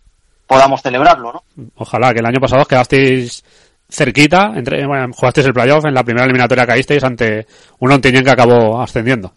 podamos 0.50 0.82
celebrarlo, 0.82 1.32
¿no? 1.32 1.70
Ojalá, 1.76 2.12
que 2.12 2.18
el 2.18 2.26
año 2.26 2.40
pasado 2.40 2.64
quedasteis 2.64 3.44
cerquita, 3.88 4.50
entre, 4.56 4.84
bueno, 4.84 5.12
jugasteis 5.14 5.46
el 5.46 5.54
playoff, 5.54 5.84
en 5.84 5.94
la 5.94 6.02
primera 6.02 6.24
eliminatoria 6.24 6.66
caísteis 6.66 7.04
ante 7.04 7.46
un 7.78 7.92
Ontiñén 7.92 8.24
que 8.24 8.32
acabó 8.32 8.82
ascendiendo. 8.82 9.32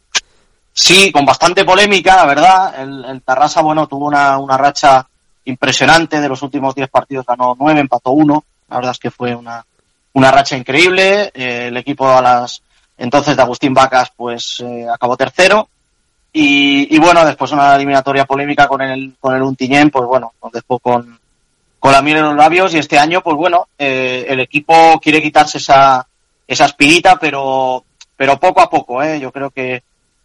Sí, 0.73 1.12
con 1.12 1.23
bastante 1.23 1.63
polémica, 1.65 2.15
la 2.15 2.26
verdad. 2.26 2.82
El, 2.82 3.06
el 3.06 3.21
Tarrasa, 3.21 3.62
bueno, 3.62 3.86
tuvo 3.86 4.08
una, 4.08 4.39
una 4.39 4.58
racha 4.58 5.08
impresionante 5.45 6.19
de 6.19 6.30
los 6.30 6.41
últimos 6.41 6.73
10 6.73 6.89
partidos, 6.89 7.28
ganó 7.28 7.56
9, 7.60 7.82
empató 7.82 8.10
1. 8.10 8.43
La 8.69 8.78
verdad 8.78 8.93
es 8.93 8.99
que 8.99 9.12
fue 9.12 9.36
una, 9.36 9.63
una 10.13 10.32
racha 10.32 10.58
increíble. 10.58 11.32
Eh, 11.36 11.67
el 11.67 11.78
equipo 11.78 12.10
a 12.10 12.23
las 12.23 12.63
entonces 12.97 13.36
de 13.36 13.41
Agustín 13.43 13.76
Vacas, 13.76 14.12
pues 14.17 14.62
eh, 14.62 14.88
acabó 14.91 15.15
tercero. 15.15 15.69
Y, 16.36 16.98
bueno, 16.98 17.24
después 17.24 17.52
una 17.52 17.76
eliminatoria 17.76 18.26
polémica 18.26 18.67
con 18.67 18.82
el, 18.82 19.15
con 19.19 19.36
el 19.36 19.43
Untiñén, 19.43 19.91
pues 19.91 20.06
bueno, 20.06 20.34
nos 20.41 20.52
dejó 20.52 20.80
con, 20.80 21.19
con 21.78 21.91
la 21.91 22.02
miel 22.02 22.17
en 22.17 22.24
los 22.24 22.36
labios 22.36 22.74
y 22.74 22.80
este 22.80 22.98
año, 22.98 23.22
pues 23.22 23.38
bueno, 23.38 23.67
eh, 23.78 24.26
el 24.28 24.39
equipo 24.39 25.00
quiere 25.00 25.22
quitarse 25.22 25.60
esa, 25.60 26.08
esa 26.48 26.65
espinita, 26.65 27.19
pero, 27.19 27.84
pero 28.17 28.39
poco 28.39 28.62
a 28.62 28.69
poco, 28.69 29.04
¿eh? 29.04 29.19
Yo 29.19 29.32
creo 29.32 29.52
que 29.52 29.84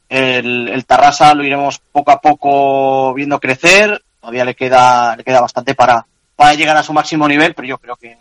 el, 0.09 0.69
el 0.69 0.87
Tarrasa 0.87 1.35
lo 1.35 1.45
iremos 1.45 1.79
poco 1.93 2.11
a 2.11 2.23
poco 2.23 3.13
viendo 3.13 3.39
crecer, 3.39 4.03
todavía 4.19 4.47
le 4.47 4.55
queda, 4.55 5.15
le 5.15 5.25
queda 5.25 5.43
bastante 5.43 5.75
para, 5.75 6.07
para 6.37 6.55
llegar 6.55 6.79
a 6.79 6.83
su 6.83 6.95
máximo 6.95 7.29
nivel, 7.29 7.53
pero 7.55 7.69
yo 7.69 7.77
creo 7.77 7.97
que, 7.97 8.17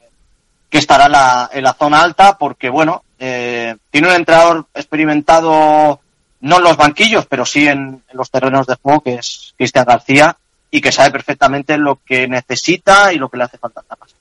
que 0.70 0.78
estará 0.78 1.06
en 1.06 1.14
la, 1.14 1.50
en 1.54 1.64
la 1.64 1.74
zona 1.74 2.02
alta 2.02 2.38
porque, 2.38 2.70
bueno, 2.70 3.04
eh, 3.18 3.76
tiene 3.90 4.10
un 4.10 4.16
entrenador 4.16 4.66
experimentado 4.74 6.02
no 6.42 6.58
en 6.58 6.64
los 6.64 6.78
banquillos, 6.78 7.26
pero 7.26 7.46
sí 7.46 7.68
en, 7.68 8.04
los 8.14 8.30
terrenos 8.30 8.68
de 8.68 8.76
juego, 8.76 9.02
que 9.02 9.16
es 9.16 9.54
Cristian 9.58 9.86
García, 9.86 10.38
y 10.70 10.82
que 10.82 10.92
sabe 10.92 11.12
perfectamente 11.12 11.78
lo 11.78 12.00
que 12.06 12.28
necesita 12.28 13.14
y 13.14 13.18
lo 13.18 13.30
que 13.30 13.38
le 13.38 13.46
hace 13.46 13.58
falta 13.58 13.82
a 13.82 13.84
Tarrasa. 13.84 14.16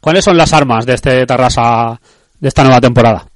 ¿Cuáles 0.00 0.24
son 0.24 0.36
las 0.36 0.52
armas 0.52 0.86
de 0.86 0.94
este 0.94 1.26
Tarrasa 1.26 2.00
de 2.38 2.48
esta 2.48 2.62
nueva 2.62 2.80
temporada? 2.80 3.26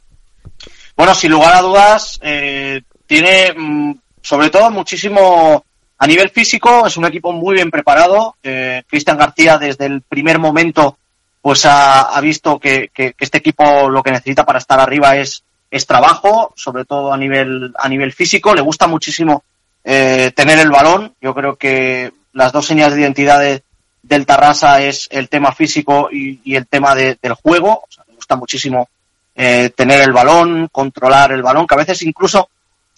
Bueno, 0.96 1.14
sin 1.14 1.32
lugar 1.32 1.54
a 1.54 1.60
dudas, 1.60 2.18
eh, 2.22 2.82
tiene 3.06 3.52
mm, 3.54 3.94
sobre 4.22 4.50
todo 4.50 4.70
muchísimo 4.70 5.64
a 5.98 6.06
nivel 6.06 6.30
físico, 6.30 6.86
es 6.86 6.96
un 6.96 7.04
equipo 7.04 7.32
muy 7.32 7.54
bien 7.54 7.70
preparado. 7.70 8.36
Eh, 8.42 8.82
Cristian 8.88 9.18
García 9.18 9.58
desde 9.58 9.86
el 9.86 10.02
primer 10.02 10.38
momento 10.38 10.96
pues 11.40 11.66
ha, 11.66 12.00
ha 12.00 12.20
visto 12.22 12.58
que, 12.58 12.88
que, 12.94 13.12
que, 13.12 13.24
este 13.24 13.36
equipo 13.36 13.90
lo 13.90 14.02
que 14.02 14.10
necesita 14.10 14.46
para 14.46 14.58
estar 14.58 14.80
arriba 14.80 15.16
es 15.16 15.42
es 15.74 15.88
trabajo, 15.88 16.52
sobre 16.54 16.84
todo 16.84 17.12
a 17.12 17.16
nivel, 17.16 17.74
a 17.76 17.88
nivel 17.88 18.12
físico. 18.12 18.54
Le 18.54 18.60
gusta 18.60 18.86
muchísimo 18.86 19.42
eh, 19.82 20.30
tener 20.32 20.60
el 20.60 20.70
balón. 20.70 21.14
Yo 21.20 21.34
creo 21.34 21.56
que 21.56 22.12
las 22.32 22.52
dos 22.52 22.64
señas 22.64 22.94
de 22.94 23.00
identidad 23.00 23.40
de, 23.40 23.64
del 24.00 24.24
Tarrasa 24.24 24.80
es 24.82 25.08
el 25.10 25.28
tema 25.28 25.50
físico 25.50 26.10
y, 26.12 26.54
el 26.54 26.68
tema 26.68 26.94
de, 26.94 27.18
del 27.20 27.34
juego. 27.34 27.82
O 27.88 27.88
sea, 27.90 28.04
le 28.06 28.14
gusta 28.14 28.36
muchísimo 28.36 28.88
eh, 29.34 29.72
tener 29.74 30.00
el 30.02 30.12
balón, 30.12 30.68
controlar 30.70 31.32
el 31.32 31.42
balón, 31.42 31.66
que 31.66 31.74
a 31.74 31.78
veces 31.78 32.00
incluso 32.02 32.50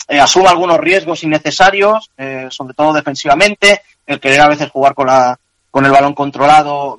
eh, 0.07 0.21
asume 0.21 0.49
algunos 0.49 0.79
riesgos 0.79 1.23
innecesarios, 1.23 2.11
eh, 2.19 2.49
sobre 2.51 2.75
todo 2.75 2.93
defensivamente, 2.93 3.81
el 4.07 4.21
querer 4.21 4.43
a 4.43 4.49
veces 4.49 4.69
jugar 4.71 4.95
con, 4.95 5.07
la, 5.07 5.39
con 5.71 5.87
el 5.87 5.93
balón 5.93 6.13
controlado, 6.13 6.99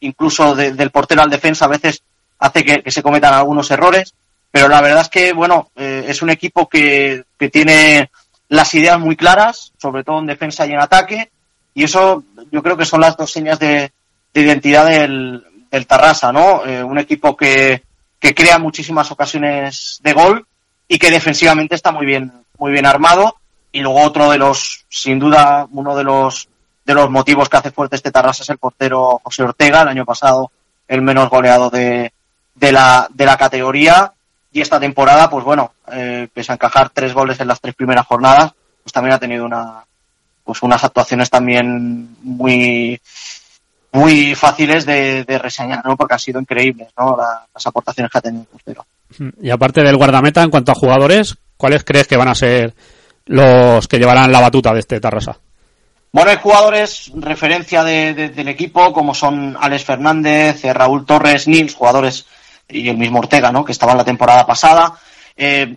incluso 0.00 0.54
de, 0.54 0.72
del 0.72 0.90
portero 0.90 1.20
al 1.20 1.28
defensa, 1.28 1.66
a 1.66 1.68
veces 1.68 2.02
hace 2.38 2.64
que 2.64 2.90
se 2.90 3.02
cometan 3.02 3.34
algunos 3.34 3.70
errores 3.70 4.14
pero 4.50 4.68
la 4.68 4.80
verdad 4.80 5.02
es 5.02 5.08
que, 5.08 5.32
bueno, 5.32 5.70
eh, 5.76 6.04
es 6.08 6.22
un 6.22 6.30
equipo 6.30 6.68
que, 6.68 7.24
que 7.38 7.48
tiene 7.50 8.10
las 8.48 8.74
ideas 8.74 8.98
muy 8.98 9.16
claras, 9.16 9.72
sobre 9.78 10.02
todo 10.02 10.18
en 10.18 10.26
defensa 10.26 10.66
y 10.66 10.72
en 10.72 10.80
ataque, 10.80 11.30
y 11.74 11.84
eso 11.84 12.24
yo 12.50 12.62
creo 12.62 12.76
que 12.76 12.84
son 12.84 13.00
las 13.00 13.16
dos 13.16 13.30
señas 13.30 13.58
de, 13.58 13.92
de 14.34 14.40
identidad 14.40 14.86
del, 14.86 15.44
del 15.70 15.86
Tarrasa, 15.86 16.32
¿no? 16.32 16.64
Eh, 16.66 16.82
un 16.82 16.98
equipo 16.98 17.36
que, 17.36 17.82
que 18.18 18.34
crea 18.34 18.58
muchísimas 18.58 19.10
ocasiones 19.10 20.00
de 20.02 20.12
gol 20.12 20.46
y 20.88 20.98
que 20.98 21.10
defensivamente 21.10 21.76
está 21.76 21.92
muy 21.92 22.06
bien, 22.06 22.32
muy 22.58 22.72
bien 22.72 22.86
armado. 22.86 23.36
Y 23.72 23.80
luego 23.80 24.02
otro 24.02 24.30
de 24.30 24.38
los, 24.38 24.84
sin 24.88 25.20
duda, 25.20 25.68
uno 25.70 25.94
de 25.94 26.02
los, 26.02 26.48
de 26.84 26.94
los 26.94 27.08
motivos 27.08 27.48
que 27.48 27.56
hace 27.56 27.70
fuerte 27.70 27.94
este 27.94 28.10
Tarrasa 28.10 28.42
es 28.42 28.50
el 28.50 28.58
portero 28.58 29.20
José 29.22 29.44
Ortega, 29.44 29.82
el 29.82 29.88
año 29.88 30.04
pasado 30.04 30.50
el 30.88 31.02
menos 31.02 31.30
goleado 31.30 31.70
de, 31.70 32.12
de, 32.56 32.72
la, 32.72 33.06
de 33.14 33.26
la 33.26 33.36
categoría 33.36 34.12
y 34.52 34.60
esta 34.60 34.80
temporada, 34.80 35.30
pues 35.30 35.44
bueno, 35.44 35.72
eh, 35.92 36.28
pese 36.32 36.52
a 36.52 36.54
encajar 36.54 36.90
tres 36.90 37.14
goles 37.14 37.38
en 37.40 37.48
las 37.48 37.60
tres 37.60 37.74
primeras 37.74 38.06
jornadas, 38.06 38.52
pues 38.82 38.92
también 38.92 39.14
ha 39.14 39.18
tenido 39.18 39.44
una 39.44 39.84
pues 40.44 40.62
unas 40.62 40.82
actuaciones 40.82 41.30
también 41.30 42.16
muy 42.22 43.00
muy 43.92 44.34
fáciles 44.34 44.86
de, 44.86 45.24
reseñar, 45.40 45.84
¿no? 45.84 45.96
Porque 45.96 46.14
han 46.14 46.20
sido 46.20 46.40
increíbles, 46.40 46.88
¿no? 46.96 47.16
las 47.16 47.66
aportaciones 47.66 48.10
que 48.10 48.18
ha 48.18 48.20
tenido 48.20 48.46
Y 49.42 49.50
aparte 49.50 49.82
del 49.82 49.96
guardameta, 49.96 50.42
en 50.42 50.50
cuanto 50.50 50.72
a 50.72 50.76
jugadores, 50.76 51.36
¿cuáles 51.56 51.84
crees 51.84 52.06
que 52.06 52.16
van 52.16 52.28
a 52.28 52.34
ser 52.34 52.74
los 53.26 53.88
que 53.88 53.98
llevarán 53.98 54.30
la 54.30 54.40
batuta 54.40 54.72
de 54.72 54.80
este 54.80 55.00
Tarrasa? 55.00 55.38
Bueno, 56.12 56.30
hay 56.30 56.38
jugadores 56.38 57.12
referencia 57.14 57.84
del 57.84 58.48
equipo, 58.48 58.92
como 58.92 59.14
son 59.14 59.56
Alex 59.60 59.84
Fernández, 59.84 60.64
eh, 60.64 60.72
Raúl 60.72 61.06
Torres, 61.06 61.46
Nils, 61.46 61.74
jugadores 61.74 62.26
y 62.70 62.88
el 62.88 62.96
mismo 62.96 63.18
Ortega, 63.18 63.52
¿no? 63.52 63.64
Que 63.64 63.72
estaban 63.72 63.96
la 63.96 64.04
temporada 64.04 64.46
pasada. 64.46 64.94
Eh, 65.36 65.76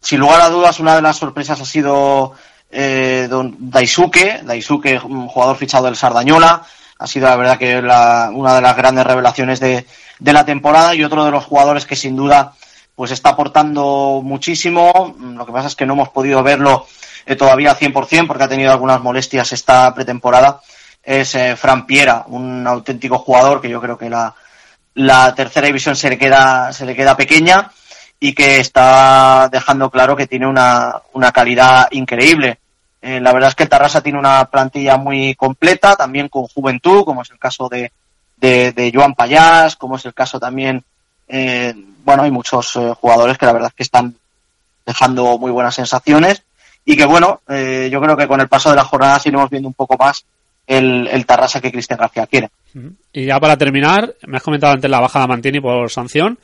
sin 0.00 0.20
lugar 0.20 0.40
a 0.42 0.50
dudas, 0.50 0.80
una 0.80 0.96
de 0.96 1.02
las 1.02 1.16
sorpresas 1.16 1.60
ha 1.60 1.64
sido 1.64 2.34
eh, 2.70 3.26
don 3.30 3.56
Daisuke, 3.70 4.42
Daisuke, 4.42 5.00
un 5.04 5.28
jugador 5.28 5.56
fichado 5.56 5.86
del 5.86 5.96
Sardañola, 5.96 6.62
ha 6.98 7.06
sido 7.06 7.28
la 7.28 7.36
verdad 7.36 7.58
que 7.58 7.78
una 7.78 8.54
de 8.54 8.60
las 8.60 8.76
grandes 8.76 9.06
revelaciones 9.06 9.60
de, 9.60 9.86
la 10.20 10.44
temporada 10.44 10.94
y 10.94 11.04
otro 11.04 11.24
de 11.24 11.30
los 11.30 11.44
jugadores 11.44 11.86
que 11.86 11.96
sin 11.96 12.16
duda 12.16 12.52
pues 12.94 13.10
está 13.10 13.30
aportando 13.30 14.20
muchísimo. 14.22 15.14
Lo 15.18 15.46
que 15.46 15.52
pasa 15.52 15.68
es 15.68 15.76
que 15.76 15.86
no 15.86 15.94
hemos 15.94 16.10
podido 16.10 16.42
verlo 16.42 16.86
eh, 17.26 17.36
todavía 17.36 17.70
al 17.70 17.78
100% 17.78 18.26
porque 18.26 18.44
ha 18.44 18.48
tenido 18.48 18.72
algunas 18.72 19.00
molestias 19.00 19.52
esta 19.52 19.94
pretemporada. 19.94 20.60
Es 21.02 21.34
eh, 21.34 21.56
Fran 21.56 21.86
Piera, 21.86 22.24
un 22.28 22.66
auténtico 22.66 23.18
jugador 23.18 23.60
que 23.60 23.68
yo 23.68 23.80
creo 23.80 23.98
que 23.98 24.10
la, 24.10 24.34
la 24.94 25.34
tercera 25.34 25.66
división 25.66 25.96
se 25.96 26.10
le 26.10 26.18
queda, 26.18 26.72
se 26.72 26.86
le 26.86 26.94
queda 26.94 27.16
pequeña 27.16 27.70
y 28.20 28.32
que 28.32 28.60
está 28.60 29.48
dejando 29.50 29.90
claro 29.90 30.16
que 30.16 30.26
tiene 30.26 30.46
una, 30.46 31.02
una 31.12 31.32
calidad 31.32 31.88
increíble. 31.90 32.58
Eh, 33.02 33.20
la 33.20 33.32
verdad 33.32 33.50
es 33.50 33.54
que 33.54 33.64
el 33.64 33.68
Tarrasa 33.68 34.02
tiene 34.02 34.18
una 34.18 34.46
plantilla 34.46 34.96
muy 34.96 35.34
completa, 35.34 35.94
también 35.96 36.28
con 36.28 36.46
juventud, 36.46 37.04
como 37.04 37.22
es 37.22 37.30
el 37.30 37.38
caso 37.38 37.68
de, 37.68 37.92
de, 38.38 38.92
Joan 38.94 39.14
Payás, 39.14 39.76
como 39.76 39.96
es 39.96 40.06
el 40.06 40.14
caso 40.14 40.40
también, 40.40 40.82
eh, 41.28 41.74
bueno, 42.04 42.22
hay 42.22 42.30
muchos 42.30 42.76
eh, 42.76 42.94
jugadores 42.98 43.36
que 43.36 43.46
la 43.46 43.52
verdad 43.52 43.68
es 43.68 43.74
que 43.74 43.82
están 43.82 44.14
dejando 44.86 45.36
muy 45.38 45.50
buenas 45.50 45.74
sensaciones 45.74 46.42
y 46.84 46.96
que 46.96 47.06
bueno, 47.06 47.40
yo 47.48 48.00
creo 48.02 48.14
que 48.14 48.28
con 48.28 48.42
el 48.42 48.48
paso 48.48 48.68
de 48.68 48.76
la 48.76 48.84
jornada 48.84 49.18
iremos 49.24 49.48
viendo 49.48 49.68
un 49.68 49.74
poco 49.74 49.96
más 49.96 50.26
el, 50.66 51.08
el 51.08 51.26
Tarrasa 51.26 51.60
que 51.60 51.72
Cristian 51.72 51.98
García 51.98 52.26
quiere. 52.26 52.50
Y 53.12 53.26
ya 53.26 53.38
para 53.38 53.56
terminar, 53.56 54.14
me 54.26 54.36
has 54.36 54.42
comentado 54.42 54.72
antes 54.72 54.90
la 54.90 55.00
baja 55.00 55.20
de 55.20 55.28
Mantini 55.28 55.60
por 55.60 55.90
sanción 55.90 56.38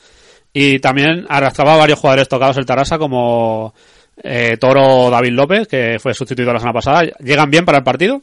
y 0.53 0.79
también 0.79 1.25
arrastraba 1.29 1.77
varios 1.77 1.99
jugadores 1.99 2.27
tocados 2.27 2.57
el 2.57 2.65
Tarrasa 2.65 2.97
como 2.97 3.73
eh, 4.23 4.57
Toro 4.59 5.09
David 5.09 5.33
López, 5.33 5.67
que 5.67 5.97
fue 5.99 6.13
sustituido 6.13 6.53
la 6.53 6.59
semana 6.59 6.79
pasada. 6.79 7.03
¿Llegan 7.19 7.49
bien 7.49 7.65
para 7.65 7.79
el 7.79 7.83
partido? 7.83 8.21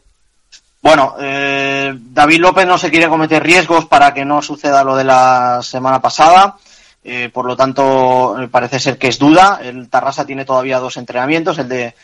Bueno, 0.81 1.17
eh, 1.21 1.93
David 1.95 2.41
López 2.41 2.67
no 2.67 2.79
se 2.79 2.91
quiere 2.91 3.09
cometer 3.09 3.43
riesgos 3.43 3.87
para 3.87 4.15
que 4.15 4.25
no 4.25 4.41
suceda 4.43 4.85
lo 4.85 4.97
de 4.97 5.05
la 5.05 5.61
semana 5.63 6.01
pasada. 6.01 6.57
Eh, 7.03 7.31
por 7.33 7.47
lo 7.47 7.57
tanto, 7.57 8.37
parece 8.51 8.79
ser 8.79 8.99
que 8.99 9.09
es 9.09 9.19
duda. 9.19 9.61
El 9.63 9.89
Tarrasa 9.89 10.27
tiene 10.27 10.45
todavía 10.45 10.79
dos 10.79 10.97
entrenamientos, 10.97 11.59
el 11.59 11.69
de, 11.69 11.95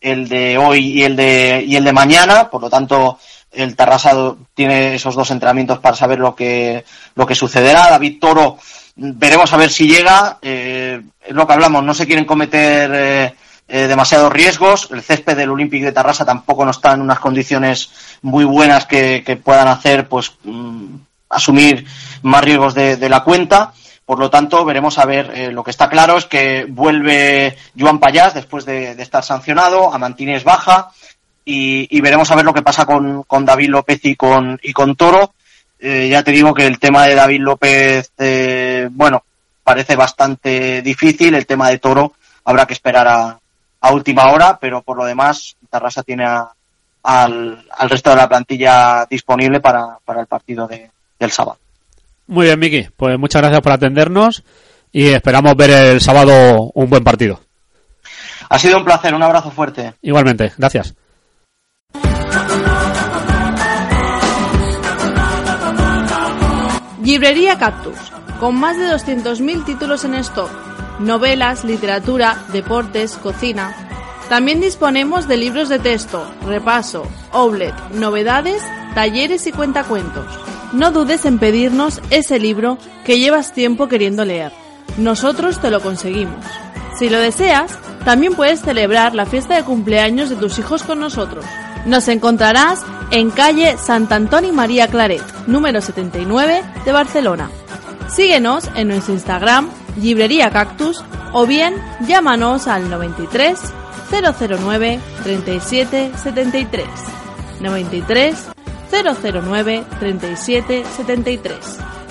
el 0.00 0.28
de 0.28 0.58
hoy 0.58 1.00
y 1.00 1.02
el 1.04 1.16
de, 1.16 1.64
y 1.66 1.76
el 1.76 1.84
de 1.84 1.92
mañana. 1.92 2.50
Por 2.50 2.62
lo 2.62 2.70
tanto, 2.70 3.18
el 3.54 3.76
Tarrasa 3.76 4.34
tiene 4.54 4.94
esos 4.94 5.14
dos 5.14 5.30
entrenamientos 5.30 5.78
para 5.78 5.96
saber 5.96 6.18
lo 6.18 6.34
que, 6.34 6.84
lo 7.14 7.26
que 7.26 7.34
sucederá. 7.34 7.90
David 7.90 8.18
Toro, 8.20 8.58
veremos 8.96 9.52
a 9.52 9.56
ver 9.56 9.70
si 9.70 9.88
llega. 9.88 10.38
es 10.42 11.00
lo 11.28 11.46
que 11.46 11.52
hablamos, 11.52 11.82
no 11.84 11.94
se 11.94 12.06
quieren 12.06 12.24
cometer 12.24 13.34
eh, 13.66 13.86
demasiados 13.86 14.30
riesgos. 14.30 14.90
El 14.92 15.02
césped 15.02 15.36
del 15.36 15.50
Olympique 15.50 15.86
de 15.86 15.92
Tarrasa 15.92 16.26
tampoco 16.26 16.64
no 16.66 16.70
está 16.70 16.92
en 16.92 17.00
unas 17.00 17.18
condiciones 17.18 17.90
muy 18.20 18.44
buenas 18.44 18.84
que, 18.84 19.40
puedan 19.42 19.68
hacer 19.68 20.06
pues 20.06 20.32
mm, 20.44 20.96
asumir 21.30 21.86
más 22.22 22.44
riesgos 22.44 22.74
de, 22.74 23.08
la 23.08 23.24
cuenta. 23.24 23.72
Por 24.04 24.18
lo 24.18 24.28
tanto, 24.28 24.66
veremos 24.66 24.98
a 24.98 25.06
ver. 25.06 25.32
Eh, 25.34 25.50
lo 25.50 25.64
que 25.64 25.70
está 25.70 25.88
claro 25.88 26.18
es 26.18 26.26
que 26.26 26.66
vuelve 26.68 27.56
Joan 27.78 28.00
Payás 28.00 28.34
después 28.34 28.66
de, 28.66 28.90
estar 29.02 29.24
sancionado, 29.24 29.94
a 29.94 29.98
Mantines 29.98 30.44
baja 30.44 30.90
y, 31.44 32.00
veremos 32.00 32.30
a 32.30 32.36
ver 32.36 32.44
lo 32.44 32.54
que 32.54 32.62
pasa 32.62 32.86
con, 32.86 33.24
David 33.44 33.68
López 33.68 34.00
y 34.04 34.16
con, 34.16 34.58
y 34.62 34.72
con 34.72 34.96
Toro. 34.96 35.34
Eh, 35.78 36.08
ya 36.10 36.22
te 36.22 36.30
digo 36.30 36.54
que 36.54 36.66
el 36.66 36.78
tema 36.78 37.06
de 37.06 37.14
David 37.14 37.40
López, 37.40 38.12
bueno, 38.92 39.24
parece 39.62 39.96
bastante 39.96 40.82
difícil. 40.82 41.34
El 41.34 41.46
tema 41.46 41.68
de 41.68 41.78
Toro 41.78 42.14
habrá 42.44 42.66
que 42.66 42.74
esperar 42.74 43.08
a, 43.08 43.38
a 43.84 43.92
última 43.92 44.32
hora, 44.32 44.58
pero 44.58 44.82
por 44.82 44.96
lo 44.96 45.04
demás, 45.04 45.56
Tarrasa 45.68 46.02
tiene 46.02 46.24
al, 47.02 47.64
resto 47.90 48.10
de 48.10 48.16
la 48.16 48.28
plantilla 48.28 49.06
disponible 49.08 49.60
para, 49.60 49.98
el 50.18 50.26
partido 50.26 50.66
del 50.66 51.30
sábado. 51.30 51.58
Muy 52.26 52.46
bien, 52.46 52.58
Miki. 52.58 52.88
Pues 52.96 53.18
muchas 53.18 53.42
gracias 53.42 53.60
por 53.60 53.72
atendernos 53.72 54.42
y 54.90 55.08
esperamos 55.08 55.54
ver 55.56 55.70
el 55.70 56.00
sábado 56.00 56.70
un 56.74 56.88
buen 56.88 57.04
partido. 57.04 57.40
Ha 58.48 58.58
sido 58.58 58.78
un 58.78 58.84
placer, 58.84 59.14
un 59.14 59.22
abrazo 59.22 59.50
fuerte. 59.50 59.94
Igualmente, 60.00 60.52
gracias. 60.56 60.94
Librería 67.04 67.58
Cactus, 67.58 67.98
con 68.40 68.56
más 68.56 68.78
de 68.78 68.86
200.000 68.86 69.64
títulos 69.64 70.04
en 70.04 70.14
stock 70.14 70.50
novelas, 70.98 71.64
literatura, 71.64 72.44
deportes, 72.52 73.16
cocina. 73.16 73.74
También 74.28 74.60
disponemos 74.60 75.28
de 75.28 75.36
libros 75.36 75.68
de 75.68 75.78
texto, 75.78 76.26
repaso, 76.46 77.06
oblet, 77.32 77.74
novedades, 77.90 78.62
talleres 78.94 79.46
y 79.46 79.52
cuentacuentos. 79.52 80.24
No 80.72 80.92
dudes 80.92 81.24
en 81.26 81.38
pedirnos 81.38 82.00
ese 82.10 82.38
libro 82.38 82.78
que 83.04 83.18
llevas 83.18 83.52
tiempo 83.52 83.86
queriendo 83.88 84.24
leer. 84.24 84.52
Nosotros 84.96 85.60
te 85.60 85.70
lo 85.70 85.80
conseguimos. 85.80 86.44
Si 86.98 87.10
lo 87.10 87.18
deseas, 87.18 87.78
también 88.04 88.34
puedes 88.34 88.60
celebrar 88.60 89.14
la 89.14 89.26
fiesta 89.26 89.56
de 89.56 89.64
cumpleaños 89.64 90.30
de 90.30 90.36
tus 90.36 90.58
hijos 90.58 90.84
con 90.84 91.00
nosotros. 91.00 91.44
Nos 91.86 92.08
encontrarás 92.08 92.82
en 93.10 93.30
calle 93.30 93.76
Sant 93.76 94.10
Antoni 94.10 94.52
María 94.52 94.88
Claret, 94.88 95.22
número 95.46 95.82
79 95.82 96.62
de 96.84 96.92
Barcelona. 96.92 97.50
Síguenos 98.08 98.70
en 98.74 98.88
nuestro 98.88 99.12
Instagram 99.12 99.68
Librería 100.00 100.50
Cactus 100.50 101.04
o 101.32 101.46
bien 101.46 101.74
llámanos 102.06 102.68
al 102.68 102.88
93 102.88 103.58
009 104.10 105.00
37 105.22 106.12
73 106.16 106.86
93 107.60 108.46
009 108.90 109.84
37 110.00 110.84
73 110.96 111.58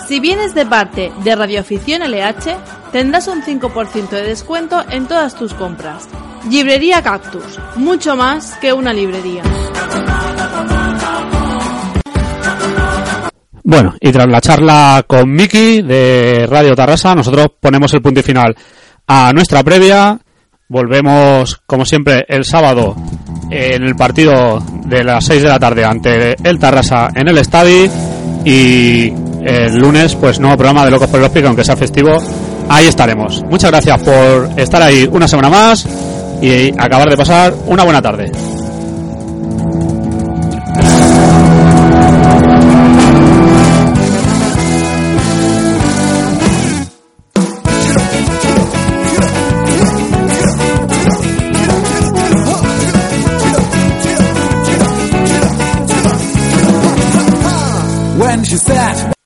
Si 0.08 0.20
vienes 0.20 0.54
de 0.54 0.66
parte 0.68 1.12
de 1.24 1.36
Radioafición 1.36 2.04
LH, 2.04 2.58
tendrás 2.92 3.28
un 3.28 3.42
5% 3.42 4.10
de 4.10 4.24
descuento 4.24 4.84
en 4.90 5.08
todas 5.08 5.36
tus 5.36 5.54
compras. 5.54 6.08
Librería 6.50 7.02
Cactus, 7.02 7.58
mucho 7.78 8.16
más 8.16 8.56
que 8.58 8.74
una 8.74 8.92
librería. 8.92 9.44
Bueno, 13.66 13.96
y 14.00 14.12
tras 14.12 14.28
la 14.28 14.42
charla 14.42 15.04
con 15.08 15.32
Miki 15.32 15.82
de 15.82 16.46
Radio 16.48 16.76
Tarrasa, 16.76 17.16
nosotros 17.16 17.48
ponemos 17.60 17.94
el 17.94 18.02
punto 18.02 18.20
y 18.20 18.24
final 18.24 18.56
a 19.08 19.32
nuestra 19.34 19.64
previa. 19.64 20.20
Volvemos, 20.68 21.62
como 21.66 21.86
siempre, 21.86 22.26
el 22.28 22.46
sábado 22.46 22.96
en 23.50 23.84
el 23.84 23.96
partido 23.96 24.62
de 24.86 25.04
las 25.04 25.26
6 25.26 25.44
de 25.44 25.50
la 25.50 25.60
tarde 25.60 25.86
ante 25.86 26.36
el 26.48 26.60
Tarrasa 26.60 27.10
en 27.16 27.28
el 27.28 27.38
estadio. 27.38 27.90
Y 28.46 29.14
el 29.44 29.78
lunes, 29.78 30.16
pues 30.16 30.40
nuevo 30.40 30.58
programa 30.58 30.86
de 30.86 30.92
Locos 30.92 31.10
por 31.10 31.20
el 31.20 31.26
Hospital, 31.26 31.48
aunque 31.48 31.64
sea 31.64 31.76
festivo. 31.76 32.18
Ahí 32.70 32.88
estaremos. 32.88 33.44
Muchas 33.50 33.72
gracias 33.72 34.02
por 34.02 34.50
estar 34.58 34.82
ahí 34.82 35.10
una 35.12 35.28
semana 35.28 35.50
más 35.50 35.88
y 36.42 36.72
acabar 36.78 37.10
de 37.10 37.18
pasar 37.18 37.54
una 37.68 37.84
buena 37.84 38.02
tarde. 38.02 38.32